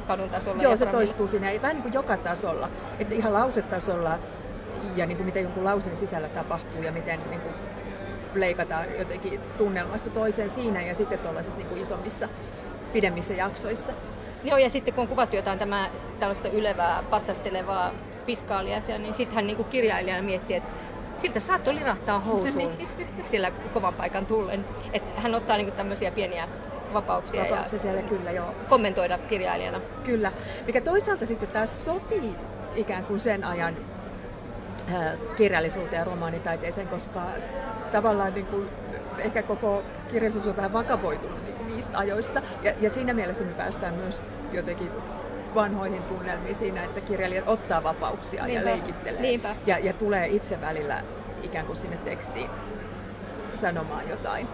kadun 0.08 0.30
tasolla. 0.30 0.64
Joo, 0.64 0.78
se 0.78 0.86
toistuu 0.86 1.28
siinä 1.28 1.52
vähän 1.62 1.76
niin 1.76 1.84
kuin 1.84 1.94
joka 1.94 2.18
tasolla, 2.18 2.70
että 3.00 3.16
ihan 3.16 3.34
lausetasolla 3.34 4.20
ja 4.96 5.06
niin 5.06 5.18
kuin 5.18 5.26
miten 5.26 5.44
jonkun 5.44 5.64
lauseen 5.64 5.98
sisällä 5.98 6.30
tapahtuu 6.30 6.82
ja 6.84 6.92
miten 6.92 7.20
niin 7.30 7.42
kuin 7.42 7.54
leikataan 8.36 8.86
jotenkin 9.00 9.40
tunnelmasta 9.58 10.10
toiseen 10.10 10.50
siinä 10.50 10.82
ja 10.82 10.96
sitten 10.96 11.20
tuollaisissa 11.20 11.58
niin 11.58 11.70
kuin 11.70 11.82
isommissa, 11.82 12.30
pidemmissä 12.94 13.34
jaksoissa. 13.34 13.94
Joo, 14.44 14.58
ja 14.58 14.70
sitten 14.70 14.94
kun 14.94 15.02
on 15.02 15.08
kuvattu 15.08 15.36
jotain 15.36 15.60
tämä, 15.60 15.90
tällaista 16.20 16.50
ylevää, 16.50 17.04
patsastelevaa 17.10 17.92
fiskaaliasia, 18.26 18.98
niin 18.98 19.14
sitten 19.14 19.36
hän 19.36 19.48
niin 19.48 19.66
kirjailijana 19.66 20.24
miettii, 20.24 20.56
että 20.56 20.70
siltä 21.16 21.40
saattoi 21.40 21.76
lirahtaa 21.76 22.20
housuun 22.20 22.78
niin. 22.78 23.08
sillä 23.24 23.52
kovan 23.52 23.94
paikan 23.94 24.26
tullen. 24.26 24.66
Että 24.94 25.22
hän 25.22 25.36
ottaa 25.36 25.58
niin 25.58 25.72
tämmöisiä 25.72 26.12
pieniä 26.12 26.48
vapauksia, 26.94 27.44
vapauksia 27.44 27.78
ja 27.78 27.82
siellä, 27.82 28.02
kyllä, 28.02 28.32
joo. 28.32 28.56
kommentoida 28.70 29.18
kirjailijana. 29.18 29.80
Kyllä, 30.04 30.32
mikä 30.66 30.82
toisaalta 30.82 31.26
sitten 31.26 31.50
taas 31.50 31.86
sopii 31.86 32.36
ikään 32.76 33.04
kuin 33.06 33.20
sen 33.20 33.44
ajan 33.44 33.78
kirjallisuuteen 35.36 36.00
ja 36.00 36.04
romaanitaiteeseen, 36.04 36.88
koska 36.88 37.22
tavallaan 37.92 38.34
niin 38.34 38.46
kuin, 38.46 38.70
ehkä 39.18 39.44
koko 39.44 39.84
kirjallisuus 40.12 40.48
on 40.48 40.56
vähän 40.56 40.74
vakavoitunut 40.74 41.44
niin 41.44 41.56
kuin 41.56 41.68
niistä 41.68 41.98
ajoista. 41.98 42.42
Ja, 42.64 42.74
ja 42.82 42.90
siinä 42.90 43.14
mielessä 43.14 43.44
me 43.44 43.54
päästään 43.54 43.94
myös 43.94 44.22
jotenkin 44.52 44.92
vanhoihin 45.56 46.04
tunnelmiin 46.04 46.56
siinä, 46.56 46.84
että 46.84 47.02
kirjailijat 47.02 47.48
ottaa 47.48 47.84
vapauksia 47.84 48.46
Niinpä. 48.46 48.60
ja 48.70 48.76
leikittelee. 48.76 49.22
Niinpä. 49.22 49.56
Ja, 49.66 49.80
ja 49.80 49.94
tulee 49.94 50.28
itse 50.28 50.62
välillä 50.62 51.04
ikään 51.44 51.66
kuin 51.66 51.78
sinne 51.78 51.98
tekstiin 51.98 52.50
sanomaan 53.54 54.10
jotain 54.10 54.48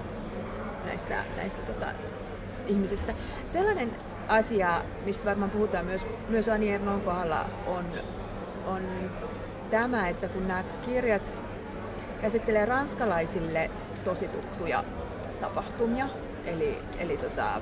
näistä, 0.86 1.24
näistä 1.36 1.62
tota, 1.62 1.86
ihmisistä. 2.68 3.14
Sellainen 3.46 3.92
asia, 4.28 4.84
mistä 5.06 5.26
varmaan 5.26 5.52
puhutaan 5.52 5.86
myös, 5.86 6.06
myös 6.30 6.50
Ani 6.50 6.72
Ernon 6.72 7.02
kohdalla, 7.02 7.50
on, 7.68 7.86
on 8.66 8.82
tämä, 9.70 10.10
että 10.10 10.28
kun 10.28 10.48
nämä 10.48 10.64
kirjat 10.82 11.34
käsittelee 12.26 12.66
ranskalaisille 12.66 13.72
tosi 14.04 14.28
tuttuja 14.28 14.84
tapahtumia, 15.40 16.10
eli, 16.46 16.78
eli 17.00 17.18
tota, 17.18 17.62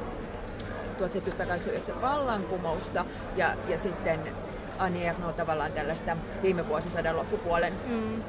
1789 0.97 2.01
vallankumousta 2.01 3.05
ja, 3.35 3.55
ja 3.67 3.77
sitten 3.77 4.19
Annie 4.79 5.09
Ernaux 5.09 5.35
tavallaan 5.35 5.71
tällaista 5.71 6.17
viime 6.41 6.67
vuosisadan 6.67 7.15
loppupuolen 7.17 7.73
mm. 7.87 8.23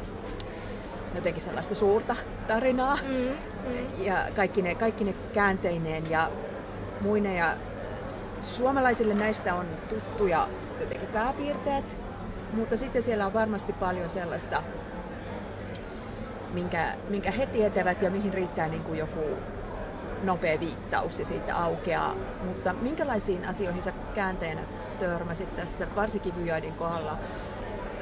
jotenkin 1.14 1.42
sellaista 1.42 1.74
suurta 1.74 2.16
tarinaa 2.48 2.98
mm, 3.02 3.72
mm. 3.72 4.04
ja 4.04 4.26
kaikki 4.36 4.62
ne, 4.62 4.74
kaikki 4.74 5.04
ne 5.04 5.14
käänteineen 5.32 6.10
ja 6.10 6.30
muine 7.00 7.34
ja 7.34 7.56
suomalaisille 8.40 9.14
näistä 9.14 9.54
on 9.54 9.66
tuttuja 9.88 10.48
jotenkin 10.80 11.08
pääpiirteet, 11.08 11.98
mutta 12.52 12.76
sitten 12.76 13.02
siellä 13.02 13.26
on 13.26 13.34
varmasti 13.34 13.72
paljon 13.72 14.10
sellaista 14.10 14.62
minkä, 16.54 16.94
minkä 17.08 17.30
he 17.30 17.46
tietävät 17.46 18.02
ja 18.02 18.10
mihin 18.10 18.34
riittää 18.34 18.68
niin 18.68 18.82
kuin 18.82 18.98
joku 18.98 19.20
nopea 20.22 20.60
viittaus 20.60 21.18
ja 21.18 21.24
siitä 21.24 21.56
aukeaa. 21.56 22.14
Mutta 22.44 22.72
minkälaisiin 22.72 23.44
asioihin 23.44 23.82
sä 23.82 23.92
käänteenä 24.14 24.60
törmäsit 24.98 25.56
tässä, 25.56 25.86
varsinkin 25.96 26.36
Vyjaidin 26.36 26.74
kohdalla, 26.74 27.18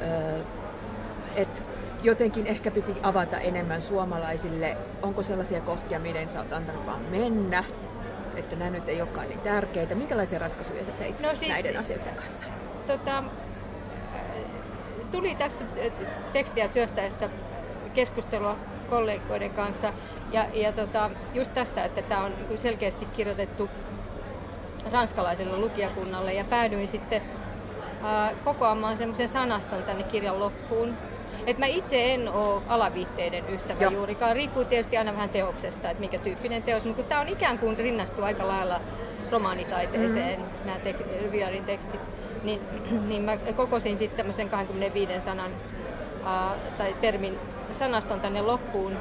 öö, 0.03 0.41
että 1.37 1.61
jotenkin 2.03 2.47
ehkä 2.47 2.71
piti 2.71 2.97
avata 3.03 3.41
enemmän 3.41 3.83
suomalaisille, 3.83 4.77
onko 5.03 5.23
sellaisia 5.23 5.61
kohtia, 5.61 6.01
miten 6.01 6.31
sä 6.33 6.39
oot 6.39 6.53
antanut 6.53 6.87
vaan 6.87 7.03
mennä, 7.03 7.65
että 8.37 8.57
nämä 8.57 8.71
nyt 8.71 8.89
ei 8.89 9.03
olekaan 9.03 9.29
niin 9.29 9.41
tärkeitä. 9.41 9.95
Minkälaisia 9.95 10.39
ratkaisuja 10.39 10.85
sä 10.85 10.93
teit 10.93 11.21
no 11.21 11.35
siis, 11.35 11.53
näiden 11.53 11.81
asioiden 11.81 12.15
kanssa? 12.15 12.47
Tota, 12.87 13.25
tuli 15.11 15.35
tässä 15.35 15.65
tekstiä 16.33 16.69
työstäessä 16.69 17.31
keskustelua 17.95 18.57
kollegoiden 18.91 19.51
kanssa. 19.51 19.93
Ja, 20.33 20.47
ja 20.55 20.73
tota, 20.73 21.11
just 21.35 21.53
tästä, 21.53 21.85
että 21.85 22.03
tämä 22.03 22.25
on 22.25 22.33
niin 22.49 22.59
selkeästi 22.59 23.05
kirjoitettu 23.05 23.71
ranskalaiselle 24.93 25.59
lukijakunnalle 25.59 26.33
ja 26.33 26.45
päädyin 26.45 26.89
sitten 26.89 27.23
ää, 28.03 28.33
kokoamaan 28.45 28.97
semmoisen 28.97 29.29
sanaston 29.29 29.83
tänne 29.83 30.03
kirjan 30.03 30.41
loppuun. 30.41 30.97
Et 31.47 31.59
mä 31.59 31.67
itse 31.67 32.15
en 32.15 32.29
ole 32.29 32.63
alaviitteiden 32.69 33.45
ystävä 33.55 33.83
Joo. 33.83 33.93
juurikaan. 33.93 34.37
Riippuu 34.37 34.65
tietysti 34.65 34.97
aina 34.97 35.13
vähän 35.13 35.29
teoksesta, 35.29 35.91
että 35.91 36.01
mikä 36.01 36.19
tyyppinen 36.19 36.63
teos, 36.63 36.85
mutta 36.85 37.03
tämä 37.03 37.21
on 37.21 37.29
ikään 37.29 37.59
kuin 37.59 37.77
rinnastuu 37.77 38.25
aika 38.25 38.49
lailla 38.49 38.81
romaanitaiteeseen, 39.31 40.41
mm-hmm. 40.41 40.67
nämä 40.67 40.79
te- 40.79 41.63
tekstit, 41.67 42.01
niin, 42.43 42.61
niin 43.09 43.23
mä 43.23 43.37
kokosin 43.37 43.99
sitten 43.99 44.17
tämmöisen 44.17 44.49
25 44.49 45.21
sanan 45.21 45.53
ää, 46.25 46.55
tai 46.79 46.97
termin 47.01 47.39
sanaston 47.75 48.21
tänne 48.21 48.43
loppuun 48.43 48.99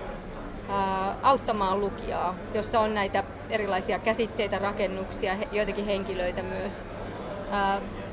auttamaan 1.22 1.82
lukijaa, 1.82 2.36
josta 2.54 2.80
on 2.80 2.94
näitä 2.94 3.24
erilaisia 3.50 4.00
käsitteitä, 4.00 4.60
rakennuksia, 4.60 5.36
joitakin 5.52 5.86
henkilöitä 5.86 6.44
myös, 6.44 6.74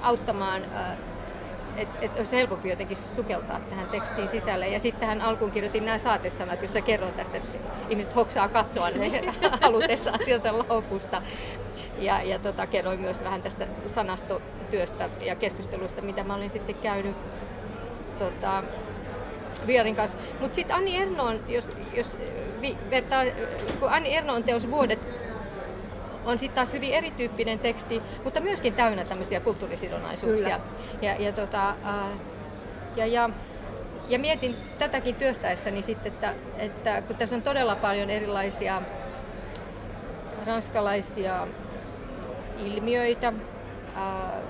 auttamaan 0.00 0.64
ää, 0.74 0.96
et, 1.76 1.88
et 2.00 2.16
olisi 2.16 2.36
helpompi 2.36 2.68
jotenkin 2.68 2.96
sukeltaa 2.96 3.60
tähän 3.60 3.86
tekstiin 3.86 4.28
sisälle. 4.28 4.68
Ja 4.68 4.80
sitten 4.80 5.00
tähän 5.00 5.20
alkuun 5.20 5.50
kirjoitin 5.50 5.84
nämä 5.84 5.98
saatesanat, 5.98 6.62
jossa 6.62 6.80
kerron 6.80 7.12
tästä, 7.12 7.36
että 7.36 7.58
ihmiset 7.88 8.14
hoksaa 8.14 8.48
katsoa 8.48 8.90
ne 8.90 9.22
halutessaan 9.62 10.20
sieltä 10.24 10.58
lopusta. 10.58 11.22
Ja, 11.98 12.22
ja 12.22 12.38
tota, 12.38 12.66
kerroin 12.66 13.00
myös 13.00 13.24
vähän 13.24 13.42
tästä 13.42 13.66
sanastotyöstä 13.86 15.08
ja 15.20 15.34
keskustelusta, 15.34 16.02
mitä 16.02 16.24
mä 16.24 16.34
olin 16.34 16.50
sitten 16.50 16.74
käynyt 16.74 17.16
tota, 18.18 18.62
Viarin 19.66 19.96
kanssa. 19.96 20.16
Mutta 20.40 20.54
sitten 20.54 20.76
Anni 20.76 20.96
Ernoon, 20.96 21.40
jos, 21.48 21.68
jos 21.94 22.18
vi, 22.60 22.78
vertaa, 22.90 23.22
kun 23.80 23.88
Anni 23.88 24.16
Ernoon 24.16 24.44
teos 24.44 24.70
Vuodet 24.70 25.08
on 26.24 26.38
sitten 26.38 26.54
taas 26.54 26.72
hyvin 26.72 26.94
erityyppinen 26.94 27.58
teksti, 27.58 28.02
mutta 28.24 28.40
myöskin 28.40 28.74
täynnä 28.74 29.04
tämmöisiä 29.04 29.40
kulttuurisidonnaisuuksia. 29.40 30.60
Ja, 31.02 31.14
ja, 31.18 31.32
tota, 31.32 31.74
ja, 32.96 33.06
ja, 33.06 33.30
ja 34.08 34.18
mietin 34.18 34.56
tätäkin 34.78 35.14
työstäessäni 35.14 35.82
sitten, 35.82 36.12
että, 36.12 36.34
että 36.58 37.02
kun 37.02 37.16
tässä 37.16 37.34
on 37.36 37.42
todella 37.42 37.76
paljon 37.76 38.10
erilaisia 38.10 38.82
ranskalaisia 40.46 41.46
ilmiöitä, 42.58 43.32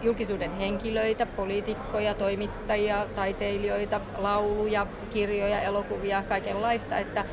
julkisuuden 0.02 0.56
henkilöitä, 0.58 1.26
poliitikkoja, 1.26 2.14
toimittajia, 2.14 3.06
taiteilijoita, 3.16 4.00
lauluja, 4.18 4.86
kirjoja, 5.10 5.60
elokuvia, 5.60 6.22
kaikenlaista, 6.22 6.98
että, 6.98 7.24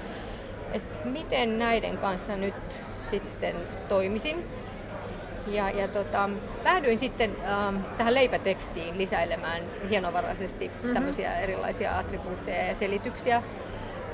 että 0.73 0.99
miten 1.07 1.59
näiden 1.59 1.97
kanssa 1.97 2.35
nyt 2.35 2.79
sitten 3.01 3.55
toimisin. 3.89 4.45
Ja, 5.47 5.69
ja 5.69 5.87
tota, 5.87 6.29
päädyin 6.63 6.99
sitten 6.99 7.35
ähm, 7.47 7.77
tähän 7.97 8.13
leipätekstiin 8.13 8.97
lisäilemään 8.97 9.63
hienovaraisesti 9.89 10.67
mm-hmm. 10.67 10.93
tämmöisiä 10.93 11.39
erilaisia 11.39 11.97
attribuutteja 11.97 12.67
ja 12.67 12.75
selityksiä. 12.75 13.43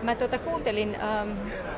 Mä 0.02 0.16
tota, 0.16 0.38
kuuntelin 0.38 0.98
ähm, 1.02 1.32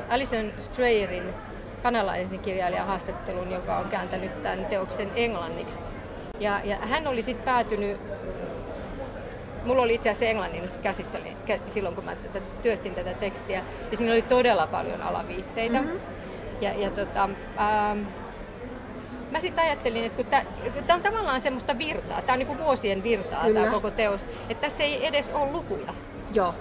Alison 0.08 0.52
Strayerin 0.58 1.34
kanalaisen 1.82 2.38
kirjailijan 2.38 2.86
haastattelun, 2.86 3.52
joka 3.52 3.78
on 3.78 3.88
kääntänyt 3.88 4.42
tämän 4.42 4.64
teoksen 4.64 5.10
englanniksi. 5.16 5.78
Ja, 6.44 6.60
ja 6.64 6.76
hän 6.76 7.06
oli 7.06 7.22
sitten 7.22 7.44
päätynyt, 7.44 8.00
mulla 9.64 9.82
oli 9.82 9.94
itse 9.94 10.10
asiassa 10.10 10.24
englannin 10.24 10.68
käsissä 10.82 11.18
silloin, 11.68 11.94
kun 11.94 12.04
mä 12.04 12.16
tätä, 12.16 12.40
työstin 12.62 12.94
tätä 12.94 13.14
tekstiä, 13.14 13.62
ja 13.90 13.96
siinä 13.96 14.12
oli 14.12 14.22
todella 14.22 14.66
paljon 14.66 15.02
alaviitteitä. 15.02 15.82
Mm-hmm. 15.82 16.00
Ja, 16.60 16.72
ja 16.72 16.90
tota, 16.90 17.22
ähm, 17.24 17.98
mä 19.30 19.40
sitten 19.40 19.64
ajattelin, 19.64 20.04
että 20.04 20.42
kun 20.74 20.84
tämä 20.84 20.96
on 20.96 21.02
tavallaan 21.02 21.40
semmoista 21.40 21.78
virtaa, 21.78 22.22
tämä 22.22 22.32
on 22.32 22.38
niinku 22.38 22.58
vuosien 22.58 23.02
virtaa 23.02 23.44
tämä 23.54 23.70
koko 23.70 23.90
teos, 23.90 24.26
että 24.48 24.66
tässä 24.66 24.82
ei 24.82 25.06
edes 25.06 25.30
ole 25.34 25.52
lukuja. 25.52 25.94
Joo. 26.34 26.54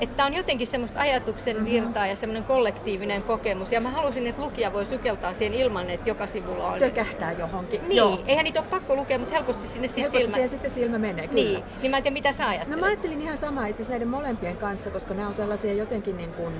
Että 0.00 0.24
on 0.24 0.34
jotenkin 0.34 0.66
semmoista 0.66 1.00
ajatuksen 1.00 1.56
mm-hmm. 1.56 1.72
virtaa 1.72 2.06
ja 2.06 2.16
semmoinen 2.16 2.44
kollektiivinen 2.44 3.22
kokemus. 3.22 3.72
Ja 3.72 3.80
mä 3.80 3.90
halusin, 3.90 4.26
että 4.26 4.42
lukija 4.42 4.72
voi 4.72 4.86
sukeltaa 4.86 5.34
siihen 5.34 5.54
ilman, 5.54 5.90
että 5.90 6.10
joka 6.10 6.26
sivulla 6.26 6.66
on... 6.66 6.78
Tökähtää 6.78 7.32
johonkin. 7.32 7.80
Niin, 7.88 7.96
Joo. 7.96 8.20
eihän 8.26 8.44
niitä 8.44 8.60
ole 8.60 8.68
pakko 8.70 8.96
lukea, 8.96 9.18
mutta 9.18 9.34
helposti 9.34 9.66
sinne 9.66 9.88
sitten 9.88 10.10
silmä... 10.10 10.34
Siihen 10.34 10.48
sitten 10.48 10.70
silmä 10.70 10.98
menee, 10.98 11.28
kyllä. 11.28 11.42
Niin, 11.42 11.64
niin 11.82 11.90
mä 11.90 11.96
en 11.96 12.02
tiedä, 12.02 12.14
mitä 12.14 12.32
sä 12.32 12.48
ajattelet. 12.48 12.76
No 12.76 12.80
mä 12.80 12.86
ajattelin 12.86 13.22
ihan 13.22 13.38
samaa 13.38 13.66
itse 13.66 13.76
asiassa 13.82 13.92
näiden 13.92 14.08
molempien 14.08 14.56
kanssa, 14.56 14.90
koska 14.90 15.14
nämä 15.14 15.28
on 15.28 15.34
sellaisia 15.34 15.72
jotenkin 15.72 16.16
niin 16.16 16.32
kuin 16.32 16.54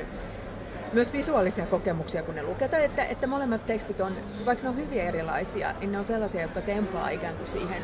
myös 0.93 1.13
visuaalisia 1.13 1.67
kokemuksia, 1.67 2.23
kun 2.23 2.35
ne 2.35 2.43
luketaan, 2.43 2.83
että, 2.83 3.05
että 3.05 3.27
molemmat 3.27 3.67
tekstit 3.67 4.01
on, 4.01 4.17
vaikka 4.47 4.63
ne 4.63 4.69
on 4.69 4.77
hyvin 4.77 5.01
erilaisia, 5.01 5.75
niin 5.81 5.93
ne 5.93 5.99
on 5.99 6.05
sellaisia, 6.05 6.43
jotka 6.43 6.61
tempaa 6.61 7.09
ikään 7.09 7.37
kuin 7.37 7.47
siihen, 7.47 7.83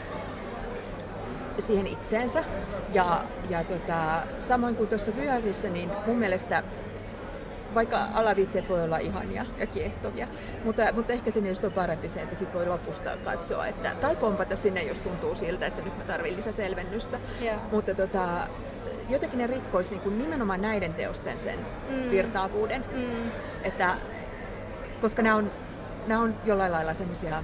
siihen 1.59 1.87
itseensä. 1.87 2.45
Ja, 2.95 3.25
ja 3.51 3.65
tota, 3.65 4.23
samoin 4.37 4.77
kuin 4.77 4.89
tuossa 4.89 5.13
Vyörissä, 5.17 5.69
niin 5.69 5.91
mun 6.07 6.17
mielestä 6.17 6.63
vaikka 7.75 7.99
alaviitteet 8.15 8.69
voi 8.69 8.85
olla 8.85 8.99
ihania 8.99 9.47
ja 9.59 9.67
kiehtovia, 9.67 10.29
mutta, 10.65 10.93
mutta 10.93 11.13
ehkä 11.13 11.31
sinne 11.31 11.49
just 11.49 11.65
on 11.65 11.73
parempi 11.73 12.09
se, 12.09 12.23
että 12.23 12.35
sit 12.35 12.55
voi 12.55 12.67
lopusta 12.67 13.17
katsoa, 13.25 13.67
että, 13.67 13.95
tai 14.01 14.17
pompata 14.17 14.57
sinne, 14.57 14.83
jos 14.83 15.01
tuntuu 15.01 15.35
siltä, 15.35 15.67
että 15.67 15.83
nyt 15.83 15.99
mä 15.99 16.05
tarvitsen 16.05 16.37
lisäselvennystä. 16.37 17.19
Yeah. 17.43 17.61
Mutta 17.73 17.95
tota, 17.95 18.49
jotenkin 19.09 19.39
ne 19.39 19.47
rikkoisi 19.47 19.95
niin 19.95 20.19
nimenomaan 20.19 20.63
näiden 20.63 20.95
teosten 20.95 21.41
sen 21.41 21.59
mm. 21.89 22.11
virtaavuuden. 22.11 22.85
Mm. 22.93 23.31
Että, 23.63 23.95
koska 25.01 25.23
nämä 25.23 25.37
on, 25.37 25.51
nämä 26.07 26.21
on 26.21 26.35
jollain 26.45 26.73
lailla 26.73 26.95
semmoisia 26.95 27.43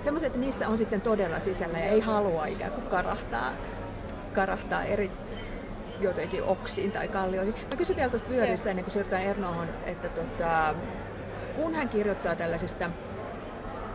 semmoisia, 0.00 0.26
että 0.26 0.38
niissä 0.38 0.68
on 0.68 0.78
sitten 0.78 1.00
todella 1.00 1.38
sisällä 1.38 1.78
ja 1.78 1.84
ei 1.84 2.00
halua 2.00 2.46
ikään 2.46 2.72
kuin 2.72 2.86
karahtaa, 2.86 3.52
karahtaa 4.32 4.84
eri 4.84 5.10
jotenkin 6.00 6.44
oksiin 6.44 6.92
tai 6.92 7.08
kallioihin. 7.08 7.54
Mä 7.70 7.76
kysyn 7.76 7.96
vielä 7.96 8.10
tuosta 8.10 8.28
pyörissä 8.28 8.70
ennen 8.70 8.84
kuin 8.84 8.92
siirrytään 8.92 9.22
Ernohon, 9.22 9.68
että 9.84 10.08
tota, 10.08 10.74
kun 11.56 11.74
hän 11.74 11.88
kirjoittaa 11.88 12.34
tällaisista 12.34 12.90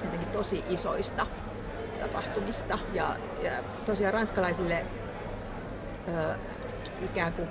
jotenkin 0.03 0.29
tosi 0.29 0.63
isoista 0.69 1.27
tapahtumista 1.99 2.79
ja, 2.93 3.15
ja 3.43 3.51
tosiaan 3.85 4.13
ranskalaisille 4.13 4.85
ö, 6.07 6.35
ikään 7.05 7.33
kuin 7.33 7.49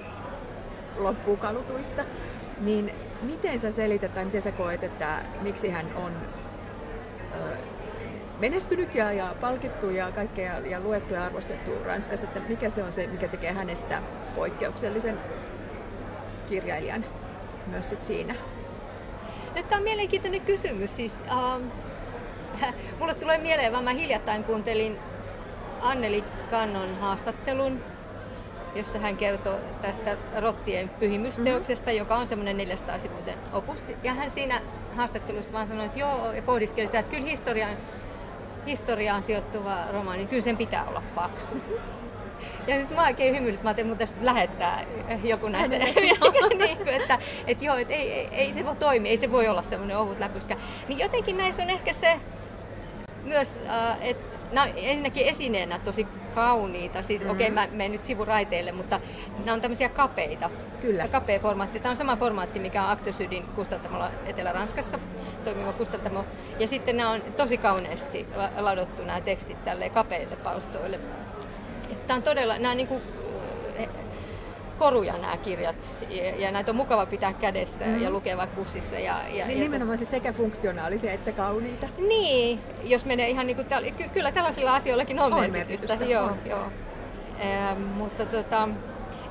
loppukalutuista, 0.97 2.05
niin 2.61 2.93
miten 3.23 3.59
sä 3.59 3.73
selität 3.73 4.15
tai 4.15 4.25
miten 4.25 4.43
sä 4.43 4.53
koet, 4.53 4.85
että 4.85 5.23
miksi 5.43 5.71
hän 5.71 5.87
on 5.97 6.13
ö, 7.35 7.57
menestynyt 8.39 8.95
ja, 8.95 9.13
ja 9.13 9.35
palkittu 9.41 9.91
ja 9.91 10.13
kaikkea 10.13 10.59
ja 10.59 10.81
luettu 10.81 11.15
ja 11.15 11.25
arvostettu 11.25 11.71
Ranskassa, 11.85 12.27
että 12.27 12.41
mikä 12.49 12.71
se 12.71 12.83
on 12.83 12.93
se, 12.93 13.07
mikä 13.07 13.29
tekee 13.29 13.53
hänestä 13.53 14.03
poikkeuksellisen 14.35 15.19
kirjailijan 16.49 17.05
myös 17.67 17.89
sit 17.89 18.03
siinä? 18.03 18.35
No, 19.57 19.63
tämä 19.63 19.79
on 19.79 19.83
mielenkiintoinen 19.83 20.41
kysymys. 20.41 20.97
Siis, 20.97 21.23
ähm, 21.31 21.69
mulle 22.99 23.15
tulee 23.15 23.39
mieleen, 23.39 23.73
vaan 23.73 23.85
mä 23.85 23.91
hiljattain 23.91 24.45
kuuntelin 24.45 24.99
Anneli 25.81 26.25
Kannon 26.51 26.97
haastattelun 27.01 27.83
jossa 28.77 28.99
hän 28.99 29.17
kertoo 29.17 29.59
tästä 29.83 30.17
Rottien 30.37 30.89
pyhimysteoksesta, 30.89 31.91
mm-hmm. 31.91 31.99
joka 31.99 32.17
on 32.17 32.27
semmoinen 32.27 32.57
400 32.57 32.99
sivuuten 32.99 33.39
opus. 33.53 33.85
Ja 34.03 34.15
hän 34.15 34.31
siinä 34.31 34.61
haastattelussa 34.97 35.53
vaan 35.53 35.67
sanoi, 35.67 35.87
että 35.87 35.99
joo, 35.99 36.33
ja 36.33 36.43
pohdiskeli 36.43 36.87
sitä, 36.87 36.99
että 36.99 37.17
kyllä 37.17 37.27
historiaan, 37.27 37.77
historiaan 38.67 39.23
sijoittuva 39.23 39.85
romaani, 39.93 40.27
kyllä 40.27 40.43
sen 40.43 40.57
pitää 40.57 40.85
olla 40.89 41.03
paksu. 41.15 41.55
Ja 42.67 42.75
siis 42.75 42.91
mä 42.91 43.07
oikein 43.07 43.35
hymyilyt, 43.35 43.63
mä 43.63 43.69
ajattelin, 43.69 43.93
että 43.93 44.07
tästä 44.07 44.25
lähettää 44.25 44.85
joku 45.25 45.49
näistä. 45.49 45.79
niin 46.59 46.77
kuin, 46.77 46.89
että, 46.89 47.19
että 47.47 47.65
joo, 47.65 47.77
että 47.77 47.95
ei, 47.95 48.13
ei, 48.13 48.29
ei, 48.33 48.53
se 48.53 48.65
voi 48.65 48.77
toimia, 48.77 49.11
ei 49.11 49.17
se 49.17 49.33
voi 49.33 49.49
olla 49.49 49.63
semmoinen 49.63 49.99
ohut 49.99 50.19
läpyskä. 50.19 50.57
Niin 50.89 50.99
jotenkin 50.99 51.37
näissä 51.37 51.63
on 51.63 51.71
ehkä 51.71 51.93
se 51.93 52.21
myös, 53.25 53.59
äh, 53.69 53.99
että 54.01 54.36
nämä 54.53 54.67
on 54.67 54.73
ensinnäkin 54.77 55.27
esineenä 55.27 55.79
tosi 55.79 56.07
kauniita. 56.35 57.03
Siis 57.03 57.21
mm-hmm. 57.21 57.37
okei, 57.37 57.47
okay, 57.47 57.55
mä 57.55 57.69
menen 57.77 57.93
nyt 57.93 58.05
sivuraiteille, 58.05 58.73
mutta 58.73 59.01
nämä 59.39 59.53
on 59.53 59.61
tämmöisiä 59.61 59.89
kapeita. 59.89 60.51
Kyllä. 60.81 61.09
Kapea 61.09 61.41
formaatti. 61.41 61.81
Tämä 61.81 61.91
on 61.91 61.97
sama 61.97 62.17
formaatti, 62.17 62.59
mikä 62.59 62.83
on 62.83 62.91
Actosydin 62.91 63.43
kustantamolla 63.43 64.11
Etelä-Ranskassa 64.27 64.99
toimiva 65.45 65.73
kustantamo. 65.73 66.25
Ja 66.59 66.67
sitten 66.67 66.97
nämä 66.97 67.11
on 67.11 67.23
tosi 67.37 67.59
kauneesti 67.59 68.27
ladottu 68.59 69.05
nämä 69.05 69.21
tekstit 69.21 69.65
tälle 69.65 69.91
kapeille 69.91 70.37
palstoille. 70.37 71.01
Tämä 72.07 72.17
on 72.17 72.23
todella, 72.23 72.59
nämä 72.59 72.71
on 72.71 72.77
niin 72.77 72.89
kuin 72.89 73.03
koruja 74.79 75.19
nämä 75.19 75.37
kirjat 75.37 75.77
ja, 76.11 76.37
ja 76.37 76.53
näitä 76.53 76.71
on 76.71 76.77
mukava 76.77 77.07
pitää 77.07 77.33
kädessä 77.33 77.85
mm. 77.85 78.03
ja 78.03 78.11
lukea 78.11 78.37
vaikka 78.37 78.57
bussissa. 78.57 78.95
Ja, 78.95 79.01
ja, 79.29 79.47
niin, 79.47 79.59
ja 79.59 79.65
nimenomaan 79.65 79.99
se 79.99 80.05
sekä 80.05 80.33
funktionaalisia 80.33 81.13
että 81.13 81.33
kauniita. 81.33 81.89
Niin, 81.99 82.61
jos 82.85 83.05
menee 83.05 83.31
ihan 83.31 83.47
niin 83.47 83.57
kuin, 83.57 83.67
ky- 83.97 84.09
kyllä 84.09 84.33
tällaisilla 84.33 84.75
asioillakin 84.75 85.21
on, 85.21 85.33
on 85.33 85.41
merkitystä. 85.41 85.67
merkitystä. 85.67 86.05
Joo, 86.05 86.25
on. 86.25 86.39
joo. 86.47 86.67
E, 87.39 87.75
mutta 87.75 88.27
tota, 88.27 88.69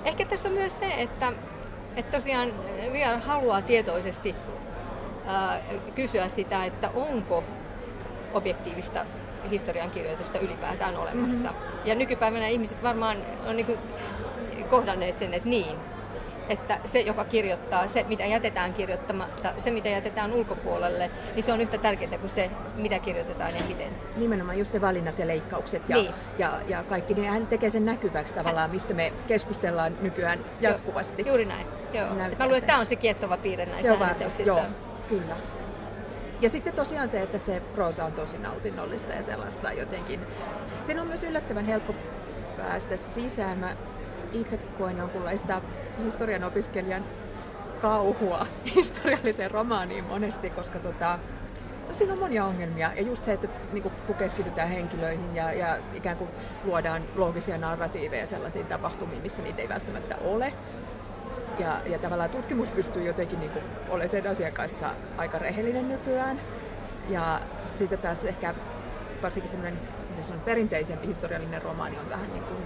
ehkä 0.06 0.26
tässä 0.26 0.50
on 0.50 0.54
myös 0.56 0.80
se, 0.80 0.86
että, 0.98 1.34
että 1.96 2.18
tosiaan 2.18 2.54
VR 2.92 3.20
haluaa 3.20 3.62
tietoisesti 3.62 4.36
ää, 5.26 5.62
kysyä 5.96 6.28
sitä, 6.28 6.66
että 6.66 6.90
onko 6.96 7.44
objektiivista 8.34 9.06
historiankirjoitusta 9.50 10.40
ylipäätään 10.40 10.98
olemassa. 10.98 11.52
Mm-hmm. 11.52 11.86
Ja 11.86 11.96
nykypäivänä 11.96 12.48
ihmiset 12.48 12.84
varmaan 12.84 13.18
on 13.48 13.56
niin 13.56 13.66
kuin 13.66 13.80
kohdanneet 14.66 15.20
sen, 15.20 15.34
että 15.34 15.50
niin, 15.50 15.78
että 16.50 16.80
se, 16.86 17.00
joka 17.00 17.26
kirjoittaa, 17.26 17.88
se, 17.88 18.06
mitä 18.08 18.26
jätetään 18.26 18.74
kirjoittamatta, 18.74 19.54
se, 19.58 19.72
mitä 19.72 19.90
jätetään 19.90 20.34
ulkopuolelle, 20.34 21.12
niin 21.36 21.44
se 21.44 21.54
on 21.54 21.62
yhtä 21.62 21.78
tärkeää 21.78 22.18
kuin 22.18 22.30
se, 22.30 22.50
mitä 22.76 23.00
kirjoitetaan 23.00 23.56
ja 23.56 23.64
miten. 23.68 23.94
Nimenomaan 24.16 24.60
just 24.60 24.74
ne 24.74 24.82
valinnat 24.82 25.20
ja 25.20 25.28
leikkaukset 25.28 25.90
ja, 25.90 25.96
niin. 25.96 26.12
ja, 26.38 26.60
ja 26.68 26.84
kaikki, 26.84 27.14
niin 27.14 27.30
hän 27.30 27.48
tekee 27.48 27.70
sen 27.70 27.86
näkyväksi 27.86 28.36
tavallaan, 28.36 28.72
mistä 28.72 28.94
me 28.94 29.14
keskustellaan 29.28 29.98
nykyään 30.02 30.40
jatkuvasti. 30.62 31.22
Joo, 31.22 31.28
juuri 31.28 31.46
näin. 31.46 31.68
Joo. 31.94 32.08
Mä 32.08 32.46
luulen, 32.46 32.58
että 32.58 32.68
tämä 32.68 32.80
on 32.80 32.86
se 32.86 32.96
kiehtova 32.96 33.38
piirre 33.38 33.66
näissä 33.66 33.84
se 33.84 33.92
on 33.92 34.00
joo, 34.46 34.62
kyllä. 35.10 35.36
Ja 36.42 36.50
sitten 36.50 36.74
tosiaan 36.74 37.08
se, 37.08 37.22
että 37.22 37.40
se 37.40 37.62
proosa 37.76 38.06
on 38.06 38.12
tosi 38.12 38.38
nautinnollista 38.38 39.14
ja 39.14 39.22
sellaista 39.22 39.72
jotenkin. 39.72 40.20
Siinä 40.84 41.02
on 41.02 41.08
myös 41.08 41.24
yllättävän 41.24 41.66
helppo 41.66 41.96
päästä 42.58 42.98
sisään. 42.98 43.58
Mä 43.58 43.76
itse 44.42 44.58
koen 44.58 44.98
jonkunlaista 44.98 45.62
historian 46.04 46.44
opiskelijan 46.44 47.06
kauhua 47.82 48.48
historialliseen 48.76 49.52
romaaniin 49.52 50.04
monesti, 50.04 50.50
koska 50.50 50.80
tota, 50.80 51.20
no 51.88 51.94
siinä 51.94 52.14
on 52.14 52.20
monia 52.20 52.46
ongelmia. 52.46 52.92
Ja 52.96 53.02
just 53.02 53.24
se, 53.24 53.34
että 53.34 53.48
niin 53.74 53.84
kun 53.84 54.16
keskitytään 54.16 54.70
henkilöihin 54.70 55.36
ja, 55.36 55.54
ja 55.54 55.78
ikään 55.94 56.18
kuin 56.18 56.30
luodaan 56.64 57.04
loogisia 57.16 57.58
narratiiveja 57.58 58.28
sellaisiin 58.28 58.66
tapahtumiin, 58.66 59.22
missä 59.22 59.42
niitä 59.42 59.62
ei 59.62 59.70
välttämättä 59.70 60.18
ole. 60.18 60.54
Ja, 61.60 61.82
ja 61.86 62.00
tavallaan 62.00 62.30
tutkimus 62.30 62.70
pystyy 62.70 63.04
jotenkin 63.04 63.40
niin 63.40 63.52
olemaan 63.90 64.10
sen 64.10 64.28
asian 64.28 64.52
kanssa 64.52 64.90
aika 65.18 65.40
rehellinen 65.40 65.90
nykyään. 65.90 66.42
Ja 67.10 67.42
sitten 67.74 68.00
taas 68.00 68.26
ehkä 68.26 68.54
varsinkin 69.22 69.50
semmoinen 69.50 69.80
perinteisempi 70.46 71.08
historiallinen 71.08 71.62
romaani 71.62 71.98
on 71.98 72.10
vähän 72.10 72.34
niin 72.34 72.44
kuin, 72.44 72.65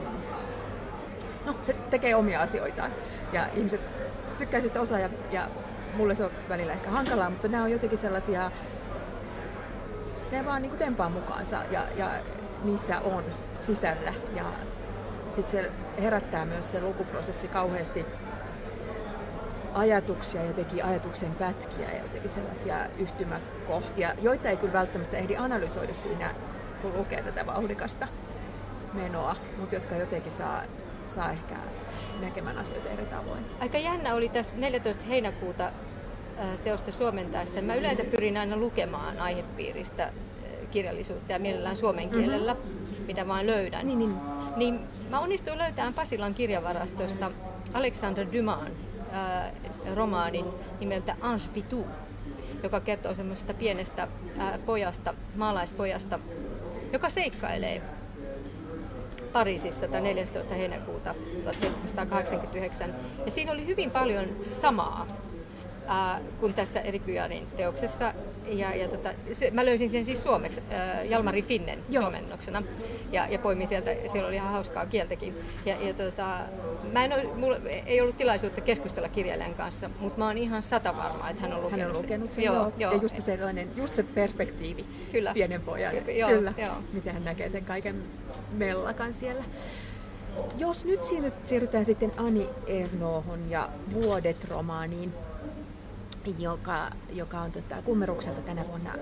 no 1.50 1.60
se 1.64 1.74
tekee 1.74 2.16
omia 2.16 2.42
asioitaan. 2.42 2.92
Ja 3.34 3.48
ihmiset 3.54 3.82
tykkää 4.38 4.62
sitten 4.62 4.82
osaa 4.82 5.00
ja, 5.00 5.10
ja 5.32 5.48
mulle 5.98 6.16
se 6.16 6.24
on 6.24 6.32
välillä 6.50 6.74
ehkä 6.74 6.90
hankalaa, 6.90 7.30
mutta 7.30 7.48
nämä 7.48 7.64
on 7.64 7.72
jotenkin 7.72 7.98
sellaisia, 7.98 8.52
ne 10.32 10.46
vaan 10.46 10.62
niin 10.62 10.70
kuin 10.70 10.80
tempaa 10.80 11.10
mukaansa 11.10 11.64
ja, 11.72 11.84
ja 11.96 12.10
niissä 12.64 13.00
on 13.00 13.24
sisällä. 13.60 14.14
Ja 14.36 14.44
sitten 15.30 15.52
se 15.52 15.72
herättää 16.02 16.46
myös 16.46 16.72
se 16.72 16.82
lukuprosessi 16.82 17.48
kauheasti 17.48 18.06
ajatuksia, 19.74 20.46
jotenkin 20.46 20.86
ajatuksen 20.86 21.36
pätkiä 21.36 21.92
ja 21.92 22.02
jotenkin 22.02 22.30
sellaisia 22.30 22.76
yhtymäkohtia, 22.98 24.14
joita 24.22 24.50
ei 24.50 24.58
kyllä 24.58 24.74
välttämättä 24.74 25.18
ehdi 25.18 25.36
analysoida 25.36 25.94
siinä, 25.94 26.34
kun 26.82 26.98
lukee 26.98 27.22
tätä 27.22 27.46
vauhdikasta 27.46 28.08
menoa, 28.94 29.36
mutta 29.58 29.76
jotka 29.76 29.96
jotenkin 29.96 30.32
saa, 30.32 30.64
saa 31.10 31.32
ehkä 31.32 31.56
näkemään 32.22 32.58
asioita 32.58 32.90
eri 32.90 33.06
tavoin. 33.06 33.46
Aika 33.60 33.78
jännä 33.78 34.16
oli 34.16 34.30
tässä 34.30 34.58
14. 34.58 35.06
heinäkuuta 35.06 35.72
teosta 36.64 36.92
suomentaessa. 36.92 37.62
Mä 37.62 37.76
yleensä 37.76 38.04
pyrin 38.04 38.38
aina 38.38 38.58
lukemaan 38.58 39.20
aihepiiristä 39.20 40.12
kirjallisuutta 40.72 41.32
ja 41.32 41.40
mielellään 41.40 41.78
suomen 41.78 42.10
kielellä, 42.10 42.54
mm-hmm. 42.54 43.06
mitä 43.08 43.28
vaan 43.28 43.48
löydän. 43.48 43.88
Niin, 43.88 44.00
niin. 44.00 44.16
niin 44.56 44.80
mä 45.10 45.20
onnistuin 45.20 45.58
löytämään 45.58 45.94
Pasilan 45.94 46.34
kirjavarastosta 46.34 47.32
Alexander 47.74 48.28
Dumas 48.34 48.60
äh, 49.14 49.52
romaanin 49.96 50.46
nimeltä 50.80 51.16
Ange 51.22 51.44
Pitou, 51.54 51.86
joka 52.64 52.80
kertoo 52.80 53.16
semmoisesta 53.16 53.54
pienestä 53.54 54.04
äh, 54.40 54.60
pojasta, 54.66 55.14
maalaispojasta, 55.36 56.20
joka 56.94 57.10
seikkailee 57.10 57.82
Pariisissa 59.34 59.88
14. 59.88 60.56
heinäkuuta 60.56 61.16
1789. 61.44 62.96
Ja 63.26 63.32
siinä 63.32 63.52
oli 63.52 63.66
hyvin 63.66 63.92
paljon 63.92 64.26
samaa 64.42 65.08
kuin 66.40 66.54
tässä 66.54 66.82
Erik 66.82 67.08
Vyanin 67.08 67.48
teoksessa. 67.58 68.14
Ja, 68.50 68.76
ja 68.76 68.88
tota, 68.88 69.14
se, 69.32 69.52
mä 69.52 69.66
löysin 69.66 69.90
sen 69.90 70.06
siis 70.06 70.24
suomeksi 70.24 70.62
äh, 70.74 71.10
Jalmari 71.10 71.42
Finnen 71.42 71.80
Joo. 71.90 72.04
suomennoksena 72.04 72.64
ja, 73.12 73.28
ja 73.28 73.40
poimin 73.40 73.68
sieltä, 73.68 73.96
siellä 74.12 74.28
oli 74.28 74.36
ihan 74.36 74.52
hauskaa 74.52 74.86
kieltäkin. 74.86 75.38
Ja, 75.66 75.88
ja 75.88 75.94
tota, 75.94 76.40
mä 76.94 77.06
en 77.06 77.14
ole, 77.14 77.24
mulla 77.24 77.58
ei 77.86 78.02
ollut 78.02 78.18
tilaisuutta 78.18 78.62
keskustella 78.62 79.10
kirjailijan 79.10 79.54
kanssa, 79.54 79.90
mutta 80.00 80.20
mä 80.20 80.28
oon 80.28 80.38
ihan 80.38 80.64
sata 80.64 80.98
varma, 80.98 81.30
että 81.30 81.42
hän 81.42 81.54
on 81.54 81.62
lukenut, 81.62 81.82
hän 81.82 81.96
on 81.96 82.02
lukenut 82.02 82.32
sen. 82.32 82.44
Joo, 82.44 82.56
joo. 82.56 82.72
joo. 82.78 82.92
Ja 82.94 83.00
just, 83.02 83.22
sellainen, 83.22 83.70
just 83.76 83.96
se 83.96 84.04
perspektiivi 84.04 84.86
Kyllä. 85.12 85.34
pienen 85.34 85.62
pojan. 85.62 85.96
Joo, 86.18 86.30
Kyllä, 86.30 86.54
joo. 86.58 86.76
miten 86.94 87.14
hän 87.14 87.24
näkee 87.24 87.50
sen 87.50 87.66
kaiken 87.66 88.04
mellakan 88.52 89.14
siellä. 89.14 89.44
Jos 90.58 90.86
nyt 90.86 91.00
siirrytään 91.46 91.86
sitten 91.86 92.12
Ani 92.18 92.50
Ernohon 92.68 93.50
ja 93.50 93.70
Vuodet-romaaniin, 93.94 95.14
joka, 96.38 96.92
joka 97.14 97.40
on 97.40 97.52
tota, 97.52 97.82
kummerukselta 97.82 98.42
tänä 98.42 98.68
vuonna 98.68 98.94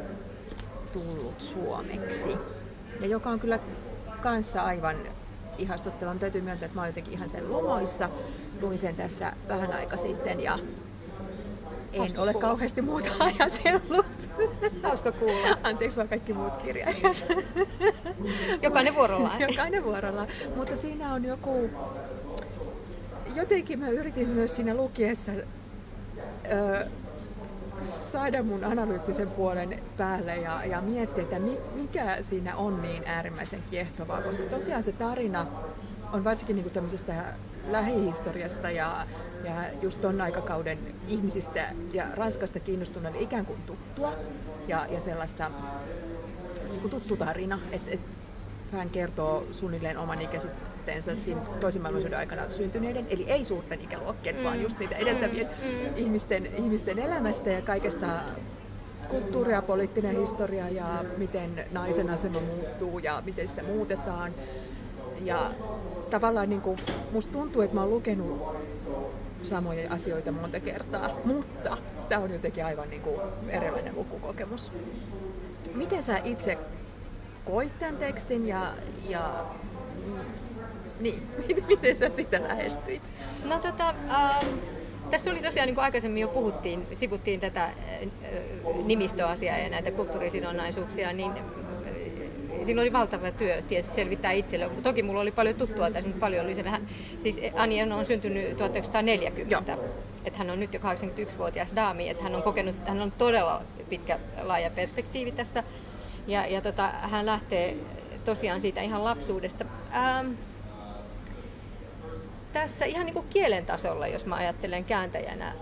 tullut 0.93 1.41
suomeksi. 1.41 2.37
Ja 2.99 3.07
joka 3.07 3.29
on 3.29 3.39
kyllä 3.39 3.59
kanssa 4.21 4.61
aivan 4.61 4.97
ihastuttava. 5.57 6.11
Mutta 6.11 6.21
täytyy 6.21 6.41
myöntää, 6.41 6.65
että 6.65 6.75
mä 6.75 6.81
oon 6.81 6.89
jotenkin 6.89 7.13
ihan 7.13 7.29
sen 7.29 7.51
lomoissa. 7.51 8.09
Luin 8.61 8.77
sen 8.77 8.95
tässä 8.95 9.33
vähän 9.47 9.71
aika 9.73 9.97
sitten 9.97 10.39
ja 10.39 10.59
en 11.93 11.99
Hauska 11.99 12.21
ole 12.21 12.33
kuulla. 12.33 12.47
kauheasti 12.47 12.81
muuta 12.81 13.09
ajatellut. 13.19 14.29
Hauska 14.83 15.11
kuulla. 15.11 15.57
Anteeksi 15.63 15.97
vaan 15.97 16.09
kaikki 16.09 16.33
muut 16.33 16.55
kirjailijat. 16.55 17.25
Jokainen 18.61 18.95
vuorollaan. 18.95 19.41
Jokainen 19.49 19.83
vuorollaan. 19.83 20.27
Mutta 20.55 20.75
siinä 20.75 21.13
on 21.13 21.25
joku... 21.25 21.69
Jotenkin 23.35 23.79
mä 23.79 23.89
yritin 23.89 24.33
myös 24.33 24.55
siinä 24.55 24.73
lukiessa 24.73 25.31
öö, 26.51 26.87
saada 27.81 28.43
mun 28.43 28.63
analyyttisen 28.63 29.29
puolen 29.29 29.79
päälle 29.97 30.35
ja, 30.35 30.65
ja 30.65 30.81
miettiä, 30.81 31.23
että 31.23 31.39
mikä 31.75 32.17
siinä 32.21 32.55
on 32.55 32.81
niin 32.81 33.03
äärimmäisen 33.05 33.63
kiehtovaa, 33.71 34.21
koska 34.21 34.43
tosiaan 34.43 34.83
se 34.83 34.91
tarina 34.91 35.45
on 36.13 36.23
varsinkin 36.23 36.55
niin 36.55 36.71
tämmöisestä 36.71 37.13
lähihistoriasta 37.69 38.71
ja, 38.71 39.07
ja 39.43 39.53
just 39.81 40.01
ton 40.01 40.21
aikakauden 40.21 40.79
ihmisistä 41.07 41.73
ja 41.93 42.05
Ranskasta 42.13 42.59
kiinnostuneille 42.59 43.19
ikään 43.19 43.45
kuin 43.45 43.61
tuttua 43.65 44.13
ja, 44.67 44.85
ja 44.89 44.99
sellaista 44.99 45.51
niin 46.69 46.81
kuin 46.81 46.91
tuttu 46.91 47.17
tarina, 47.17 47.59
että 47.71 47.91
et, 47.91 47.99
hän 48.71 48.89
kertoo 48.89 49.47
suunnilleen 49.51 49.97
oman 49.97 50.21
ikäisestä 50.21 50.66
tavoitteensa 50.87 51.23
siinä 51.23 51.41
toisen 51.59 51.81
maailmansodan 51.81 52.19
aikana 52.19 52.49
syntyneiden, 52.49 53.07
eli 53.09 53.25
ei 53.27 53.45
suurten 53.45 53.81
ikäluokkien, 53.81 54.35
mm. 54.35 54.43
vaan 54.43 54.61
just 54.61 54.79
niitä 54.79 54.95
edeltävien 54.95 55.47
mm. 55.47 55.89
mm. 55.89 55.97
ihmisten, 55.97 56.45
ihmisten 56.45 56.99
elämästä 56.99 57.49
ja 57.49 57.61
kaikesta 57.61 58.07
kulttuuri 59.09 59.51
ja 59.51 59.61
poliittinen 59.61 60.19
historia 60.19 60.69
ja 60.69 61.05
miten 61.17 61.65
naisen 61.71 62.09
asema 62.09 62.39
muuttuu 62.39 62.99
ja 62.99 63.21
miten 63.25 63.47
sitä 63.47 63.63
muutetaan. 63.63 64.33
Ja 65.23 65.51
tavallaan 66.09 66.49
niin 66.49 66.61
kuin, 66.61 66.77
musta 67.11 67.33
tuntuu, 67.33 67.61
että 67.61 67.75
mä 67.75 67.81
oon 67.81 67.89
lukenut 67.89 68.55
samoja 69.43 69.93
asioita 69.93 70.31
monta 70.31 70.59
kertaa, 70.59 71.09
mutta 71.25 71.77
tämä 72.09 72.23
on 72.23 72.33
jotenkin 72.33 72.65
aivan 72.65 72.89
niin 72.89 73.01
kuin 73.01 73.21
erilainen 73.49 73.95
lukukokemus. 73.95 74.71
Miten 75.75 76.03
sä 76.03 76.17
itse 76.23 76.57
koit 77.45 77.79
tämän 77.79 77.97
tekstin 77.97 78.47
ja, 78.47 78.73
ja 79.09 79.45
niin, 80.99 81.27
miten 81.67 81.95
sä 81.95 82.09
sitä 82.09 82.43
lähestyit? 82.43 83.11
No 83.45 83.59
tota, 83.59 83.89
ähm, 83.89 84.47
Tästä 85.09 85.29
tuli 85.29 85.41
tosiaan, 85.41 85.67
niin 85.67 85.75
kuin 85.75 85.83
aikaisemmin 85.83 86.21
jo 86.21 86.27
puhuttiin, 86.27 86.87
sivuttiin 86.93 87.39
tätä 87.39 87.63
äh, 87.63 87.73
nimistöasiaa 88.85 89.57
ja 89.57 89.69
näitä 89.69 89.91
kulttuurisidonnaisuuksia, 89.91 91.13
niin 91.13 91.31
äh, 91.31 92.65
siinä 92.65 92.81
oli 92.81 92.93
valtava 92.93 93.31
työ 93.31 93.61
tietysti 93.61 93.95
selvittää 93.95 94.31
itselle. 94.31 94.69
Toki 94.83 95.03
mulla 95.03 95.21
oli 95.21 95.31
paljon 95.31 95.55
tuttua 95.55 95.91
tässä, 95.91 96.07
mutta 96.07 96.19
paljon 96.19 96.45
oli 96.45 96.55
se 96.55 96.63
vähän, 96.63 96.87
siis 97.17 97.39
Ani 97.55 97.83
on 97.83 98.05
syntynyt 98.05 98.57
1940. 98.57 99.73
Joo. 99.73 99.79
Että 100.25 100.37
hän 100.37 100.49
on 100.49 100.59
nyt 100.59 100.73
jo 100.73 100.79
81-vuotias 100.79 101.75
daami, 101.75 102.09
että 102.09 102.23
hän 102.23 102.35
on 102.35 102.43
kokenut, 102.43 102.75
hän 102.85 103.01
on 103.01 103.11
todella 103.11 103.61
pitkä 103.89 104.19
laaja 104.41 104.69
perspektiivi 104.71 105.31
tässä. 105.31 105.63
Ja, 106.27 106.47
ja 106.47 106.61
tota, 106.61 106.87
hän 106.87 107.25
lähtee 107.25 107.77
tosiaan 108.25 108.61
siitä 108.61 108.81
ihan 108.81 109.03
lapsuudesta. 109.03 109.65
Ähm, 109.95 110.31
tässä 112.61 112.85
ihan 112.85 113.05
niin 113.05 113.13
kuin 113.13 113.27
kielen 113.29 113.65
tasolla, 113.65 114.07
jos 114.07 114.25
mä 114.25 114.35
ajattelen 114.35 114.85
kääntäjänä, 114.85 115.53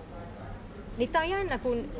niin 0.97 1.09
tämä 1.09 1.23
on 1.23 1.29
jännä, 1.29 1.57
kun, 1.57 1.91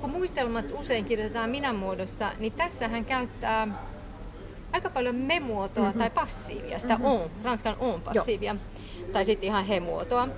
kun 0.00 0.10
muistelmat 0.10 0.64
usein 0.72 1.04
kirjoitetaan 1.04 1.50
minä-muodossa, 1.50 2.32
niin 2.38 2.52
tässä 2.52 2.88
hän 2.88 3.04
käyttää 3.04 3.68
aika 4.72 4.90
paljon 4.90 5.14
me-muotoa 5.14 5.84
mm-hmm. 5.84 5.98
tai 5.98 6.10
passiivia, 6.10 6.78
sitä 6.78 6.94
mm-hmm. 6.94 7.10
on, 7.10 7.30
ranskan 7.44 7.76
on 7.80 8.00
passiivia, 8.00 8.56
Joo. 8.98 9.10
tai 9.12 9.24
sitten 9.24 9.46
ihan 9.46 9.64
he-muotoa. 9.64 10.28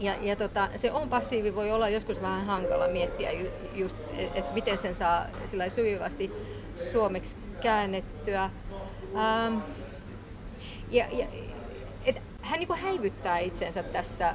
Ja, 0.00 0.14
ja 0.22 0.36
tota, 0.36 0.68
se 0.76 0.92
on 0.92 1.08
passiivi 1.08 1.54
voi 1.54 1.70
olla 1.70 1.88
joskus 1.88 2.22
vähän 2.22 2.46
hankala 2.46 2.88
miettiä 2.88 3.32
ju, 3.32 3.46
just, 3.74 3.96
että 4.18 4.38
et 4.38 4.54
miten 4.54 4.78
sen 4.78 4.94
saa 4.94 5.26
sillä 5.46 5.68
sujuvasti 5.68 6.32
suomeksi 6.92 7.36
käännettyä. 7.60 8.50
Ähm, 9.16 9.58
ja, 10.90 11.06
ja, 11.12 11.26
hän 12.42 12.58
niin 12.58 12.68
kuin 12.68 12.80
häivyttää 12.80 13.38
itsensä 13.38 13.82
tässä 13.82 14.34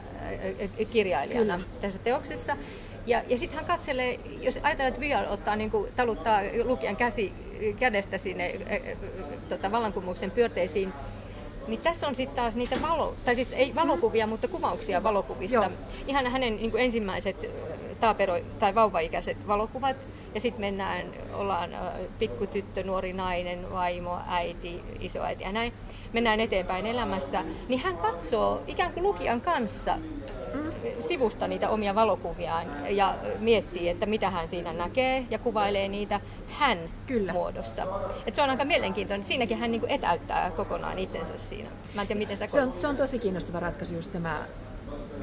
kirjailijana 0.92 1.54
Kyllä. 1.54 1.70
tässä 1.82 2.00
teoksessa. 2.00 2.58
Ja, 3.06 3.24
ja 3.28 3.38
sitten 3.38 3.58
hän 3.58 3.66
katselee, 3.66 4.20
jos 4.42 4.56
ajatellaan, 4.64 4.88
että 4.88 5.02
Vial 5.02 5.26
ottaa, 5.30 5.56
niin 5.56 5.72
kuin, 5.72 5.92
taluttaa 5.96 6.40
lukijan 6.64 6.96
käsi 6.96 7.34
kädestä 7.80 8.18
sinne 8.18 8.54
tota, 9.50 9.72
vallankumouksen 9.72 10.32
pyörteisiin, 10.32 10.94
niin 11.68 11.82
tässä 11.82 12.08
on 12.08 12.16
sitten 12.16 12.36
taas 12.36 12.56
niitä 12.56 12.82
valo, 12.82 13.16
tai 13.26 13.36
siis 13.36 13.54
ei 13.54 13.76
valokuvia, 13.76 14.28
mutta 14.28 14.48
kuvauksia 14.48 15.04
valokuvista. 15.04 15.56
Joo. 15.56 15.70
Ihan 16.08 16.32
hänen 16.32 16.56
niin 16.56 16.72
kuin 16.72 16.84
ensimmäiset 16.84 17.50
taapero- 18.04 18.44
tai 18.60 18.76
vauvaikäiset 18.76 19.48
valokuvat. 19.48 20.08
Ja 20.36 20.42
sitten 20.42 20.62
mennään, 20.62 21.08
ollaan 21.34 21.70
pikkutyttö, 22.20 22.84
nuori 22.84 23.14
nainen, 23.14 23.72
vaimo, 23.72 24.20
äiti, 24.28 24.82
isoäiti 25.00 25.44
ja 25.44 25.52
näin. 25.52 25.74
Mennään 26.14 26.40
eteenpäin 26.40 26.86
elämässä. 26.86 27.44
Niin 27.68 27.80
hän 27.80 27.98
katsoo 27.98 28.64
ikään 28.68 28.94
kuin 28.94 29.04
lukijan 29.04 29.42
kanssa 29.42 29.98
sivusta 31.00 31.48
niitä 31.48 31.70
omia 31.70 31.96
valokuviaan 31.96 32.68
ja 32.90 33.16
miettii, 33.40 33.90
että 33.90 34.06
mitä 34.06 34.30
hän 34.30 34.48
siinä 34.48 34.74
näkee 34.74 35.26
ja 35.30 35.40
kuvailee 35.40 35.88
niitä 35.88 36.20
hän 36.50 36.78
Kyllä. 37.08 37.34
muodossa. 37.34 37.88
Et 38.28 38.36
se 38.36 38.42
on 38.42 38.50
aika 38.50 38.66
mielenkiintoinen. 38.66 39.28
Siinäkin 39.28 39.58
hän 39.58 39.72
niinku 39.72 39.88
etäyttää 39.90 40.52
kokonaan 40.52 41.00
itsensä 41.00 41.38
siinä. 41.38 41.70
Mä 41.94 42.02
en 42.02 42.08
tiedä, 42.08 42.20
miten 42.20 42.38
sä 42.38 42.48
se 42.48 42.62
on, 42.62 42.74
se 42.80 42.88
on 42.88 42.98
tosi 42.98 43.20
kiinnostava 43.20 43.60
ratkaisu 43.60 43.94
just 43.94 44.12
tämä 44.12 44.46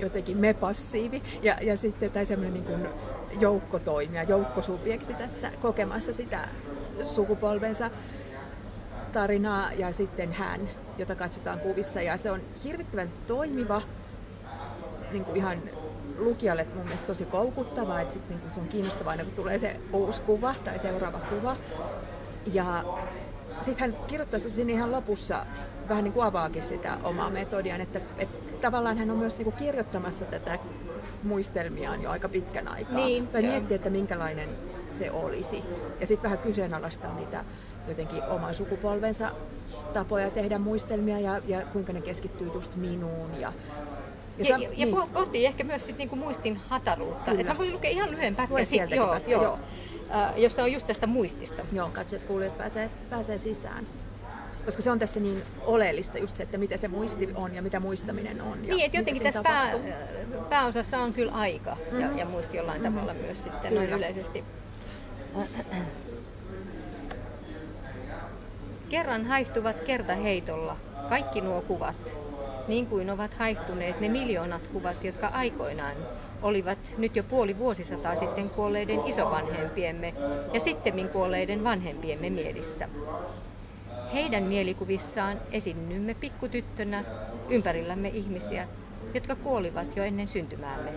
jotenkin 0.00 0.38
me-passiivi 0.38 1.22
ja, 1.42 1.56
ja 1.60 1.76
sitten 1.76 2.10
tai 2.10 2.26
semmoinen 2.26 2.54
niin 2.54 2.64
kuin 2.64 2.88
joukkotoimija, 3.40 4.22
joukkosubjekti 4.22 5.14
tässä 5.14 5.50
kokemassa 5.62 6.12
sitä 6.12 6.48
sukupolvensa 7.04 7.90
tarinaa 9.12 9.72
ja 9.72 9.92
sitten 9.92 10.32
hän, 10.32 10.60
jota 10.98 11.14
katsotaan 11.14 11.60
kuvissa. 11.60 12.02
Ja 12.02 12.16
se 12.16 12.30
on 12.30 12.40
hirvittävän 12.64 13.08
toimiva 13.26 13.82
niin 15.12 15.24
kuin 15.24 15.36
ihan 15.36 15.58
lukijalle 16.18 16.66
mun 16.74 16.84
mielestä 16.84 17.06
tosi 17.06 17.24
koukuttavaa, 17.24 18.00
että 18.00 18.12
sitten 18.12 18.38
niin 18.38 18.50
se 18.50 18.60
on 18.60 18.68
kiinnostavaa 18.68 19.10
aina 19.10 19.24
kun 19.24 19.32
tulee 19.32 19.58
se 19.58 19.76
uusi 19.92 20.22
kuva 20.22 20.54
tai 20.64 20.78
seuraava 20.78 21.18
kuva. 21.18 21.56
Ja 22.52 22.84
sitten 23.60 23.90
hän 23.90 24.06
kirjoittaa 24.06 24.40
sinne 24.40 24.72
ihan 24.72 24.92
lopussa 24.92 25.46
vähän 25.88 26.04
niin 26.04 26.12
kuin 26.12 26.26
avaakin 26.26 26.62
sitä 26.62 26.96
omaa 27.04 27.30
metodiaan, 27.30 27.80
että, 27.80 28.00
että 28.18 28.49
tavallaan 28.60 28.98
hän 28.98 29.10
on 29.10 29.18
myös 29.18 29.38
niin 29.38 29.44
kuin 29.44 29.56
kirjoittamassa 29.56 30.24
tätä 30.24 30.58
muistelmiaan 31.22 32.02
jo 32.02 32.10
aika 32.10 32.28
pitkän 32.28 32.68
aikaa. 32.68 32.94
Niin, 32.94 33.28
tai 33.28 33.42
miettii, 33.42 33.74
että 33.74 33.90
minkälainen 33.90 34.48
se 34.90 35.10
olisi. 35.10 35.62
Ja 36.00 36.06
sitten 36.06 36.30
vähän 36.30 36.38
kyseenalaistaa 36.38 37.14
niitä 37.14 37.44
jotenkin 37.88 38.22
oman 38.22 38.54
sukupolvensa 38.54 39.30
tapoja 39.94 40.30
tehdä 40.30 40.58
muistelmia 40.58 41.18
ja, 41.18 41.40
ja 41.46 41.66
kuinka 41.66 41.92
ne 41.92 42.00
keskittyy 42.00 42.50
just 42.54 42.76
minuun 42.76 43.40
ja 43.40 43.52
ja, 44.38 44.58
ja, 44.58 44.68
ja 44.76 44.86
niin. 44.86 44.96
pohtii 45.12 45.46
ehkä 45.46 45.64
myös 45.64 45.86
sit 45.86 45.98
niinku 45.98 46.16
muistin 46.16 46.60
hataruutta. 46.68 47.30
Että 47.30 47.44
mä 47.44 47.58
voisin 47.58 47.74
lukea 47.74 47.90
ihan 47.90 48.10
lyhyen 48.10 48.36
pätkän. 48.36 48.64
Sit, 48.66 48.90
joo, 48.90 49.16
joo. 49.26 49.42
joo. 49.42 49.58
Jossa 50.36 50.62
on 50.62 50.72
just 50.72 50.86
tästä 50.86 51.06
muistista. 51.06 51.62
Joo, 51.72 51.90
katsojat 51.92 52.24
kuulijat 52.24 52.58
pääsee, 52.58 52.90
pääsee 53.10 53.38
sisään. 53.38 53.86
Koska 54.64 54.82
se 54.82 54.90
on 54.90 54.98
tässä 54.98 55.20
niin 55.20 55.42
oleellista 55.66 56.18
just 56.18 56.36
se, 56.36 56.42
että 56.42 56.58
mitä 56.58 56.76
se 56.76 56.88
muisti 56.88 57.28
on 57.34 57.54
ja 57.54 57.62
mitä 57.62 57.80
muistaminen 57.80 58.42
on. 58.42 58.64
Ja 58.66 58.74
niin, 58.74 58.86
että 58.86 58.98
jotenkin 58.98 59.22
tässä 59.22 59.42
pää, 59.42 59.72
pääosassa 60.48 60.98
on 60.98 61.12
kyllä 61.12 61.32
aika 61.32 61.74
mm-hmm. 61.74 62.00
ja, 62.00 62.08
ja 62.16 62.24
muisti 62.24 62.56
jollain 62.56 62.82
mm-hmm. 62.82 62.96
tavalla 62.98 63.14
myös 63.14 63.42
sitten 63.42 63.74
noin 63.74 63.90
yleisesti. 63.90 64.44
Kerran 68.88 69.26
haihtuvat 69.26 69.80
kertaheitolla 69.80 70.76
kaikki 71.08 71.40
nuo 71.40 71.60
kuvat, 71.60 72.18
niin 72.68 72.86
kuin 72.86 73.10
ovat 73.10 73.34
haihtuneet 73.34 74.00
ne 74.00 74.08
miljoonat 74.08 74.66
kuvat, 74.66 75.04
jotka 75.04 75.26
aikoinaan 75.26 75.96
olivat 76.42 76.78
nyt 76.98 77.16
jo 77.16 77.22
puoli 77.22 77.58
vuosisataa 77.58 78.16
sitten 78.16 78.50
kuolleiden 78.50 79.00
isovanhempiemme 79.06 80.14
ja 80.52 80.60
sittemmin 80.60 81.08
kuolleiden 81.08 81.64
vanhempiemme 81.64 82.30
mielissä. 82.30 82.88
Heidän 84.14 84.42
mielikuvissaan 84.42 85.40
esiinnymme 85.52 86.14
pikkutyttönä 86.14 87.04
ympärillämme 87.50 88.08
ihmisiä, 88.08 88.68
jotka 89.14 89.34
kuolivat 89.36 89.96
jo 89.96 90.04
ennen 90.04 90.28
syntymäämme. 90.28 90.90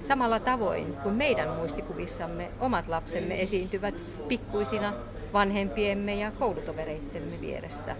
Samalla 0.00 0.40
tavoin 0.40 0.96
kuin 1.02 1.14
meidän 1.14 1.48
muistikuvissamme 1.48 2.48
omat 2.60 2.88
lapsemme 2.88 3.42
esiintyvät 3.42 3.94
pikkuisina 4.28 4.92
vanhempiemme 5.32 6.14
ja 6.14 6.30
koulutovereittemme 6.30 7.40
vieressä. 7.40 7.96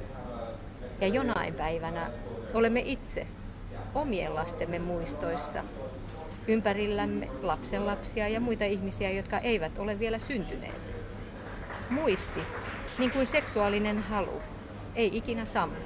Ja 1.00 1.06
jonain 1.06 1.54
päivänä 1.54 2.10
olemme 2.54 2.82
itse 2.84 3.26
omien 3.94 4.34
lastemme 4.34 4.78
muistoissa 4.78 5.64
ympärillämme 6.48 7.28
lapsenlapsia 7.42 8.28
ja 8.28 8.40
muita 8.40 8.64
ihmisiä, 8.64 9.10
jotka 9.10 9.38
eivät 9.38 9.78
ole 9.78 9.98
vielä 9.98 10.18
syntyneet. 10.18 10.96
Muisti, 11.90 12.40
niin 12.98 13.10
kuin 13.10 13.26
seksuaalinen 13.26 13.98
halu, 13.98 14.42
ei 14.94 15.16
ikinä 15.16 15.44
sammu. 15.44 15.76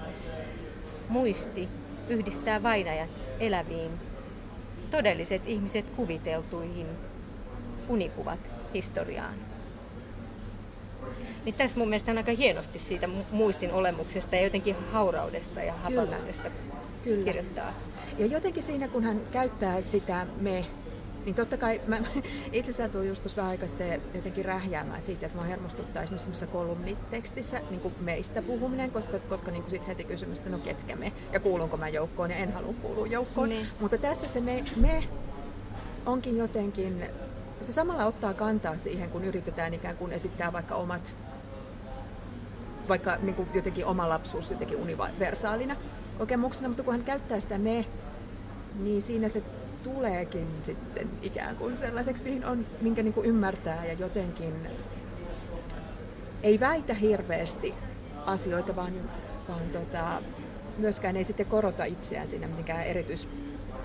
Muisti 1.08 1.68
yhdistää 2.08 2.62
vainajat 2.62 3.10
eläviin, 3.40 3.90
todelliset 4.90 5.42
ihmiset 5.46 5.90
kuviteltuihin, 5.90 6.86
unikuvat 7.88 8.38
historiaan. 8.74 9.34
Niin 11.44 11.54
tässä 11.54 11.78
mun 11.78 11.88
mielestä 11.88 12.10
on 12.10 12.18
aika 12.18 12.32
hienosti 12.32 12.78
siitä 12.78 13.08
muistin 13.32 13.72
olemuksesta 13.72 14.36
ja 14.36 14.42
jotenkin 14.42 14.76
hauraudesta 14.92 15.62
ja 15.62 15.72
hapavuudesta 15.72 16.50
Kyllä. 17.04 17.24
kirjoittaa. 17.24 17.72
Ja 18.18 18.26
jotenkin 18.26 18.62
siinä, 18.62 18.88
kun 18.88 19.04
hän 19.04 19.20
käyttää 19.32 19.82
sitä 19.82 20.26
me, 20.40 20.66
niin 21.24 21.34
totta 21.34 21.56
kai 21.56 21.80
mä 21.86 21.98
itse 22.52 22.72
satuin 22.72 23.08
just 23.08 23.22
tuossa 23.22 23.36
vähän 23.36 23.50
aikaa 23.50 23.68
sitten 23.68 24.02
jotenkin 24.14 24.44
rähjäämään 24.44 25.02
siitä, 25.02 25.26
että 25.26 25.38
mä 25.38 25.44
hermostuttaa 25.44 26.02
esimerkiksi 26.02 26.24
semmoisessa 26.24 26.46
kolumnitekstissä 26.46 27.60
niin 27.70 27.80
kuin 27.80 27.94
meistä 28.00 28.42
puhuminen, 28.42 28.90
koska, 28.90 29.18
koska 29.18 29.50
niin 29.50 29.62
kuin 29.62 29.70
sit 29.70 29.86
heti 29.86 30.04
kysymys, 30.04 30.38
että 30.38 30.50
no 30.50 30.58
ketkä 30.58 30.96
me 30.96 31.12
ja 31.32 31.40
kuulunko 31.40 31.76
mä 31.76 31.88
joukkoon 31.88 32.30
ja 32.30 32.36
en 32.36 32.52
halua 32.52 32.74
kuulua 32.82 33.06
joukkoon. 33.06 33.48
Niin. 33.48 33.66
Mutta 33.80 33.98
tässä 33.98 34.28
se 34.28 34.40
me, 34.40 34.64
me 34.76 35.04
onkin 36.06 36.38
jotenkin, 36.38 37.04
se 37.60 37.72
samalla 37.72 38.04
ottaa 38.04 38.34
kantaa 38.34 38.76
siihen, 38.76 39.10
kun 39.10 39.24
yritetään 39.24 39.74
ikään 39.74 39.96
kuin 39.96 40.12
esittää 40.12 40.52
vaikka 40.52 40.74
omat 40.74 41.14
vaikka 42.88 43.16
niin 43.16 43.34
kuin 43.34 43.48
jotenkin 43.54 43.86
oma 43.86 44.08
lapsuus 44.08 44.50
jotenkin 44.50 44.78
universaalina 44.78 45.76
kokemuksena, 46.18 46.68
mutta 46.68 46.82
kun 46.82 46.92
hän 46.92 47.04
käyttää 47.04 47.40
sitä 47.40 47.58
me, 47.58 47.84
niin 48.78 49.02
siinä 49.02 49.28
se 49.28 49.42
tuleekin 49.82 50.46
sitten 50.62 51.10
ikään 51.22 51.56
kuin 51.56 51.78
sellaiseksi, 51.78 52.22
mihin 52.22 52.44
on, 52.44 52.66
minkä 52.80 53.02
niin 53.02 53.14
kuin 53.14 53.26
ymmärtää 53.26 53.84
ja 53.84 53.92
jotenkin 53.92 54.54
ei 56.42 56.60
väitä 56.60 56.94
hirveästi 56.94 57.74
asioita, 58.26 58.76
vaan, 58.76 58.92
vaan 59.48 59.70
tota, 59.72 60.22
myöskään 60.78 61.16
ei 61.16 61.24
sitten 61.24 61.46
korota 61.46 61.84
itseään 61.84 62.28
siinä 62.28 62.48
mitenkään 62.48 62.86
erityis... 62.86 63.28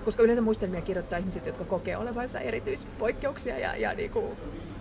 Koska 0.06 0.24
yleensä 0.24 0.42
muistelmia 0.42 0.82
kirjoittaa 0.82 1.20
ihmiset, 1.20 1.46
jotka 1.46 1.64
kokee 1.64 1.98
olevansa 1.98 2.40
erityispoikkeuksia 2.40 3.60
ja, 3.60 3.76
ja 3.76 3.94
niin 3.94 4.12
kuin 4.12 4.38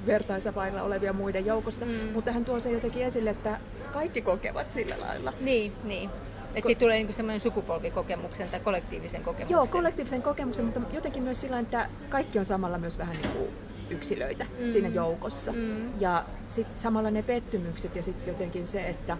vertaansa 0.06 0.54
vailla 0.54 0.82
olevia 0.82 1.12
muiden 1.12 1.46
joukossa. 1.46 1.86
Mm. 1.86 2.12
Mutta 2.12 2.32
hän 2.32 2.44
tuo 2.44 2.60
se 2.60 2.70
jotenkin 2.70 3.02
esille, 3.02 3.30
että 3.30 3.60
kaikki 3.92 4.22
kokevat 4.22 4.70
sillä 4.70 5.00
lailla. 5.00 5.32
Niin, 5.40 5.72
niin. 5.84 6.10
Että 6.54 6.68
siitä 6.68 6.80
tulee 6.80 6.96
niinku 6.96 7.12
semmoinen 7.12 7.40
sukupolvikokemuksen 7.40 8.48
tai 8.48 8.60
kollektiivisen 8.60 9.22
kokemuksen. 9.22 9.54
Joo, 9.54 9.66
kollektiivisen 9.66 10.22
kokemuksen, 10.22 10.64
mutta 10.64 10.80
jotenkin 10.92 11.22
myös 11.22 11.40
sillä 11.40 11.58
että 11.58 11.88
kaikki 12.08 12.38
on 12.38 12.44
samalla 12.44 12.78
myös 12.78 12.98
vähän 12.98 13.16
niin 13.22 13.30
kuin 13.30 13.48
yksilöitä 13.90 14.46
mm. 14.58 14.68
siinä 14.68 14.88
joukossa. 14.88 15.52
Mm. 15.52 16.00
Ja 16.00 16.24
sitten 16.48 16.78
samalla 16.78 17.10
ne 17.10 17.22
pettymykset 17.22 17.96
ja 17.96 18.02
sitten 18.02 18.28
jotenkin 18.28 18.66
se, 18.66 18.86
että, 18.86 19.16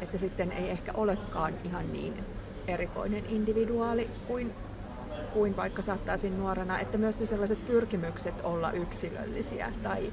että 0.00 0.18
sitten 0.18 0.52
ei 0.52 0.70
ehkä 0.70 0.92
olekaan 0.94 1.54
ihan 1.64 1.92
niin 1.92 2.14
erikoinen 2.68 3.24
individuaali 3.28 4.10
kuin, 4.26 4.54
kuin 5.32 5.56
vaikka 5.56 5.82
saattaisin 5.82 6.38
nuorena, 6.38 6.78
että 6.78 6.98
myös 6.98 7.20
ne 7.20 7.26
sellaiset 7.26 7.66
pyrkimykset 7.66 8.34
olla 8.42 8.72
yksilöllisiä 8.72 9.72
tai 9.82 10.12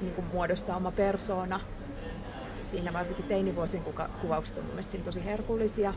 niin 0.00 0.14
kuin 0.14 0.26
muodostaa 0.32 0.76
oma 0.76 0.90
persoona 0.90 1.60
siinä 2.58 2.92
varsinkin 2.92 3.24
teinivuosien 3.24 3.82
kuvaukset 4.20 4.58
on 4.58 4.64
mielestäni 4.64 5.02
tosi 5.02 5.24
herkullisia. 5.24 5.94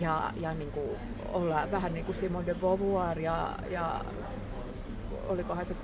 Ja, 0.00 0.32
ja 0.40 0.54
niin 0.54 0.72
kuin 0.72 0.90
olla 1.28 1.68
vähän 1.70 1.94
niin 1.94 2.04
kuin 2.04 2.16
Simone 2.16 2.46
de 2.46 2.54
Beauvoir 2.54 3.18
ja, 3.18 3.58
ja 3.70 4.04
olikohan 5.28 5.66
se 5.66 5.76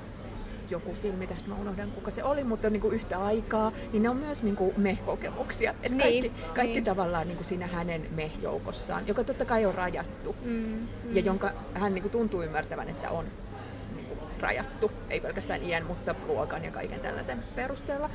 joku 0.71 0.95
filmitähti, 1.03 1.49
mä 1.49 1.55
unohdan 1.55 1.91
kuka 1.91 2.11
se 2.11 2.25
oli, 2.25 2.45
mutta 2.45 2.71
niin 2.71 2.81
kuin 2.81 2.95
yhtä 2.95 3.25
aikaa, 3.25 3.73
niin 3.93 4.03
ne 4.03 4.11
on 4.11 4.17
myös 4.17 4.43
niin 4.43 4.57
kuin 4.57 4.75
me-kokemuksia. 4.77 5.75
Et 5.83 5.93
niin, 5.93 6.01
kaikki 6.01 6.33
kaikki 6.55 6.75
niin. 6.75 6.85
tavallaan 6.85 7.29
niin 7.29 7.37
kuin 7.37 7.47
siinä 7.47 7.67
hänen 7.67 8.07
me-joukossaan, 8.11 9.07
joka 9.07 9.25
totta 9.25 9.45
kai 9.45 9.67
on 9.67 9.75
rajattu 9.75 10.37
mm, 10.45 10.53
mm. 10.53 10.89
ja 11.17 11.21
jonka 11.21 11.51
hän 11.75 11.95
niin 11.95 12.03
kuin 12.03 12.13
tuntuu 12.13 12.43
ymmärtävän, 12.43 12.89
että 12.89 13.11
on 13.11 13.25
niin 13.95 14.07
kuin 14.07 14.19
rajattu, 14.41 14.93
ei 15.11 15.21
pelkästään 15.21 15.63
iän, 15.63 15.87
mutta 15.87 16.15
luokan 16.27 16.65
ja 16.65 16.71
kaiken 16.71 17.01
tällaisen 17.01 17.45
perusteella. 17.57 18.11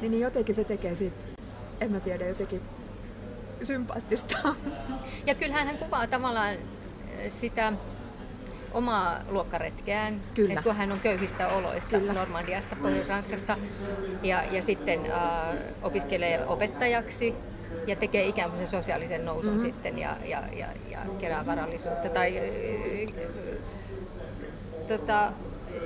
Niin, 0.00 0.10
niin 0.10 0.22
jotenkin 0.22 0.54
se 0.54 0.64
tekee 0.64 0.94
siitä, 0.94 1.16
en 1.80 1.92
mä 1.92 2.00
tiedä, 2.00 2.26
jotenkin 2.26 2.60
sympaattista. 3.62 4.38
Ja 5.26 5.34
kyllähän 5.34 5.66
hän 5.66 5.78
kuvaa 5.78 6.06
tavallaan 6.06 6.54
äh, 6.54 7.32
sitä 7.32 7.72
omaa 8.72 9.20
luokkaretkeään, 9.28 10.20
Kyllä. 10.34 10.52
että 10.52 10.62
kun 10.62 10.76
hän 10.76 10.92
on 10.92 11.00
köyhistä 11.00 11.48
oloista 11.48 11.98
Kyllä. 11.98 12.12
Normandiasta, 12.12 12.76
Pohjois-Ranskasta, 12.76 13.56
ja, 14.22 14.44
ja 14.44 14.62
sitten 14.62 15.00
äh, 15.10 15.56
opiskelee 15.82 16.46
opettajaksi 16.46 17.34
ja 17.86 17.96
tekee 17.96 18.26
ikään 18.26 18.50
kuin 18.50 18.58
sen 18.58 18.68
sosiaalisen 18.68 19.24
nousun 19.24 19.52
mm-hmm. 19.52 19.66
sitten 19.66 19.98
ja, 19.98 20.16
ja, 20.24 20.42
ja, 20.52 20.66
ja 20.90 20.98
kerää 21.18 21.46
varallisuutta 21.46 22.08
tai 22.08 22.38
äh, 22.38 23.14
tota, 24.88 25.32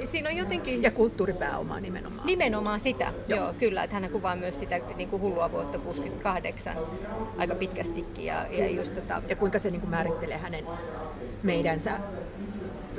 siinä 0.05 0.29
on 0.29 0.37
jotenkin... 0.37 0.83
Ja 0.83 0.91
kulttuuripääomaa 0.91 1.81
nimenomaan. 1.81 2.27
Nimenomaan 2.27 2.81
sitä, 2.81 3.13
joo, 3.29 3.39
joo 3.39 3.55
kyllä. 3.59 3.85
Että 3.85 4.01
hän 4.01 4.11
kuvaa 4.11 4.37
myös 4.37 4.59
sitä 4.59 4.81
niin 4.97 5.09
kuin 5.09 5.23
hullua 5.23 5.53
vuotta 5.53 5.79
68 5.79 6.77
aika 7.39 7.55
pitkästikin. 7.55 8.25
Ja, 8.25 8.47
ja, 8.51 8.71
just, 8.71 8.95
tota... 8.95 9.23
ja 9.29 9.37
kuinka 9.37 9.59
se 9.59 9.71
niin 9.71 9.81
kuin 9.81 9.91
määrittelee 9.91 10.39
hänen 10.39 10.65
meidänsä 11.43 12.01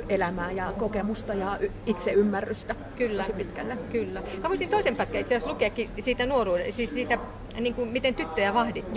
elämää 0.08 0.50
ja 0.50 0.72
kokemusta 0.78 1.34
ja 1.34 1.58
itseymmärrystä 1.86 2.74
kyllä, 2.96 3.22
tosi 3.22 3.32
pitkälle. 3.32 3.76
Kyllä. 3.92 4.22
Mä 4.42 4.48
voisin 4.48 4.68
toisen 4.68 4.96
pätkän 4.96 5.20
itse 5.20 5.34
asiassa 5.34 5.50
lukeakin 5.50 5.90
siitä 6.00 6.26
nuoruuden, 6.26 6.72
siis 6.72 6.90
siitä, 6.90 7.18
niin 7.60 7.74
kuin, 7.74 7.88
miten 7.88 8.14
tyttöjä 8.14 8.54
vahdittiin. 8.54 8.94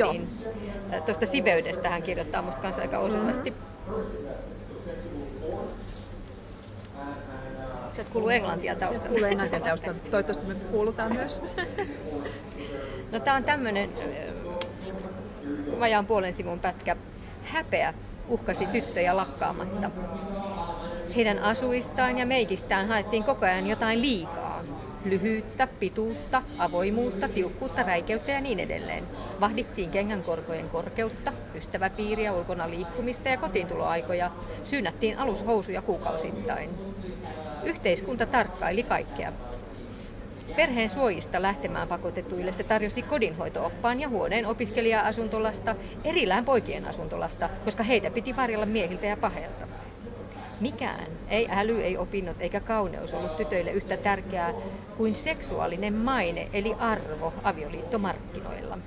Joo. 0.91 1.01
Tuosta 1.05 1.25
siveydestä 1.25 1.89
hän 1.89 2.03
kirjoittaa 2.03 2.41
musta 2.41 2.61
kanssa 2.61 2.81
aika 2.81 2.99
osuvasti. 2.99 3.49
Mm-hmm. 3.49 4.52
Sieltä 7.93 8.11
kuuluu 8.11 8.29
englantia 8.29 8.75
taustalla. 8.75 8.99
Sieltä 8.99 9.09
kuuluu 9.09 9.25
englantia 9.25 9.59
taustalla. 9.59 9.99
Toivottavasti 10.11 10.45
me 10.45 10.55
kuulutaan 10.55 11.13
myös. 11.13 11.41
No 13.11 13.19
tää 13.19 13.35
on 13.35 13.43
tämmönen 13.43 13.89
vajaan 15.79 16.05
puolen 16.05 16.33
sivun 16.33 16.59
pätkä. 16.59 16.95
Häpeä 17.43 17.93
uhkasi 18.27 18.65
tyttöjä 18.65 19.17
lakkaamatta. 19.17 19.91
Heidän 21.15 21.39
asuistaan 21.39 22.17
ja 22.17 22.25
meikistään 22.25 22.87
haettiin 22.87 23.23
koko 23.23 23.45
ajan 23.45 23.67
jotain 23.67 24.01
liikaa. 24.01 24.63
Lyhyyttä, 25.05 25.67
pituutta, 25.67 26.43
avoimuutta, 26.57 27.27
tiukkuutta, 27.27 27.83
räikeyttä 27.83 28.31
ja 28.31 28.41
niin 28.41 28.59
edelleen. 28.59 29.03
Vahdittiin 29.41 29.89
kengänkorkojen 29.89 30.69
korkeutta, 30.69 31.33
ystäväpiiriä, 31.55 32.33
ulkona 32.33 32.69
liikkumista 32.69 33.29
ja 33.29 33.37
kotiintuloaikoja. 33.37 34.31
Syynättiin 34.63 35.17
alushousuja 35.17 35.81
kuukausittain. 35.81 36.92
Yhteiskunta 37.65 38.25
tarkkaili 38.25 38.83
kaikkea. 38.83 39.33
Perheen 40.55 40.89
suojista 40.89 41.41
lähtemään 41.41 41.87
pakotetuille 41.87 42.51
se 42.51 42.63
tarjosi 42.63 43.01
kodinhoitooppaan 43.01 43.99
ja 43.99 44.09
huoneen 44.09 44.45
opiskelija-asuntolasta 44.45 45.75
erillään 46.03 46.45
poikien 46.45 46.87
asuntolasta, 46.87 47.49
koska 47.65 47.83
heitä 47.83 48.11
piti 48.11 48.35
varjella 48.35 48.65
miehiltä 48.65 49.05
ja 49.05 49.17
pahelta. 49.17 49.67
Mikään, 50.59 51.05
ei 51.27 51.47
äly, 51.51 51.81
ei 51.81 51.97
opinnot 51.97 52.41
eikä 52.41 52.59
kauneus 52.59 53.13
ollut 53.13 53.37
tytöille 53.37 53.71
yhtä 53.71 53.97
tärkeää 53.97 54.53
kuin 54.97 55.15
seksuaalinen 55.15 55.93
maine 55.93 56.47
eli 56.53 56.75
arvo 56.79 57.33
avioliittomarkkinoilla. 57.43 58.77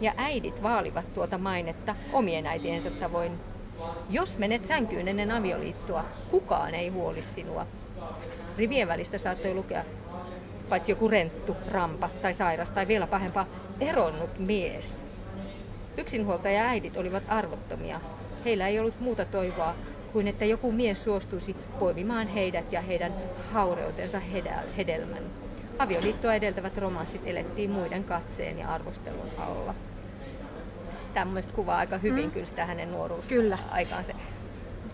Ja 0.00 0.12
äidit 0.16 0.62
vaalivat 0.62 1.14
tuota 1.14 1.38
mainetta 1.38 1.94
omien 2.12 2.46
äitiensä 2.46 2.90
tavoin 2.90 3.40
jos 4.10 4.38
menet 4.38 4.64
sänkyyn 4.64 5.08
ennen 5.08 5.30
avioliittoa, 5.30 6.04
kukaan 6.30 6.74
ei 6.74 6.88
huoli 6.88 7.22
sinua. 7.22 7.66
Rivien 8.58 8.88
välistä 8.88 9.18
saattoi 9.18 9.54
lukea 9.54 9.84
paitsi 10.68 10.92
joku 10.92 11.08
renttu, 11.08 11.56
rampa 11.70 12.10
tai 12.22 12.34
sairas 12.34 12.70
tai 12.70 12.88
vielä 12.88 13.06
pahempaa, 13.06 13.46
eronnut 13.80 14.38
mies. 14.38 15.04
Yksinhuoltaja 15.96 16.64
äidit 16.64 16.96
olivat 16.96 17.22
arvottomia. 17.28 18.00
Heillä 18.44 18.68
ei 18.68 18.78
ollut 18.78 19.00
muuta 19.00 19.24
toivoa 19.24 19.74
kuin 20.12 20.28
että 20.28 20.44
joku 20.44 20.72
mies 20.72 21.04
suostuisi 21.04 21.56
poimimaan 21.78 22.28
heidät 22.28 22.72
ja 22.72 22.80
heidän 22.80 23.12
haureutensa 23.52 24.20
hedelmän. 24.76 25.22
Avioliittoa 25.78 26.34
edeltävät 26.34 26.78
romanssit 26.78 27.22
elettiin 27.24 27.70
muiden 27.70 28.04
katseen 28.04 28.58
ja 28.58 28.68
arvostelun 28.68 29.30
alla 29.38 29.74
tämmöistä 31.14 31.54
kuvaa 31.54 31.78
aika 31.78 31.98
hyvin 31.98 32.24
mm. 32.24 32.30
kyllä 32.30 32.46
sitä 32.46 32.66
hänen 32.66 32.92
nuoruusaikaansa. 32.92 34.12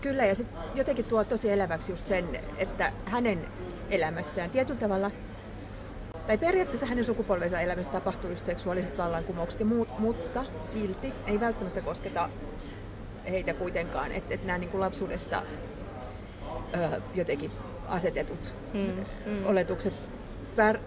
Kyllä, 0.01 0.25
ja 0.25 0.35
sitten 0.35 0.61
jotenkin 0.75 1.05
tuo 1.05 1.23
tosi 1.23 1.51
eläväksi 1.51 1.91
just 1.91 2.07
sen, 2.07 2.39
että 2.57 2.91
hänen 3.05 3.45
elämässään 3.89 4.49
tietyllä 4.49 4.79
tavalla, 4.79 5.11
tai 6.27 6.37
periaatteessa 6.37 6.85
hänen 6.85 7.05
sukupolvensa 7.05 7.59
elämässä 7.59 7.91
tapahtuu 7.91 8.29
just 8.29 8.45
seksuaaliset 8.45 8.97
vallankumoukset 8.97 9.59
ja 9.59 9.65
muut, 9.65 9.99
mutta 9.99 10.45
silti 10.63 11.13
ei 11.27 11.39
välttämättä 11.39 11.81
kosketa 11.81 12.29
heitä 13.29 13.53
kuitenkaan, 13.53 14.11
että 14.11 14.33
et 14.33 14.45
nämä 14.45 14.57
niin 14.57 14.69
kuin 14.69 14.81
lapsuudesta 14.81 15.43
ö, 16.75 17.01
jotenkin 17.15 17.51
asetetut 17.87 18.53
mm, 18.73 19.05
mm. 19.25 19.45
oletukset 19.45 19.93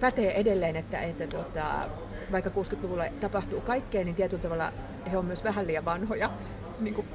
pätee 0.01 0.41
edelleen, 0.41 0.77
että, 0.77 1.01
että 1.01 1.27
tuota, 1.27 1.89
vaikka 2.33 2.51
60-luvulla 2.51 3.05
tapahtuu 3.21 3.61
kaikkea, 3.61 4.05
niin 4.05 4.15
tietyllä 4.15 4.43
tavalla 4.43 4.73
he 5.11 5.19
on 5.19 5.25
myös 5.25 5.45
vähän 5.45 5.67
liian 5.67 5.85
vanhoja 5.85 6.31
niin 6.81 6.95
kuin 6.95 7.07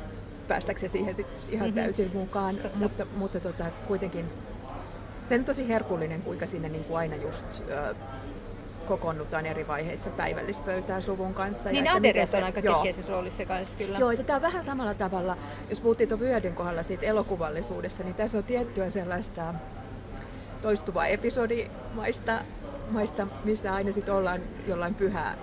päästäkseen 0.47 0.89
siihen 0.89 1.15
sit 1.15 1.27
ihan 1.49 1.67
mm-hmm. 1.67 1.81
täysin 1.81 2.11
mukaan. 2.13 2.55
Totta. 2.55 2.77
Mutta, 2.77 3.05
mutta 3.17 3.39
tota, 3.39 3.65
kuitenkin 3.87 4.25
se 5.25 5.35
on 5.35 5.45
tosi 5.45 5.67
herkullinen, 5.67 6.21
kuinka 6.21 6.45
sinne 6.45 6.69
niin 6.69 6.83
kuin 6.83 6.97
aina 6.97 7.15
just 7.15 7.45
ö, 7.69 7.95
kokoonnutaan 8.87 9.45
eri 9.45 9.67
vaiheissa 9.67 10.09
päivällispöytään 10.09 11.03
suvun 11.03 11.33
kanssa. 11.33 11.69
Niin 11.69 11.91
ateriat 11.91 12.33
on 12.33 12.43
aika 12.43 12.61
keskeisessä 12.61 13.11
roolissa 13.11 13.45
kanssa 13.45 13.77
kyllä. 13.77 13.99
Joo, 13.99 14.11
että 14.11 14.23
tämä 14.23 14.35
on 14.35 14.41
vähän 14.41 14.63
samalla 14.63 14.93
tavalla, 14.93 15.37
jos 15.69 15.79
puhuttiin 15.79 16.09
tuon 16.09 16.19
Vyödin 16.19 16.53
kohdalla 16.53 16.83
siitä 16.83 17.05
elokuvallisuudesta, 17.05 18.03
niin 18.03 18.15
tässä 18.15 18.37
on 18.37 18.43
tiettyä 18.43 18.89
sellaista 18.89 19.53
toistuvaa 20.61 21.07
episodimaista 21.07 22.39
maista, 22.89 23.27
missä 23.43 23.73
aina 23.73 23.91
sitten 23.91 24.13
ollaan 24.13 24.41
jollain 24.67 24.95
pyhää 24.95 25.37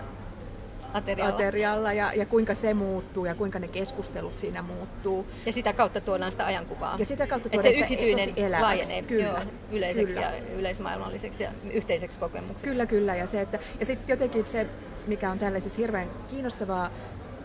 aterialla, 0.94 1.34
aterialla 1.34 1.92
ja, 1.92 2.12
ja 2.14 2.26
kuinka 2.26 2.54
se 2.54 2.74
muuttuu 2.74 3.24
ja 3.24 3.34
kuinka 3.34 3.58
ne 3.58 3.68
keskustelut 3.68 4.38
siinä 4.38 4.62
muuttuu. 4.62 5.26
Ja 5.46 5.52
sitä 5.52 5.72
kautta 5.72 6.00
tuodaan 6.00 6.32
sitä 6.32 6.46
ajankuvaa. 6.46 6.96
Ja 6.98 7.06
sitä 7.06 7.26
kautta 7.26 7.48
tuodaan 7.48 7.72
sitä 7.72 7.84
yksityinen 7.84 8.34
tosi 8.34 8.50
laajenee 8.50 9.02
kyllä, 9.02 9.24
joo, 9.24 9.38
yleiseksi 9.72 10.14
kyllä. 10.14 10.26
ja 10.26 10.58
yleismaailmalliseksi 10.58 11.42
ja 11.42 11.50
yhteiseksi 11.72 12.18
kokemukseksi. 12.18 12.64
Kyllä, 12.64 12.86
kyllä. 12.86 13.16
Ja, 13.16 13.26
se, 13.26 13.40
että, 13.40 13.58
ja 13.80 13.86
sitten 13.86 14.12
jotenkin 14.12 14.46
se, 14.46 14.66
mikä 15.06 15.30
on 15.30 15.38
tällaisessa 15.38 15.78
hirveän 15.78 16.08
kiinnostavaa, 16.28 16.90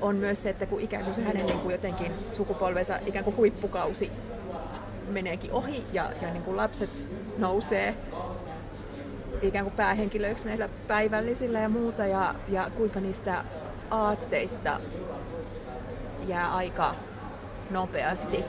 on 0.02 0.16
myös 0.16 0.44
se, 0.44 0.50
että 0.50 0.66
kun 0.66 0.82
ikään 0.82 1.04
kuin 1.04 1.16
se 1.16 1.24
hänen 1.24 1.46
niin 1.46 1.60
kuin 1.60 1.72
jotenkin 1.72 2.12
sukupolvensa 2.32 3.00
ikään 3.06 3.26
kuin 3.26 3.38
huippukausi 3.38 4.12
meneekin 5.10 5.52
ohi 5.52 5.84
ja, 5.94 6.12
ja 6.22 6.32
niin 6.34 6.44
kuin 6.44 6.58
lapset 6.58 7.06
nousee 7.38 7.96
ikään 9.42 9.66
kuin 9.66 9.76
päähenkilöiksi 9.76 10.48
näillä 10.48 10.70
päivällisillä 10.88 11.60
ja 11.60 11.70
muuta 11.70 12.06
ja, 12.06 12.36
ja 12.48 12.72
kuinka 12.76 13.00
niistä 13.00 13.44
aatteista 13.92 14.80
jää 16.28 16.56
aika 16.56 16.96
nopeasti 17.70 18.46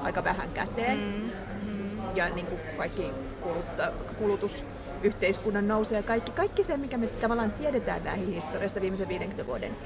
aika 0.00 0.24
vähän 0.24 0.50
käteen. 0.50 0.98
Mm, 0.98 1.30
mm. 1.72 1.90
Ja 2.14 2.28
niin 2.28 2.46
kuin 2.46 2.60
kaikki 2.76 3.10
kulutta, 3.40 3.92
kulutus 4.18 4.64
yhteiskunnan 5.02 5.68
nousee 5.68 5.98
ja 5.98 6.02
kaikki, 6.02 6.32
kaikki 6.32 6.62
se, 6.62 6.76
mikä 6.76 6.98
me 6.98 7.06
tavallaan 7.06 7.52
tiedetään 7.52 8.04
näihin 8.04 8.32
historiasta 8.32 8.80
viimeisen 8.80 9.08
50 9.08 9.46
vuoden 9.46 9.76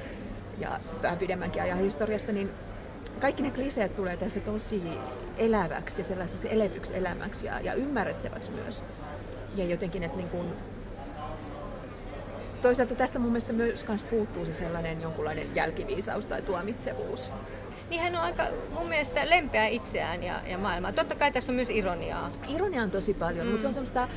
ja 0.58 0.80
vähän 1.02 1.18
pidemmänkin 1.18 1.62
ajan 1.62 1.78
historiasta, 1.78 2.32
niin 2.32 2.50
kaikki 3.20 3.42
ne 3.42 3.50
kliseet 3.50 3.96
tulee 3.96 4.16
tässä 4.16 4.40
tosi 4.40 4.82
eläväksi 5.36 6.00
ja 6.00 6.04
sellaiseksi 6.04 6.48
eletyksi 6.50 6.96
elämäksi 6.96 7.46
ja, 7.46 7.60
ja 7.60 7.74
ymmärrettäväksi 7.74 8.50
myös 8.50 8.84
ja 9.56 9.64
jotenkin, 9.64 10.02
että 10.02 10.16
niin 10.16 10.28
kuin, 10.28 10.52
toisaalta 12.62 12.94
tästä 12.94 13.18
mun 13.18 13.28
mielestä 13.28 13.52
myös 13.52 13.84
kans 13.84 14.04
puuttuu 14.04 14.46
se 14.46 14.52
sellainen 14.52 15.02
jonkunlainen 15.02 15.54
jälkiviisaus 15.54 16.26
tai 16.26 16.42
tuomitsevuus. 16.42 17.30
Niin 17.90 18.00
hän 18.00 18.16
on 18.16 18.20
aika 18.20 18.46
mun 18.70 18.88
mielestä 18.88 19.30
lempeä 19.30 19.66
itseään 19.66 20.22
ja, 20.22 20.40
ja 20.46 20.58
maailmaa. 20.58 20.92
Totta 20.92 21.14
kai 21.14 21.32
tässä 21.32 21.52
on 21.52 21.56
myös 21.56 21.70
ironiaa. 21.70 22.30
Ironia 22.48 22.82
on 22.82 22.90
tosi 22.90 23.14
paljon, 23.14 23.46
mm. 23.46 23.50
mutta 23.50 23.62
se 23.62 23.68
on 23.68 23.74
semmoista 23.74 24.08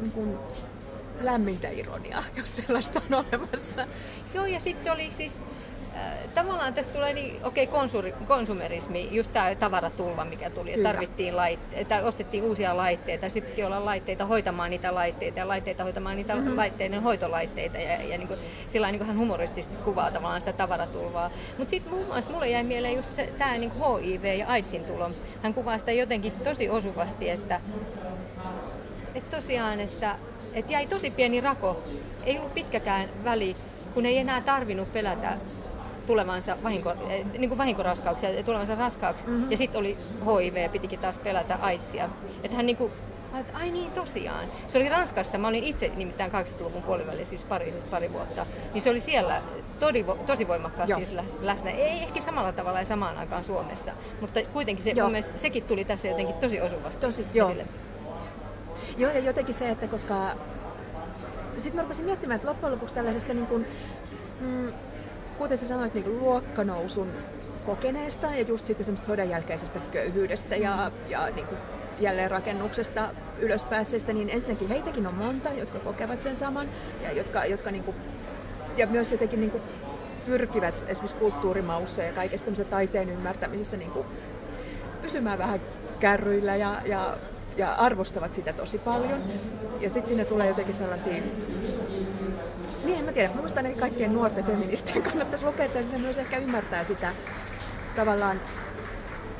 niin 0.00 0.12
kuin, 0.12 0.38
lämmintä 1.20 1.68
ironiaa, 1.68 2.24
jos 2.36 2.56
sellaista 2.56 3.00
on 3.10 3.24
olemassa. 3.24 3.86
Joo, 4.34 4.46
ja 4.46 4.60
sitten 4.60 4.84
se 4.84 4.90
oli 4.90 5.10
siis 5.10 5.40
tavallaan 6.34 6.74
tästä 6.74 6.92
tulee 6.92 7.12
niin, 7.12 7.44
okei, 7.44 7.68
okay, 7.68 8.06
konsumerismi, 8.26 9.08
just 9.10 9.32
tämä 9.32 9.54
tavaratulva, 9.54 10.24
mikä 10.24 10.50
tuli, 10.50 10.82
tarvittiin 10.82 11.36
laitteita, 11.36 12.00
ostettiin 12.00 12.44
uusia 12.44 12.76
laitteita, 12.76 13.28
sitten 13.28 13.50
piti 13.50 13.64
olla 13.64 13.84
laitteita 13.84 14.26
hoitamaan 14.26 14.70
niitä 14.70 14.94
laitteita 14.94 15.38
ja 15.38 15.48
laitteita 15.48 15.82
hoitamaan 15.82 16.16
niitä 16.16 16.34
mm-hmm. 16.34 16.56
laitteiden 16.56 17.02
hoitolaitteita 17.02 17.78
ja, 17.78 18.02
ja 18.02 18.18
niin 18.18 18.28
kuin, 18.28 18.40
sillä 18.68 18.90
niin 18.90 18.98
kuin 18.98 19.08
hän 19.08 19.18
humoristisesti 19.18 19.76
kuvaa 19.76 20.10
tavallaan 20.10 20.40
sitä 20.40 20.52
tavaratulvaa. 20.52 21.30
Mutta 21.58 21.70
sitten 21.70 21.92
muun 21.92 22.06
muassa 22.06 22.30
mulle 22.30 22.48
jäi 22.48 22.64
mieleen 22.64 22.96
just 22.96 23.12
se, 23.12 23.32
tämä 23.38 23.58
niin 23.58 23.72
HIV 23.72 24.24
ja 24.24 24.46
AIDSin 24.48 24.84
tulo. 24.84 25.10
Hän 25.42 25.54
kuvaa 25.54 25.78
sitä 25.78 25.92
jotenkin 25.92 26.32
tosi 26.32 26.70
osuvasti, 26.70 27.30
että, 27.30 27.60
että 29.14 29.36
tosiaan, 29.36 29.80
että, 29.80 30.16
että 30.52 30.72
jäi 30.72 30.86
tosi 30.86 31.10
pieni 31.10 31.40
rako, 31.40 31.82
ei 32.24 32.38
ollut 32.38 32.54
pitkäkään 32.54 33.10
väli, 33.24 33.56
kun 33.94 34.06
ei 34.06 34.18
enää 34.18 34.40
tarvinnut 34.40 34.92
pelätä 34.92 35.36
tulevansa 36.08 36.56
vahinko, 36.62 36.90
eh, 36.90 37.26
niin 37.38 37.48
kuin 37.48 37.58
vahinkoraskauksia, 37.58 38.42
tulevansa 38.42 38.74
raskaaksi. 38.74 39.26
Mm-hmm. 39.26 39.50
Ja 39.50 39.56
sitten 39.56 39.80
oli 39.80 39.98
HIV 40.26 40.56
ja 40.56 40.68
pitikin 40.68 40.98
taas 40.98 41.18
pelätä 41.18 41.58
AIDSia. 41.62 42.08
Että 42.42 42.56
hän 42.56 42.66
niin 42.66 42.76
kuin 42.76 42.92
Mä 43.32 43.38
että 43.38 43.58
ai 43.58 43.70
niin 43.70 43.90
tosiaan. 43.90 44.48
Se 44.66 44.78
oli 44.78 44.88
Ranskassa, 44.88 45.38
mä 45.38 45.48
olin 45.48 45.64
itse 45.64 45.92
nimittäin 45.96 46.32
80-luvun 46.32 46.82
puolivälissä, 46.82 47.30
siis 47.30 47.44
Pariisissa 47.44 47.88
pari 47.90 48.12
vuotta, 48.12 48.46
niin 48.74 48.82
se 48.82 48.90
oli 48.90 49.00
siellä 49.00 49.42
todi, 49.78 50.04
tosi 50.26 50.48
voimakkaasti 50.48 51.14
Joo. 51.14 51.24
läsnä. 51.40 51.70
Ei 51.70 52.02
ehkä 52.02 52.20
samalla 52.20 52.52
tavalla 52.52 52.78
ja 52.78 52.84
samaan 52.84 53.18
aikaan 53.18 53.44
Suomessa, 53.44 53.92
mutta 54.20 54.40
kuitenkin 54.52 54.84
se, 54.84 55.02
mun 55.02 55.12
mielestä, 55.12 55.38
sekin 55.38 55.62
tuli 55.62 55.84
tässä 55.84 56.08
jotenkin 56.08 56.34
tosi 56.34 56.60
osuvasti 56.60 57.00
tosi, 57.00 57.26
esille. 57.34 57.66
Joo. 57.66 57.68
Joo, 58.98 59.12
ja 59.12 59.18
jotenkin 59.18 59.54
se, 59.54 59.70
että 59.70 59.86
koska... 59.86 60.36
Sitten 61.58 61.76
mä 61.76 61.82
rupesin 61.82 62.04
miettimään, 62.04 62.36
että 62.36 62.48
loppujen 62.48 62.72
lopuksi 62.72 62.94
tällaisesta 62.94 63.34
niin 63.34 63.46
kuin, 63.46 63.66
mm, 64.40 64.72
kuten 65.38 65.58
sä 65.58 65.66
sanoit, 65.66 65.94
niin 65.94 66.18
luokkanousun 66.18 67.12
kokeneesta 67.66 68.26
ja 68.26 68.42
just 68.42 68.66
sitten 68.66 68.96
sodan 68.96 69.30
jälkeisestä 69.30 69.80
köyhyydestä 69.80 70.56
ja, 70.56 70.92
ja 71.08 71.30
niin 71.30 71.46
kuin 71.46 71.58
jälleenrakennuksesta 72.00 73.08
ylöspäässeistä, 73.38 74.12
niin 74.12 74.30
ensinnäkin 74.30 74.68
heitäkin 74.68 75.06
on 75.06 75.14
monta, 75.14 75.48
jotka 75.48 75.78
kokevat 75.78 76.22
sen 76.22 76.36
saman 76.36 76.68
ja 77.02 77.12
jotka, 77.12 77.44
jotka 77.44 77.70
niin 77.70 77.84
kuin, 77.84 77.96
ja 78.76 78.86
myös 78.86 79.12
jotenkin 79.12 79.40
niin 79.40 79.50
kuin 79.50 79.62
pyrkivät 80.26 80.84
esimerkiksi 80.88 81.16
kulttuurimaussa 81.16 82.02
ja 82.02 82.12
kaikessa 82.12 82.64
taiteen 82.70 83.10
ymmärtämisessä 83.10 83.76
niin 83.76 83.90
kuin 83.90 84.06
pysymään 85.02 85.38
vähän 85.38 85.60
kärryillä 86.00 86.56
ja, 86.56 86.82
ja, 86.84 87.16
ja 87.56 87.72
arvostavat 87.72 88.34
sitä 88.34 88.52
tosi 88.52 88.78
paljon. 88.78 89.22
Ja 89.80 89.90
sitten 89.90 90.08
sinne 90.08 90.24
tulee 90.24 90.48
jotenkin 90.48 90.74
sellaisia 90.74 91.22
niin, 92.88 92.98
en 92.98 93.04
mä 93.04 93.12
tiedä. 93.12 93.34
Minusta 93.34 93.58
ainakin 93.58 93.80
kaikkien 93.80 94.12
nuorten 94.12 94.44
feministien 94.44 95.02
kannattaisi 95.02 95.44
lukea, 95.44 95.64
että 95.64 95.82
sinne 95.82 95.98
myös 95.98 96.18
ehkä 96.18 96.38
ymmärtää 96.38 96.84
sitä 96.84 97.12
tavallaan 97.96 98.40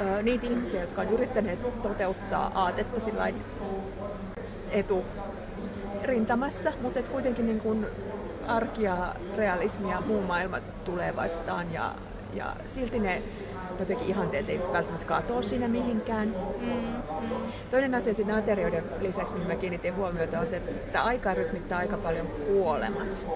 ö, 0.01 0.23
niitä 0.23 0.47
ihmisiä, 0.47 0.81
jotka 0.81 1.01
on 1.01 1.09
yrittäneet 1.09 1.83
toteuttaa 1.83 2.51
aatetta 2.55 3.01
sillain 3.01 3.35
etu 4.71 5.05
rintamassa, 6.05 6.73
mutta 6.83 6.99
et 6.99 7.09
kuitenkin 7.09 7.47
niin 7.47 7.61
kun 7.61 7.87
arki 8.47 8.83
ja 8.83 9.15
realismi 9.37 9.91
ja 9.91 10.01
muu 10.01 10.23
maailma 10.23 10.61
tulee 10.85 11.17
vastaan 11.17 11.73
ja, 11.73 11.95
ja 12.33 12.57
silti 12.65 12.99
ne 12.99 13.23
jotenkin 13.79 14.09
ihanteet 14.09 14.49
ei 14.49 14.61
välttämättä 14.73 15.07
katoa 15.07 15.43
siinä 15.43 15.69
mihinkään. 15.69 16.35
Mm, 16.61 17.27
mm. 17.27 17.37
Toinen 17.71 17.95
asia 17.95 18.15
siinä 18.15 18.37
aterioiden 18.37 18.85
lisäksi, 19.01 19.35
mihin 19.35 19.49
mä 19.49 19.55
kiinnitin 19.55 19.97
huomiota, 19.97 20.41
on 20.41 20.47
se, 20.47 20.57
että 20.57 21.03
aikaa 21.03 21.35
rytmittää 21.35 21.79
aika 21.79 21.97
paljon 21.97 22.27
kuolemat. 22.27 23.27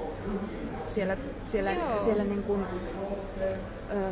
Siellä, 0.86 1.16
siellä, 1.45 1.70
siellä 2.01 2.24
niin 2.24 2.43
kuin, 2.43 2.66
ö, 3.40 4.03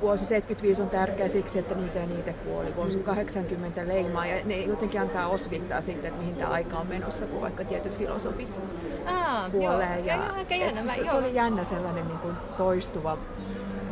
vuosi 0.00 0.26
75 0.26 0.82
on 0.82 0.90
tärkeä 0.90 1.28
siksi, 1.28 1.58
että 1.58 1.74
niitä 1.74 1.98
ja 1.98 2.06
niitä 2.06 2.32
kuoli. 2.32 2.76
Vuosi 2.76 2.98
80 2.98 3.88
leimaa 3.88 4.26
ja 4.26 4.44
ne 4.44 4.56
jotenkin 4.56 5.00
antaa 5.00 5.28
osvittaa 5.28 5.80
siitä, 5.80 6.08
että 6.08 6.20
mihin 6.20 6.36
tämä 6.36 6.50
aika 6.50 6.76
on 6.76 6.86
menossa, 6.86 7.26
kun 7.26 7.40
vaikka 7.40 7.64
tietyt 7.64 7.98
filosofit 7.98 8.60
Aa, 9.06 9.50
kuolee. 9.50 9.96
Joo, 9.96 10.06
ja, 10.06 10.56
jännä, 10.56 10.94
se, 10.94 11.06
se, 11.06 11.16
oli 11.16 11.34
jännä 11.34 11.64
sellainen 11.64 12.08
niin 12.08 12.18
kuin 12.18 12.36
toistuva 12.56 13.18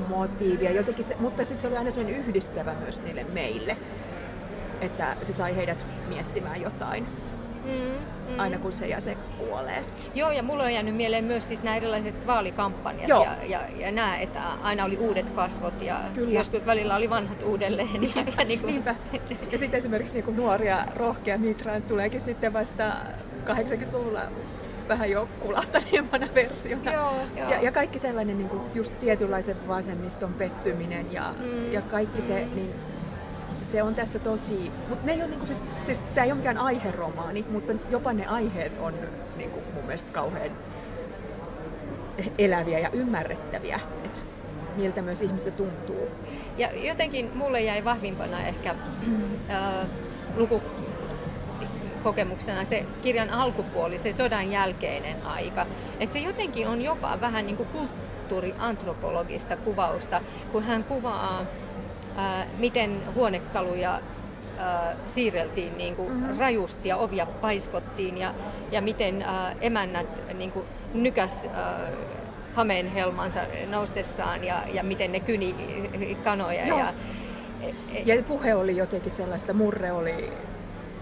motiivi. 0.09 0.65
Ja 0.65 0.73
jotenkin 0.73 1.05
se, 1.05 1.17
mutta 1.21 1.45
sitten 1.45 1.61
se 1.61 1.69
oli 1.69 1.77
aina 1.77 1.91
sellainen 1.91 2.21
yhdistävä 2.21 2.75
myös 2.75 3.03
niille 3.03 3.25
meille, 3.25 3.77
että 4.81 5.17
se 5.23 5.33
sai 5.33 5.57
heidät 5.57 5.87
miettimään 6.09 6.63
jotain. 6.63 7.07
Mm, 7.65 8.33
mm. 8.33 8.41
aina 8.41 8.59
kun 8.59 8.73
se 8.73 8.87
ja 8.87 9.01
se 9.01 9.17
kuolee. 9.39 9.85
Joo, 10.15 10.31
ja 10.31 10.43
mulla 10.43 10.65
on 10.65 10.75
jäänyt 10.75 10.97
mieleen 10.97 11.25
myös 11.25 11.45
siis 11.45 11.63
nämä 11.63 11.77
erilaiset 11.77 12.27
vaalikampanjat 12.27 13.09
Joo. 13.09 13.25
ja, 13.25 13.37
ja, 13.47 13.61
ja 13.79 13.93
nämä, 13.93 14.17
että 14.17 14.43
aina 14.63 14.85
oli 14.85 14.97
uudet 14.97 15.31
kasvot 15.31 15.83
ja 15.83 16.01
Kyllä. 16.15 16.39
joskus 16.39 16.67
välillä 16.67 16.97
oli 16.97 17.11
vanhat 17.11 17.43
uudelleen. 17.43 18.01
Niinpä. 18.01 18.33
Ja, 18.39 18.45
niin 18.45 18.61
kuin... 18.61 18.73
Niinpä. 18.73 18.95
ja 19.53 19.59
sitten 19.59 19.79
esimerkiksi 19.79 20.15
niin 20.15 20.25
kuin 20.25 20.37
nuoria, 20.37 20.87
rohkea 20.97 21.39
Mitra 21.39 21.81
tuleekin 21.81 22.21
sitten 22.21 22.53
vasta 22.53 22.93
80-luvulla 23.47 24.21
vähän 24.93 25.11
jo 25.11 25.29
kulahtaneemmana 25.41 26.29
versiona. 26.35 26.93
Joo, 26.93 27.13
joo. 27.37 27.51
Ja, 27.51 27.61
ja 27.61 27.73
kaikki 27.73 27.99
sellainen 27.99 28.39
niin 28.39 28.49
kuin 28.49 28.63
just 28.75 29.01
tietynlaisen 29.01 29.69
vasemmiston 29.69 30.35
pettyminen 30.35 31.13
ja, 31.13 31.35
mm, 31.39 31.73
ja 31.73 31.83
kaikki 31.83 32.21
mm. 32.21 32.27
se, 32.27 32.45
niin 32.55 32.75
se 33.63 33.83
on 33.83 33.95
tässä 33.95 34.19
tosi, 34.19 34.71
mutta 34.89 35.07
ne 35.07 35.13
ei 35.13 35.21
ole 35.21 35.29
niinku, 35.29 35.47
siis, 35.47 35.61
siis 35.85 36.01
tämä 36.15 36.25
ei 36.25 36.33
ole 36.33 36.39
mikään 36.39 36.59
aiheromaani, 36.59 37.45
mutta 37.51 37.73
jopa 37.91 38.13
ne 38.13 38.27
aiheet 38.27 38.73
on 38.81 38.95
niinku, 39.37 39.59
mun 39.75 39.85
mielestä 39.85 40.13
kauhean 40.13 40.51
eläviä 42.39 42.79
ja 42.79 42.91
ymmärrettäviä, 42.93 43.81
että 44.05 44.21
miltä 44.77 45.03
myös 45.03 45.23
ihmistä 45.23 45.51
tuntuu. 45.51 46.09
Ja 46.59 46.87
jotenkin 46.87 47.31
mulle 47.35 47.61
jäi 47.61 47.85
vahvimpana 47.85 48.47
ehkä 48.47 48.71
äh, 49.51 49.87
luku 50.37 50.63
kokemuksena 52.03 52.65
se 52.65 52.87
kirjan 53.03 53.31
alkupuoli, 53.31 53.99
se 53.99 54.13
sodan 54.13 54.51
jälkeinen 54.51 55.17
aika. 55.27 55.67
Että 56.01 56.13
se 56.13 56.19
jotenkin 56.19 56.69
on 56.69 56.83
jopa 56.83 57.19
vähän 57.21 57.47
niin 57.47 57.57
kuin 57.57 57.69
kulttuuriantropologista 57.69 59.57
kuvausta, 59.57 60.21
kun 60.53 60.63
hän 60.63 60.85
kuvaa 60.85 61.47
ää, 62.17 62.47
miten 62.59 63.01
huonekaluja 63.15 64.01
ää, 64.59 64.97
siirreltiin 65.07 65.77
niin 65.77 65.97
kuin 65.97 66.13
mm-hmm. 66.13 66.39
rajusti 66.39 66.89
ja 66.89 66.97
ovia 66.97 67.27
paiskottiin 67.27 68.19
ja, 68.19 68.35
ja 68.71 68.83
miten 68.83 69.23
ää, 69.23 69.55
emännät 69.61 70.37
niin 70.39 70.53
kuin 70.53 70.67
nykäs 70.95 71.47
ää, 71.55 71.91
hameen 72.55 72.93
helmansa 72.93 73.41
noustessaan 73.71 74.45
ja, 74.45 74.63
ja 74.73 74.83
miten 74.83 75.13
ne 75.13 75.21
kyni 75.21 75.55
kanoja. 76.25 76.67
Joo. 76.67 76.79
Ja, 76.79 76.93
ja 78.05 78.23
puhe 78.23 78.55
oli 78.55 78.77
jotenkin 78.77 79.13
sellaista, 79.13 79.53
murre 79.53 79.93
oli 79.93 80.33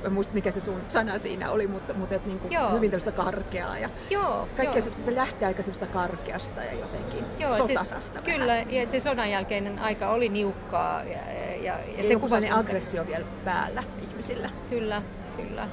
en 0.04 0.12
muista 0.12 0.34
mikä 0.34 0.50
se 0.50 0.60
sun 0.60 0.80
sana 0.88 1.18
siinä 1.18 1.50
oli, 1.50 1.66
mutta, 1.66 1.94
mutta 1.94 2.14
et 2.14 2.26
niinku 2.26 2.48
hyvin 2.72 2.90
tämmöistä 2.90 3.12
karkeaa. 3.12 3.78
Ja 3.78 3.90
joo, 4.10 4.48
kaikkea 4.56 4.82
joo. 4.82 4.92
Se, 4.92 5.04
se 5.04 5.14
lähtee 5.14 5.48
aika 5.48 5.62
semmoista 5.62 5.86
karkeasta 5.86 6.64
ja 6.64 6.72
jotenkin 6.72 7.24
joo, 7.38 7.54
sotasasta. 7.54 8.18
Se, 8.24 8.32
kyllä, 8.32 8.56
ja 8.56 8.90
se 8.90 9.00
sodan 9.00 9.30
jälkeinen 9.30 9.78
aika 9.78 10.10
oli 10.10 10.28
niukkaa. 10.28 11.04
Ja, 11.04 11.18
ja, 11.62 11.78
ja, 11.96 12.04
se 12.04 12.16
kuvasi 12.16 12.50
aggressio 12.50 13.06
vielä 13.06 13.24
päällä 13.44 13.82
ihmisillä. 14.02 14.50
Kyllä, 14.70 15.02
kyllä. 15.36 15.68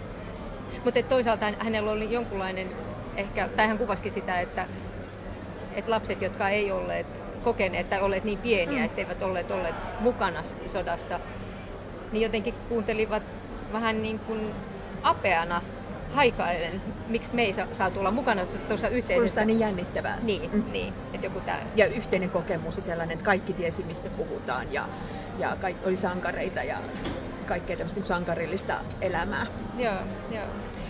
Mutta 0.83 1.03
toisaalta 1.03 1.53
hänellä 1.59 1.91
oli 1.91 2.11
jonkunlainen, 2.11 2.71
ehkä, 3.15 3.49
tai 3.55 3.67
hän 3.67 3.77
kuvasikin 3.77 4.13
sitä, 4.13 4.39
että, 4.39 4.67
että 5.73 5.91
lapset, 5.91 6.21
jotka 6.21 6.49
ei 6.49 6.71
olleet 6.71 7.21
kokeneet 7.43 7.89
tai 7.89 8.01
olleet 8.01 8.23
niin 8.23 8.39
pieniä, 8.39 8.79
mm. 8.79 8.85
etteivät 8.85 9.23
olleet 9.23 9.51
olleet 9.51 9.75
mukana 9.99 10.43
sodassa, 10.65 11.19
niin 12.11 12.23
jotenkin 12.23 12.53
kuuntelivat 12.69 13.23
vähän 13.73 14.01
niin 14.01 14.19
kuin 14.19 14.51
apeana 15.03 15.61
haikailen, 16.13 16.81
miksi 17.07 17.35
me 17.35 17.41
ei 17.41 17.53
saa, 17.53 17.67
saa 17.73 17.91
tulla 17.91 18.11
mukana 18.11 18.45
tuossa 18.45 18.87
yhteisessä. 18.87 19.13
Kuulostaa 19.13 19.45
niin 19.45 19.59
jännittävää. 19.59 20.17
Niin, 20.21 20.49
mm. 20.53 20.71
niin 20.71 20.93
että 21.13 21.27
joku 21.27 21.39
tää... 21.39 21.65
Ja 21.75 21.85
yhteinen 21.85 22.29
kokemus 22.29 22.75
ja 22.75 22.81
sellainen, 22.81 23.13
että 23.13 23.25
kaikki 23.25 23.53
tiesi 23.53 23.83
mistä 23.83 24.09
puhutaan 24.09 24.73
ja, 24.73 24.85
ja 25.39 25.57
kaikki, 25.61 25.87
oli 25.87 25.95
sankareita 25.95 26.63
ja 26.63 26.77
kaikkea 27.45 27.77
tämmöistä 27.77 28.05
sankarillista 28.05 28.79
elämää. 29.01 29.47
Joo, 29.77 29.93
joo. 30.31 30.45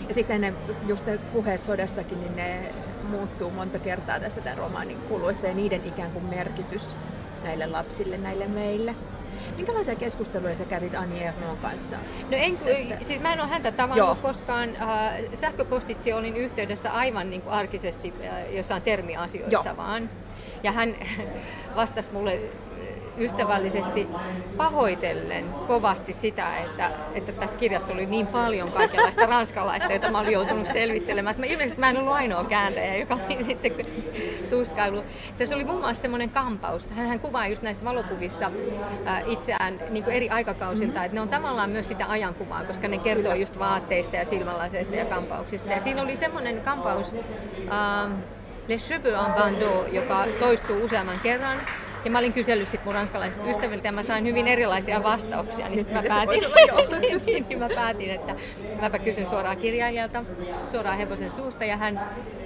Ja 0.08 0.14
sitten 0.14 0.40
ne, 0.40 0.54
just 0.86 1.06
ne 1.06 1.18
puheet 1.32 1.62
sodastakin, 1.62 2.20
niin 2.20 2.36
ne 2.36 2.72
muuttuu 3.10 3.50
monta 3.50 3.78
kertaa 3.78 4.20
tässä 4.20 4.40
tämän 4.40 4.58
romaanin 4.58 4.98
kuluessa 4.98 5.46
ja 5.46 5.54
niiden 5.54 5.84
ikään 5.84 6.10
kuin 6.10 6.24
merkitys 6.24 6.96
näille 7.44 7.66
lapsille, 7.66 8.18
näille 8.18 8.46
meille. 8.46 8.94
Minkälaisia 9.56 9.94
keskusteluja 9.94 10.54
sä 10.54 10.64
kävit 10.64 10.94
Anni 10.94 11.24
Ernoon 11.24 11.56
kanssa? 11.56 11.96
No 12.30 12.36
en, 12.36 12.58
siis 13.02 13.20
mä 13.20 13.32
en 13.32 13.40
ole 13.40 13.48
häntä 13.48 13.72
tavannut 13.72 14.06
Joo. 14.06 14.14
koskaan. 14.14 14.68
Äh, 14.80 15.12
sähköpostitse 15.34 16.14
olin 16.14 16.36
yhteydessä 16.36 16.92
aivan 16.92 17.30
niin 17.30 17.42
kuin 17.42 17.52
arkisesti 17.52 18.14
äh, 18.24 18.54
jossain 18.54 18.82
termiasioissa 18.82 19.68
Joo. 19.68 19.76
vaan. 19.76 20.10
Ja 20.62 20.72
hän 20.72 20.94
vastasi 21.76 22.12
mulle 22.12 22.40
ystävällisesti 23.20 24.08
pahoitellen 24.56 25.44
kovasti 25.66 26.12
sitä, 26.12 26.56
että, 26.56 26.90
että 27.14 27.32
tässä 27.32 27.58
kirjassa 27.58 27.92
oli 27.92 28.06
niin 28.06 28.26
paljon 28.26 28.72
kaikenlaista 28.72 29.26
ranskalaista, 29.26 29.92
jota 29.92 30.10
mä 30.10 30.20
olin 30.20 30.32
joutunut 30.32 30.66
selvittelemään. 30.66 31.30
Että 31.30 31.46
mä, 31.46 31.52
ilmeisesti 31.52 31.80
mä 31.80 31.90
en 31.90 31.96
ollut 31.96 32.12
ainoa 32.12 32.44
kääntäjä, 32.44 32.96
joka 32.96 33.18
oli 33.26 33.44
sitten 33.50 33.72
tuskailu. 34.50 35.04
Tässä 35.38 35.54
oli 35.54 35.64
muun 35.64 35.80
muassa 35.80 36.02
semmoinen 36.02 36.30
kampaus. 36.30 36.90
Hän 36.90 37.20
kuvaa 37.20 37.46
just 37.46 37.62
näissä 37.62 37.84
valokuvissa 37.84 38.50
äh, 39.06 39.22
itseään 39.26 39.80
niin 39.90 40.04
kuin 40.04 40.16
eri 40.16 40.30
aikakausilta, 40.30 40.92
mm-hmm. 40.92 41.04
että 41.04 41.14
ne 41.14 41.20
on 41.20 41.28
tavallaan 41.28 41.70
myös 41.70 41.88
sitä 41.88 42.06
ajankuvaa, 42.08 42.64
koska 42.64 42.88
ne 42.88 42.98
kertoo 42.98 43.34
just 43.34 43.58
vaatteista 43.58 44.16
ja 44.16 44.24
silmälaseista 44.24 44.96
ja 44.96 45.04
kampauksista. 45.04 45.72
Ja 45.72 45.80
siinä 45.80 46.02
oli 46.02 46.16
semmoinen 46.16 46.60
kampaus, 46.60 47.14
äh, 47.14 48.12
Les 48.68 48.88
cheveux 48.88 49.14
en 49.14 49.32
bandeau, 49.32 49.86
joka 49.92 50.26
toistuu 50.38 50.84
useamman 50.84 51.20
kerran. 51.22 51.58
Ja 52.04 52.10
mä 52.10 52.18
olin 52.18 52.32
kysellyt 52.32 52.68
sit 52.68 52.84
mun 52.84 52.94
ranskalaiset 52.94 53.46
ystäviltä 53.46 53.88
ja 53.88 53.92
mä 53.92 54.02
sain 54.02 54.24
hyvin 54.24 54.48
erilaisia 54.48 55.02
vastauksia, 55.02 55.68
niin 55.68 55.78
sitten 55.78 55.96
mä 55.96 56.02
päätin, 56.08 56.40
niin, 57.00 57.44
niin 57.48 57.58
mä 57.58 57.68
päätin, 57.74 58.10
että 58.10 58.34
mäpä 58.80 58.98
kysyn 58.98 59.26
suoraan 59.26 59.56
kirjailijalta, 59.56 60.24
suoraan 60.66 60.98
hevosen 60.98 61.30
suusta 61.30 61.64
ja 61.64 61.76
hän, 61.76 62.00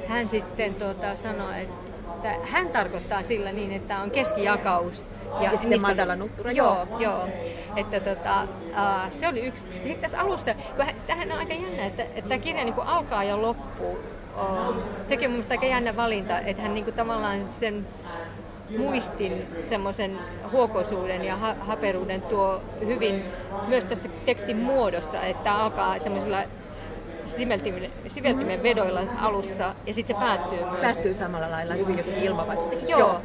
hän 0.09 0.29
sitten 0.29 0.75
tuota, 0.75 1.17
sanoi, 1.17 1.61
että 1.61 2.35
hän 2.51 2.69
tarkoittaa 2.69 3.23
sillä 3.23 3.53
niin, 3.53 3.73
että 3.73 3.99
on 3.99 4.11
keskijakaus. 4.11 5.07
Ja, 5.41 5.53
ja 5.53 5.59
sitten 5.59 5.81
matala 5.81 6.17
nuttura. 6.17 6.53
Joo, 6.53 6.87
joo. 6.91 6.99
joo. 6.99 7.29
Että 7.77 8.01
tota, 8.01 8.43
uh, 8.43 9.13
se 9.13 9.29
oli 9.29 9.41
yksi. 9.41 9.67
Ja 9.67 9.87
sitten 9.87 9.99
tässä 10.03 10.21
alussa, 10.21 10.55
kun 10.55 10.85
hän, 10.85 10.95
tämähän 11.07 11.33
on 11.33 11.39
aika 11.39 11.55
jännä, 11.55 11.87
että, 11.87 12.03
että 12.03 12.23
tämä 12.23 12.39
kirja 12.39 12.65
niin 12.65 12.75
alkaa 12.79 13.25
ja 13.25 13.43
loppuu. 13.43 13.99
Uh, 14.41 14.77
sekin 15.07 15.27
on 15.27 15.31
mielestäni 15.31 15.59
aika 15.59 15.67
jännä 15.67 15.97
valinta, 15.97 16.41
että 16.41 16.63
hän 16.63 16.75
niin 16.75 16.85
kuin 16.85 16.95
tavallaan 16.95 17.51
sen 17.51 17.87
muistin 18.79 19.47
semmoisen 19.67 20.19
huokoisuuden 20.53 21.25
ja 21.25 21.37
ha- 21.37 21.57
haperuuden 21.61 22.23
tuo 22.23 22.63
hyvin 22.87 23.25
myös 23.69 23.85
tässä 23.85 24.09
tekstin 24.25 24.57
muodossa, 24.57 25.23
että 25.23 25.55
alkaa 25.55 25.99
semmoisilla 25.99 26.39
siveltimen, 27.27 27.93
siveltimen 28.07 28.63
vedoilla 28.63 29.01
alussa 29.21 29.75
ja 29.87 29.95
sitten 29.95 30.17
se 30.17 30.21
päättyy 30.25 30.59
myös. 30.59 30.81
Päättyy 30.81 31.15
samalla 31.15 31.51
lailla 31.51 31.75
hyvin 31.75 31.99
jotenkin 31.99 32.25
ilmavasti. 32.25 32.77
Joo. 32.89 32.99
Joo. 32.99 33.21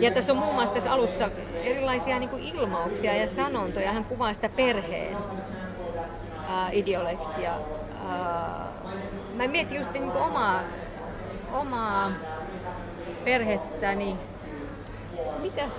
Ja 0.00 0.10
tässä 0.10 0.32
on 0.32 0.38
muun 0.38 0.54
muassa 0.54 0.74
tässä 0.74 0.92
alussa 0.92 1.30
erilaisia 1.62 2.18
niin 2.18 2.28
kuin 2.28 2.42
ilmauksia 2.42 3.16
ja 3.16 3.28
sanontoja. 3.28 3.92
Hän 3.92 4.04
kuvaa 4.04 4.32
sitä 4.34 4.48
perheen 4.48 5.16
ää, 6.48 6.70
ideolektia. 6.72 7.52
Ää, 8.08 8.68
mä 9.34 9.46
mietin 9.48 9.76
just 9.76 9.92
niin 9.92 10.10
kuin 10.10 10.22
omaa, 10.24 10.60
omaa 11.52 12.12
perhettäni. 13.24 14.16
Mitäs, 15.42 15.72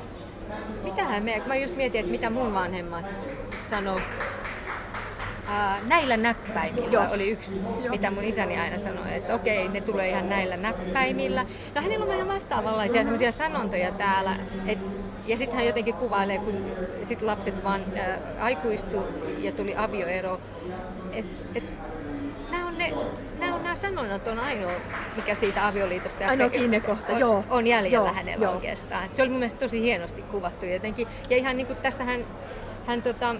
mitähän 0.84 1.24
me, 1.24 1.39
kun 1.39 1.48
mä 1.48 1.56
just 1.56 1.76
mietin, 1.76 2.00
että 2.00 2.12
mitä 2.12 2.30
mun 2.30 2.54
vanhemmat 2.54 3.06
sanoi 3.70 4.02
Uh, 5.44 5.88
näillä 5.88 6.18
näppäimillä 6.18 6.91
Joo. 6.91 7.04
oli 7.12 7.30
yksi, 7.30 7.56
Joo. 7.56 7.89
mitä 7.89 8.12
mun 8.12 8.24
isäni 8.24 8.60
aina 8.60 8.80
sanoi, 8.80 9.14
että 9.16 9.36
okei, 9.36 9.68
ne 9.68 9.82
tulee 9.82 10.10
ihan 10.10 10.30
näillä 10.30 10.58
näppäimillä. 10.58 11.46
No 11.76 11.82
hänellä 11.82 12.04
on 12.04 12.12
vähän 12.12 12.28
vastaavanlaisia 12.28 12.94
mm-hmm. 12.94 13.04
semmoisia 13.04 13.32
sanontoja 13.32 13.91
täällä, 13.91 14.36
et, 14.68 14.80
ja 15.28 15.38
sitten 15.38 15.58
hän 15.58 15.66
jotenkin 15.66 15.96
kuvailee, 15.96 16.38
kun 16.38 16.66
sit 17.04 17.22
lapset 17.22 17.64
vaan 17.64 17.86
äh, 17.98 18.20
aikuistu 18.39 18.98
ja 19.39 19.52
tuli 19.52 19.76
avioero, 19.78 20.41
että 21.14 21.41
et, 21.56 21.64
nämä 22.52 22.68
on 22.68 22.78
ne 22.78 22.94
nämä, 23.82 23.93
nämä 23.93 24.05
sanonnat 24.05 24.28
on 24.28 24.39
ainoa, 24.39 24.71
mikä 25.15 25.36
siitä 25.36 25.67
avioliitosta 25.67 26.28
ainoa 26.28 26.49
kiinnekohta, 26.49 27.13
on, 27.13 27.19
joo. 27.19 27.43
on 27.49 27.67
jäljellä 27.67 28.07
joo, 28.07 28.13
hänellä 28.13 28.45
joo. 28.45 28.53
oikeastaan. 28.53 29.09
Se 29.13 29.21
oli 29.21 29.30
mun 29.30 29.39
mielestä 29.39 29.59
tosi 29.59 29.82
hienosti 29.82 30.21
kuvattu 30.21 30.65
jotenkin. 30.65 31.07
Ja 31.30 31.38
ihan 31.38 31.57
niin 31.57 31.67
kuin 31.67 31.78
tässä 31.78 32.03
hän, 32.03 32.26
hän 32.88 33.01
tota, 33.01 33.36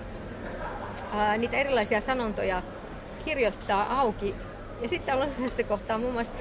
ää, 1.14 1.38
niitä 1.38 1.58
erilaisia 1.58 2.02
sanontoja 2.02 2.62
kirjoittaa 3.26 4.00
auki. 4.00 4.36
Ja 4.82 4.90
sitten 4.90 5.16
on 5.16 5.30
yhdessä 5.40 5.64
kohtaa 5.64 5.98
muun 5.98 6.14
muassa 6.14 6.34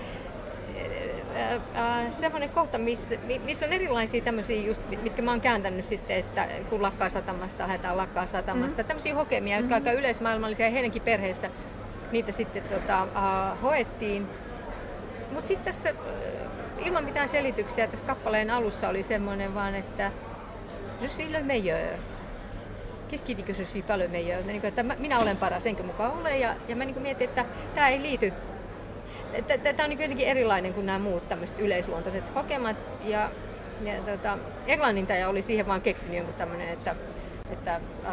semmoinen 2.11 2.51
kohta, 2.51 2.79
missä, 2.79 3.15
missä 3.45 3.67
on 3.67 3.73
erilaisia 3.73 4.21
tämmöisiä 4.21 4.67
just, 4.67 4.81
mitkä 5.03 5.23
mä 5.23 5.31
oon 5.31 5.41
kääntänyt 5.41 5.85
sitten, 5.85 6.17
että 6.17 6.49
kun 6.71 6.83
lakkaa 6.83 7.09
satamasta, 7.09 7.67
haetaan 7.67 7.97
lakkaa 7.97 8.27
satamasta. 8.27 8.83
Mm. 8.83 8.89
Tämmöisiä 8.89 9.15
hokemia, 9.15 9.57
jotka 9.57 9.75
mm-hmm. 9.75 9.89
aika 9.89 10.01
yleismaailmallisia 10.01 10.67
ja 10.67 10.73
heidänkin 10.73 11.03
perheistä 11.03 11.51
niitä 12.13 12.33
sitten 12.33 12.63
tota, 12.63 13.09
hoettiin. 13.63 14.29
Mutta 15.33 15.49
sitten 15.49 15.75
tässä 15.75 15.91
uh, 15.91 16.87
ilman 16.87 17.05
mitään 17.05 17.29
selityksiä 17.29 17.87
tässä 17.87 18.07
kappaleen 18.07 18.51
alussa 18.51 18.89
oli 18.89 19.03
semmoinen 19.03 19.55
vaan, 19.55 19.75
että 19.75 20.13
je 21.01 21.09
suis 21.09 21.31
le 21.31 21.43
meilleur 21.43 21.99
se 23.53 23.65
suis 23.65 23.85
paljon 23.87 24.11
meilleur. 24.11 24.45
Niin 24.45 24.61
kuin, 24.61 24.69
että 24.69 24.83
minä 24.83 25.19
olen 25.19 25.37
paras, 25.37 25.67
enkö 25.67 25.83
mukaan 25.83 26.13
ole. 26.13 26.39
Ja, 26.39 26.55
ja 26.69 26.77
mä 26.77 26.85
niin 26.85 27.03
mietin, 27.03 27.29
että 27.29 27.45
tämä 27.75 27.89
ei 27.89 28.03
liity 28.03 28.33
Tämä 29.47 29.85
on 29.85 29.91
niin 29.91 30.01
jotenkin 30.01 30.27
erilainen 30.27 30.75
kuin 30.75 30.87
nämä 30.87 30.99
muut 30.99 31.29
tämmöiset 31.29 31.61
yleisluontoiset 31.61 32.35
hokemat. 32.35 32.77
Ja, 33.05 33.31
ja 33.85 33.95
tota, 34.03 34.39
englannintaja 34.67 35.29
oli 35.29 35.43
siihen 35.43 35.67
vaan 35.67 35.83
keksinyt 35.83 36.17
jonkun 36.17 36.35
tämmöinen, 36.35 36.69
että, 36.69 36.97
että 37.53 37.75
äh, 37.75 38.13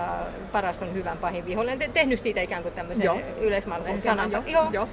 paras 0.51 0.81
on 0.81 0.93
hyvän 0.93 1.17
pahin 1.17 1.45
vihollinen. 1.45 1.79
Te, 1.79 1.87
tehnyt 1.87 2.19
siitä 2.19 2.41
ikään 2.41 2.63
kuin 2.63 2.73
tämmöisen 2.73 3.11
yleismaailmallisen 3.41 4.01
sanan. 4.01 4.31
Jo, 4.31 4.43
joo. 4.47 4.67
jo. 4.71 4.89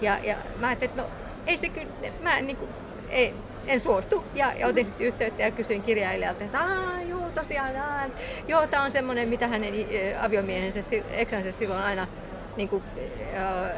Ja, 0.00 0.18
ja 0.22 0.36
mä 0.58 0.66
ajattelin, 0.66 0.90
että 0.90 1.02
no 1.02 1.08
ei 1.46 1.56
se 1.56 1.68
kyllä, 1.68 1.88
mä 2.20 2.38
en, 2.38 2.46
niin 2.46 2.56
kuin, 2.56 2.70
ei, 3.10 3.34
en 3.66 3.80
suostu. 3.80 4.24
Ja, 4.34 4.52
ja 4.52 4.66
otin 4.66 4.84
sitten 4.84 5.06
yhteyttä 5.06 5.42
ja 5.42 5.50
kysyin 5.50 5.82
kirjailijalta, 5.82 6.44
että 6.44 6.58
Aa, 6.58 7.02
joo, 7.08 7.30
tosiaan, 7.34 7.76
aa, 7.76 8.06
joo, 8.48 8.66
tämä 8.66 8.82
on 8.82 8.90
semmoinen, 8.90 9.28
mitä 9.28 9.48
hänen 9.48 9.74
aviomiehensä, 10.20 10.80
eksänsä 11.10 11.52
silloin 11.52 11.82
aina 11.82 12.06
niin 12.56 12.68
kuin, 12.68 12.84
äh, 13.36 13.70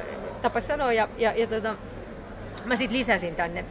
tapas 0.43 0.67
sanoa. 0.67 0.93
Ja, 0.93 1.09
ja, 1.19 1.33
ja 1.37 1.47
tota, 1.47 1.75
mä 2.65 2.77
sitten 2.77 2.99
lisäsin 2.99 3.37
tänne 3.37 3.65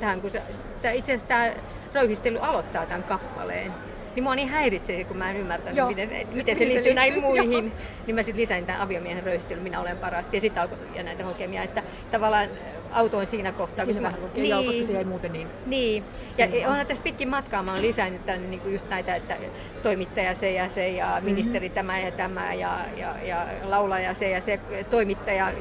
tähän, 0.00 0.20
kun 0.20 0.30
se, 0.30 0.42
tää, 0.82 0.92
itse 0.92 1.12
asiassa 1.12 1.28
tämä 1.28 1.52
röyhistely 1.94 2.38
aloittaa 2.40 2.86
tämän 2.86 3.02
kappaleen. 3.02 3.74
Niin 4.18 4.24
mua 4.24 4.34
niin 4.34 4.48
häiritsee, 4.48 5.04
kun 5.04 5.16
mä 5.16 5.30
en 5.30 5.36
ymmärtänyt, 5.36 5.76
Joo. 5.76 5.88
miten, 5.88 6.08
miten 6.08 6.34
se 6.34 6.34
liittyy, 6.34 6.66
se 6.66 6.74
liittyy 6.74 6.94
näihin 6.94 7.20
muihin. 7.20 7.52
Joo. 7.52 7.62
Niin 8.06 8.14
mä 8.14 8.22
sitten 8.22 8.40
lisäin 8.40 8.66
tämän 8.66 8.80
aviomiehen 8.80 9.24
röyhistelyn, 9.24 9.62
minä 9.62 9.80
olen 9.80 9.98
parasti. 9.98 10.36
Ja 10.36 10.40
sitten 10.40 10.62
alkoi 10.62 10.78
ja 10.94 11.02
näitä 11.02 11.24
hokemia, 11.24 11.62
että 11.62 11.82
tavallaan 12.10 12.48
autoin 12.92 13.26
siinä 13.26 13.52
kohtaa. 13.52 13.84
Siinä 13.84 14.10
kun 14.10 14.20
mä, 14.20 14.28
niin, 14.34 14.48
joo, 14.48 14.62
koska 14.62 14.82
se 14.82 14.98
ei 14.98 15.04
muuten 15.04 15.32
niin. 15.32 15.48
Niin. 15.66 16.04
Ja 16.38 16.46
mm. 16.46 16.52
onhan 16.70 16.86
tässä 16.86 17.02
pitkin 17.02 17.28
matkaa 17.28 17.62
mä 17.62 17.72
oon 17.72 17.82
lisännyt 17.82 18.26
tänne 18.26 18.48
niin 18.48 18.60
kuin 18.60 18.72
just 18.72 18.88
näitä, 18.90 19.16
että 19.16 19.36
toimittaja 19.82 20.34
se 20.34 20.52
ja 20.52 20.68
se 20.68 20.88
ja 20.88 21.06
mm-hmm. 21.06 21.24
ministeri 21.24 21.68
mm-hmm. 21.68 21.74
tämä 21.74 21.98
ja 21.98 22.10
tämä 22.10 22.54
ja, 22.54 22.78
ja, 22.96 23.14
ja 23.22 23.46
laulaja 23.62 24.14
se 24.14 24.30
ja 24.30 24.40
se, 24.40 24.60
toimittaja, 24.90 25.52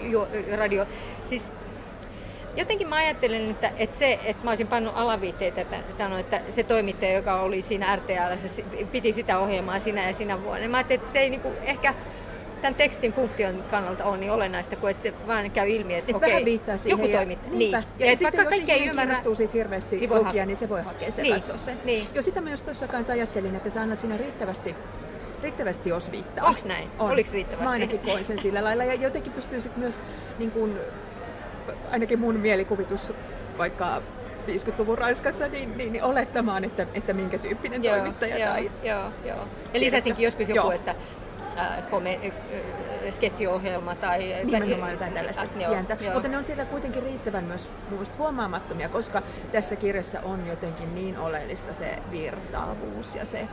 radio. 0.57 0.85
Siis 1.23 1.51
jotenkin 2.57 2.89
mä 2.89 2.95
ajattelen, 2.95 3.49
että, 3.49 3.71
että 3.77 3.97
se, 3.97 4.19
että 4.23 4.43
mä 4.43 4.51
olisin 4.51 4.67
pannut 4.67 4.93
alaviitteitä, 4.97 5.61
että 5.61 5.77
sanoin, 5.97 6.19
että 6.19 6.41
se 6.49 6.63
toimittaja, 6.63 7.13
joka 7.13 7.41
oli 7.41 7.61
siinä 7.61 7.95
RTL, 7.95 8.47
se 8.47 8.63
piti 8.91 9.13
sitä 9.13 9.39
ohjelmaa 9.39 9.79
sinä 9.79 10.07
ja 10.07 10.13
sinä 10.13 10.43
vuonna. 10.43 10.67
Mä 10.67 10.77
ajattelin, 10.77 11.01
että 11.01 11.13
se 11.13 11.19
ei 11.19 11.29
niinku 11.29 11.51
ehkä 11.61 11.93
tämän 12.61 12.75
tekstin 12.75 13.11
funktion 13.11 13.63
kannalta 13.71 14.05
on 14.05 14.19
niin 14.19 14.31
olennaista, 14.31 14.75
kun 14.75 14.89
että 14.89 15.03
se 15.03 15.13
vaan 15.27 15.51
käy 15.51 15.69
ilmi, 15.69 15.95
että 15.95 16.11
Et 16.11 16.15
okei, 16.15 16.29
vähän 16.29 16.45
viittaa 16.45 16.77
siihen 16.77 16.99
joku 16.99 17.11
toimittaa. 17.11 17.51
Niin. 17.51 17.71
Ja, 17.71 17.83
ja, 17.99 18.05
ja 18.05 18.17
sitten 18.17 18.45
jos 18.45 18.53
ihminen 18.53 18.81
ymmärrä... 18.81 19.01
kiinnostuu 19.01 19.35
siitä 19.35 19.53
hirveästi 19.53 19.97
niin 19.97 20.13
lukija, 20.13 20.45
niin 20.45 20.57
se 20.57 20.69
voi 20.69 20.81
hakea 20.81 21.11
sen, 21.11 21.23
niin. 21.23 21.35
katsoa 21.35 21.57
sen. 21.57 21.77
Niin. 21.85 22.07
Jo 22.13 22.21
sitä 22.21 22.41
mä 22.41 22.51
just 22.51 22.65
tuossa 22.65 22.87
kanssa 22.87 23.13
ajattelin, 23.13 23.55
että 23.55 23.69
sä 23.69 23.81
annat 23.81 23.99
siinä 23.99 24.17
riittävästi 24.17 24.75
riittävästi 25.41 25.91
osviittaa. 25.91 26.47
Onko 26.47 26.61
näin? 26.65 26.89
On. 26.99 27.11
Oliko 27.11 27.29
riittävästi? 27.33 27.63
Mä 27.63 27.71
ainakin 27.71 27.99
koin 27.99 28.25
sen 28.25 28.39
sillä 28.39 28.63
lailla. 28.63 28.83
Ja 28.83 28.93
jotenkin 28.93 29.33
pystyy 29.33 29.61
sitten 29.61 29.79
myös, 29.79 30.03
niin 30.39 30.51
kun, 30.51 30.79
ainakin 31.91 32.19
mun 32.19 32.35
mielikuvitus 32.35 33.13
vaikka 33.57 34.01
50-luvun 34.47 34.97
Ranskassa, 34.97 35.47
niin, 35.47 35.77
niin, 35.77 35.91
niin 35.91 36.03
olettamaan, 36.03 36.63
että, 36.63 36.87
että 36.93 37.13
minkä 37.13 37.37
tyyppinen 37.37 37.83
joo, 37.83 37.95
toimittaja 37.95 38.37
joo, 38.37 38.49
tai... 38.49 38.71
Joo, 38.83 39.11
joo. 39.25 39.47
Ja 39.73 39.79
lisäsinkin 39.79 40.25
joskus 40.25 40.49
joku, 40.49 40.59
joo. 40.59 40.71
että 40.71 40.95
kome, 41.89 42.19
sketsiohjelma 43.11 43.95
tai... 43.95 44.35
Nimenomaan 44.43 44.91
jotain 44.91 45.13
tällaista 45.13 45.41
äh, 45.41 45.49
pientä. 45.49 45.97
Joo. 46.01 46.13
Mutta 46.13 46.27
ne 46.27 46.37
on 46.37 46.45
siellä 46.45 46.65
kuitenkin 46.65 47.03
riittävän 47.03 47.43
myös 47.43 47.71
huomaamattomia, 48.17 48.89
koska 48.89 49.21
tässä 49.51 49.75
kirjassa 49.75 50.21
on 50.21 50.47
jotenkin 50.47 50.95
niin 50.95 51.17
oleellista 51.17 51.73
se 51.73 51.99
virtaavuus 52.11 53.15
ja 53.15 53.25
se 53.25 53.47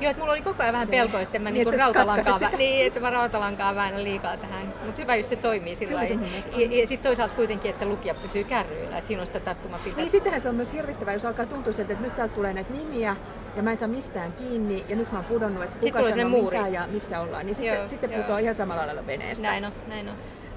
Joo, 0.00 0.10
että 0.10 0.20
mulla 0.20 0.32
oli 0.32 0.42
koko 0.42 0.62
ajan 0.62 0.72
vähän 0.72 0.88
pelko, 0.88 1.18
että 1.18 1.38
mä 1.38 1.50
niin, 1.50 1.64
niinku 1.64 1.78
rautalankaa, 1.78 2.38
vä- 2.38 2.56
niin, 2.56 2.86
että 2.86 3.00
mä 3.00 3.10
rautalankaa 3.10 3.74
väännän 3.74 4.04
liikaa 4.04 4.36
tähän. 4.36 4.74
Mutta 4.84 5.02
hyvä, 5.02 5.16
jos 5.16 5.28
se 5.28 5.36
toimii 5.36 5.74
sillä 5.74 5.96
lailla. 5.96 6.26
Ja, 6.56 6.80
ja 6.80 6.86
sitten 6.86 7.08
toisaalta 7.08 7.34
kuitenkin, 7.34 7.70
että 7.70 7.86
lukija 7.86 8.14
pysyy 8.14 8.44
kärryillä, 8.44 8.96
että 8.98 9.08
siinä 9.08 9.20
on 9.20 9.26
sitä 9.26 9.40
tarttumapintaa. 9.40 10.00
Niin 10.00 10.10
sittenhän 10.10 10.40
se 10.40 10.48
on 10.48 10.54
myös 10.54 10.72
hirvittävää, 10.72 11.14
jos 11.14 11.24
alkaa 11.24 11.46
tuntua 11.46 11.72
siltä, 11.72 11.92
että 11.92 12.04
nyt 12.04 12.16
täältä 12.16 12.34
tulee 12.34 12.52
näitä 12.52 12.72
nimiä, 12.72 13.16
ja 13.56 13.62
mä 13.62 13.70
en 13.70 13.76
saa 13.76 13.88
mistään 13.88 14.32
kiinni, 14.32 14.84
ja 14.88 14.96
nyt 14.96 15.12
mä 15.12 15.18
oon 15.18 15.24
pudonnut, 15.24 15.64
että 15.64 15.76
kuka 15.80 16.02
sanoo 16.02 16.42
mikä 16.42 16.68
ja 16.68 16.86
missä 16.86 17.20
ollaan. 17.20 17.46
Niin 17.46 17.54
sitten, 17.54 17.74
joo, 17.74 17.86
sitten 17.86 18.10
putoaa 18.10 18.38
ihan 18.38 18.54
samalla 18.54 18.86
lailla 18.86 19.06
veneestä. 19.06 19.48
Näin 19.48 19.64
on, 19.64 19.72
näin 19.88 20.08
on. 20.08 20.14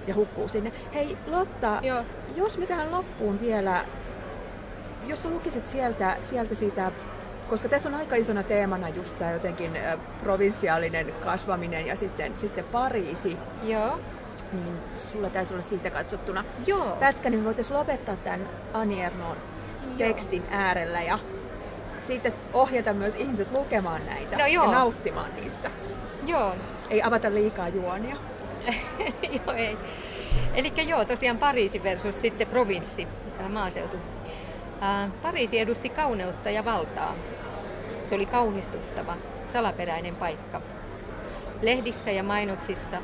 Ja 0.08 0.16
hukkuu 0.16 0.48
sinne. 0.48 0.72
Hei 0.94 1.18
Lotta, 1.28 1.80
joo. 1.82 2.04
jos 2.36 2.58
me 2.58 2.66
tähän 2.66 2.92
loppuun 2.92 3.42
vielä, 3.42 3.86
jos 5.08 5.24
sä 5.24 5.30
lukisit 5.30 5.68
sieltä, 5.68 6.18
sieltä 6.22 6.56
siitä 6.56 6.92
koska 7.50 7.70
tässä 7.70 7.90
on 7.90 7.96
aika 7.96 8.16
isona 8.16 8.44
teemana 8.44 8.90
just 8.90 9.20
tämä 9.20 9.32
jotenkin 9.32 9.72
provinsiaalinen 10.24 11.14
kasvaminen 11.24 11.88
ja 11.88 11.96
sitten, 11.96 12.34
sitten 12.38 12.64
Pariisi. 12.64 13.38
Joo. 13.64 14.00
Niin 14.52 14.80
sulla 14.96 15.30
taisi 15.30 15.54
olla 15.54 15.64
siitä 15.64 15.90
katsottuna 15.90 16.44
Joo. 16.66 16.98
pätkä, 17.00 17.30
niin 17.30 17.40
me 17.40 17.46
voitaisiin 17.46 17.78
lopettaa 17.78 18.16
tämän 18.16 18.50
Aniernon 18.74 19.38
tekstin 19.98 20.44
äärellä 20.50 21.02
ja 21.02 21.20
sitten 22.00 22.34
ohjata 22.54 22.94
myös 22.94 23.16
ihmiset 23.16 23.52
lukemaan 23.52 24.02
näitä 24.06 24.38
no 24.38 24.46
ja 24.46 24.66
nauttimaan 24.66 25.36
niistä. 25.36 25.72
Joo. 26.28 26.56
Ei 26.90 27.04
avata 27.04 27.34
liikaa 27.34 27.68
juonia. 27.68 28.16
joo, 29.46 29.56
ei. 29.56 29.78
Eli 30.54 30.74
joo, 30.88 31.06
tosiaan 31.06 31.38
Pariisi 31.38 31.84
versus 31.84 32.22
sitten 32.22 32.48
provinssi, 32.48 33.08
maaseutu. 33.50 33.98
Pariisi 35.22 35.60
edusti 35.60 35.90
kauneutta 35.90 36.50
ja 36.50 36.66
valtaa. 36.66 37.16
Se 38.04 38.16
oli 38.16 38.26
kauhistuttava, 38.26 39.16
salaperäinen 39.46 40.16
paikka. 40.16 40.62
Lehdissä 41.62 42.12
ja 42.12 42.24
mainoksissa 42.24 42.98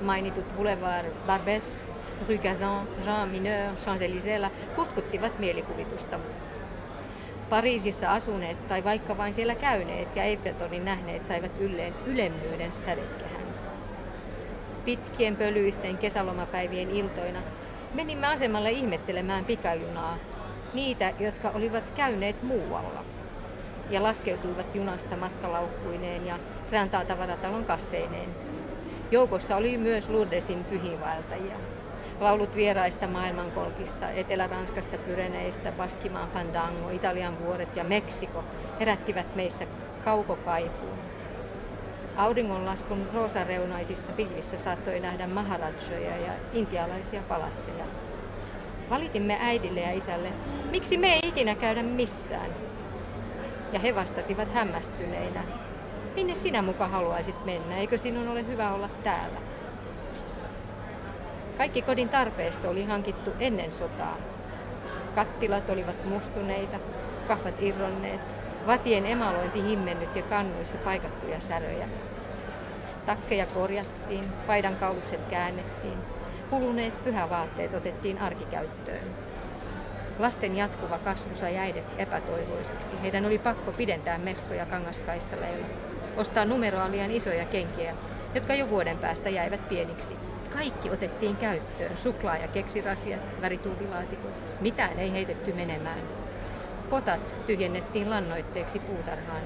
mainitut 0.00 0.56
Boulevard 0.56 1.06
Barbès, 1.26 1.90
Rue 2.28 2.38
Gazan, 2.38 2.88
Jean 3.04 3.28
Mineur, 3.28 3.74
Champs-Élysées 3.74 4.50
kutkuttivat 4.76 5.38
mielikuvitusta. 5.38 6.18
Pariisissa 7.50 8.12
asuneet 8.12 8.68
tai 8.68 8.84
vaikka 8.84 9.16
vain 9.16 9.34
siellä 9.34 9.54
käyneet 9.54 10.16
ja 10.16 10.22
Eiffeltornin 10.22 10.84
nähneet 10.84 11.24
saivat 11.24 11.58
ylleen 11.60 11.94
ylemmyyden 12.06 12.72
sädekehän. 12.72 13.46
Pitkien 14.84 15.36
pölyisten 15.36 15.98
kesälomapäivien 15.98 16.90
iltoina 16.90 17.42
menimme 17.94 18.26
asemalle 18.26 18.70
ihmettelemään 18.70 19.44
pikajunaa, 19.44 20.16
niitä, 20.74 21.12
jotka 21.18 21.50
olivat 21.50 21.90
käyneet 21.90 22.42
muualla 22.42 23.04
ja 23.90 24.02
laskeutuivat 24.02 24.74
junasta 24.74 25.16
matkalaukkuineen 25.16 26.26
ja 26.26 26.38
Rantaa 26.72 27.04
tavaratalon 27.04 27.64
kasseineen. 27.64 28.30
Joukossa 29.10 29.56
oli 29.56 29.78
myös 29.78 30.08
Lourdesin 30.08 30.64
pyhiinvaeltajia. 30.64 31.56
Laulut 32.20 32.54
vieraista 32.54 33.06
maailmankolkista, 33.08 34.10
Etelä-Ranskasta, 34.10 34.98
Pyreneistä, 34.98 35.72
Baskimaan 35.72 36.28
Fandango, 36.28 36.90
Italian 36.90 37.38
vuoret 37.38 37.76
ja 37.76 37.84
Meksiko 37.84 38.44
herättivät 38.80 39.36
meissä 39.36 39.66
kaukokaipuun. 40.04 40.98
Auringonlaskun 42.16 43.08
roosareunaisissa 43.14 44.12
pilvissä 44.12 44.58
saattoi 44.58 45.00
nähdä 45.00 45.26
maharajoja 45.26 46.16
ja 46.16 46.32
intialaisia 46.52 47.22
palatseja. 47.28 47.84
Valitimme 48.90 49.38
äidille 49.40 49.80
ja 49.80 49.92
isälle, 49.92 50.28
miksi 50.70 50.98
me 50.98 51.12
ei 51.12 51.28
ikinä 51.28 51.54
käydä 51.54 51.82
missään. 51.82 52.50
Ja 53.72 53.78
he 53.78 53.94
vastasivat 53.94 54.54
hämmästyneinä, 54.54 55.42
minne 56.14 56.34
sinä 56.34 56.62
muka 56.62 56.86
haluaisit 56.86 57.44
mennä, 57.44 57.76
eikö 57.76 57.98
sinun 57.98 58.28
ole 58.28 58.46
hyvä 58.46 58.74
olla 58.74 58.88
täällä? 59.04 59.38
Kaikki 61.58 61.82
kodin 61.82 62.08
tarpeesta 62.08 62.68
oli 62.68 62.84
hankittu 62.84 63.30
ennen 63.40 63.72
sotaa. 63.72 64.16
Kattilat 65.14 65.70
olivat 65.70 66.04
mustuneita, 66.04 66.78
kahvat 67.28 67.62
irronneet, 67.62 68.36
vatien 68.66 69.06
emalointi 69.06 69.62
himmennyt 69.62 70.16
ja 70.16 70.22
kannuissa 70.22 70.78
paikattuja 70.78 71.40
säröjä. 71.40 71.88
Takkeja 73.06 73.46
korjattiin, 73.46 74.24
paidan 74.46 74.76
kaulukset 74.76 75.20
käännettiin, 75.30 75.98
kuluneet 76.50 77.04
pyhävaatteet 77.04 77.74
otettiin 77.74 78.18
arkikäyttöön. 78.18 79.14
Lasten 80.18 80.56
jatkuva 80.56 80.98
kasvu 80.98 81.34
sai 81.34 81.56
äidit 81.56 81.84
epätoivoisiksi. 81.98 83.02
Heidän 83.02 83.26
oli 83.26 83.38
pakko 83.38 83.72
pidentää 83.72 84.18
metkoja 84.18 84.66
kangaskaistaleilla, 84.66 85.66
ostaa 86.16 86.44
numeroa 86.44 86.90
liian 86.90 87.10
isoja 87.10 87.44
kenkiä, 87.44 87.94
jotka 88.34 88.54
jo 88.54 88.70
vuoden 88.70 88.98
päästä 88.98 89.30
jäivät 89.30 89.68
pieniksi. 89.68 90.16
Kaikki 90.52 90.90
otettiin 90.90 91.36
käyttöön, 91.36 91.96
suklaa- 91.96 92.36
ja 92.36 92.48
keksirasiat, 92.48 93.40
värituubilaatikot, 93.40 94.60
mitään 94.60 94.98
ei 94.98 95.12
heitetty 95.12 95.52
menemään. 95.52 96.00
Potat 96.90 97.46
tyhjennettiin 97.46 98.10
lannoitteeksi 98.10 98.78
puutarhaan. 98.78 99.42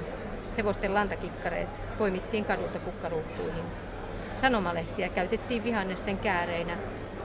Hevosten 0.59 0.95
lantakikkareet 0.95 1.83
poimittiin 1.99 2.45
kadulta 2.45 2.79
kukkaruukkuihin. 2.79 3.65
Sanomalehtiä 4.35 5.09
käytettiin 5.09 5.65
vihannesten 5.65 6.19
kääreinä. 6.19 6.77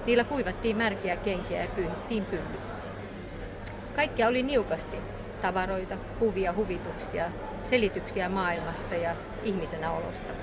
Niillä 0.05 0.23
kuivattiin 0.23 0.77
märkiä 0.77 1.15
kenkiä 1.15 1.61
ja 1.61 1.67
pyyhittiin 1.75 2.25
pylly. 2.25 2.59
Kaikkia 3.95 4.27
oli 4.27 4.43
niukasti. 4.43 4.97
Tavaroita, 5.41 5.97
kuvia, 6.19 6.53
huvituksia, 6.53 7.25
selityksiä 7.61 8.29
maailmasta 8.29 8.95
ja 8.95 9.15
ihmisenä 9.43 9.91
olosta. 9.91 10.33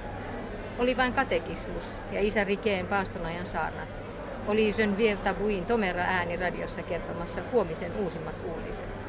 Oli 0.78 0.96
vain 0.96 1.12
katekismus 1.12 1.84
ja 2.12 2.20
isä 2.20 2.44
Rikeen 2.44 2.86
paastonajan 2.86 3.46
saarnat. 3.46 4.04
Oli 4.46 4.72
Geneviève 4.72 5.16
Tabuin 5.16 5.66
tomera 5.66 6.00
ääni 6.00 6.36
radiossa 6.36 6.82
kertomassa 6.82 7.40
huomisen 7.52 7.96
uusimmat 7.96 8.34
uutiset. 8.44 9.06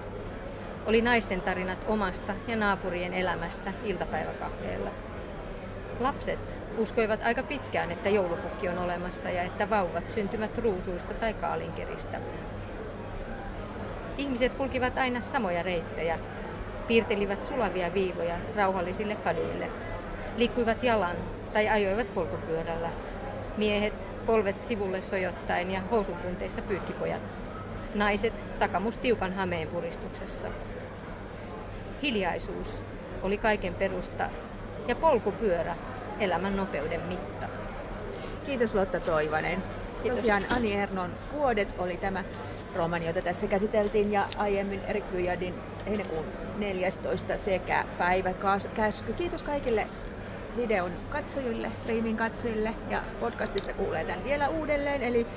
Oli 0.85 1.01
naisten 1.01 1.41
tarinat 1.41 1.85
omasta 1.87 2.33
ja 2.47 2.55
naapurien 2.55 3.13
elämästä 3.13 3.73
iltapäiväkahveella. 3.83 4.89
Lapset 5.99 6.61
uskoivat 6.77 7.23
aika 7.23 7.43
pitkään, 7.43 7.91
että 7.91 8.09
joulupukki 8.09 8.69
on 8.69 8.77
olemassa 8.77 9.29
ja 9.29 9.43
että 9.43 9.69
vauvat 9.69 10.09
syntyvät 10.09 10.57
ruusuista 10.57 11.13
tai 11.13 11.33
kaalinkeristä. 11.33 12.19
Ihmiset 14.17 14.53
kulkivat 14.53 14.97
aina 14.97 15.19
samoja 15.19 15.63
reittejä, 15.63 16.19
piirtelivät 16.87 17.43
sulavia 17.43 17.93
viivoja 17.93 18.35
rauhallisille 18.55 19.15
kaduille, 19.15 19.69
liikkuivat 20.37 20.83
jalan 20.83 21.15
tai 21.53 21.69
ajoivat 21.69 22.13
polkupyörällä. 22.13 22.89
Miehet 23.57 24.13
polvet 24.25 24.61
sivulle 24.61 25.01
sojottaen 25.01 25.71
ja 25.71 25.81
housupunteissa 25.91 26.61
pyykkipojat. 26.61 27.21
Naiset 27.95 28.45
takamus 28.59 28.97
tiukan 28.97 29.33
hameen 29.33 29.67
puristuksessa. 29.67 30.47
Hiljaisuus 32.03 32.81
oli 33.21 33.37
kaiken 33.37 33.75
perusta 33.75 34.29
ja 34.87 34.95
polkupyörä 34.95 35.75
elämän 36.19 36.57
nopeuden 36.57 37.01
mitta. 37.01 37.47
Kiitos 38.45 38.75
Lotta 38.75 38.99
Toivonen. 38.99 39.63
Kiitos. 40.01 40.19
Tosiaan 40.19 40.43
Ani 40.49 40.73
Ernon 40.73 41.11
vuodet 41.33 41.75
oli 41.77 41.97
tämä 41.97 42.23
romani, 42.75 43.05
jota 43.05 43.21
tässä 43.21 43.47
käsiteltiin, 43.47 44.11
ja 44.11 44.25
aiemmin 44.37 44.81
Erik 44.87 45.05
Vyjadin 45.13 45.53
heinäkuun 45.87 46.25
14 46.57 47.37
sekä 47.37 47.85
päiväkäsky. 47.97 49.13
Kiitos 49.13 49.43
kaikille 49.43 49.87
videon 50.57 50.91
katsojille, 51.09 51.71
streamin 51.75 52.17
katsojille, 52.17 52.73
ja 52.89 53.03
podcastista 53.19 53.73
kuulee 53.73 54.05
tämän 54.05 54.23
vielä 54.23 54.49
uudelleen, 54.49 55.03
eli, 55.03 55.27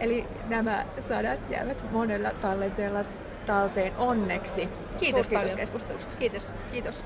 eli 0.00 0.26
nämä 0.48 0.86
sadat 0.98 1.50
jäävät 1.50 1.84
monella 1.90 2.30
tallenteella 2.30 3.04
talteen 3.46 3.96
onneksi. 3.96 4.68
Kiitos, 4.98 5.28
kiitos 5.28 5.54
keskustelusta. 5.54 6.16
Kiitos. 6.16 6.52
Kiitos. 6.72 7.04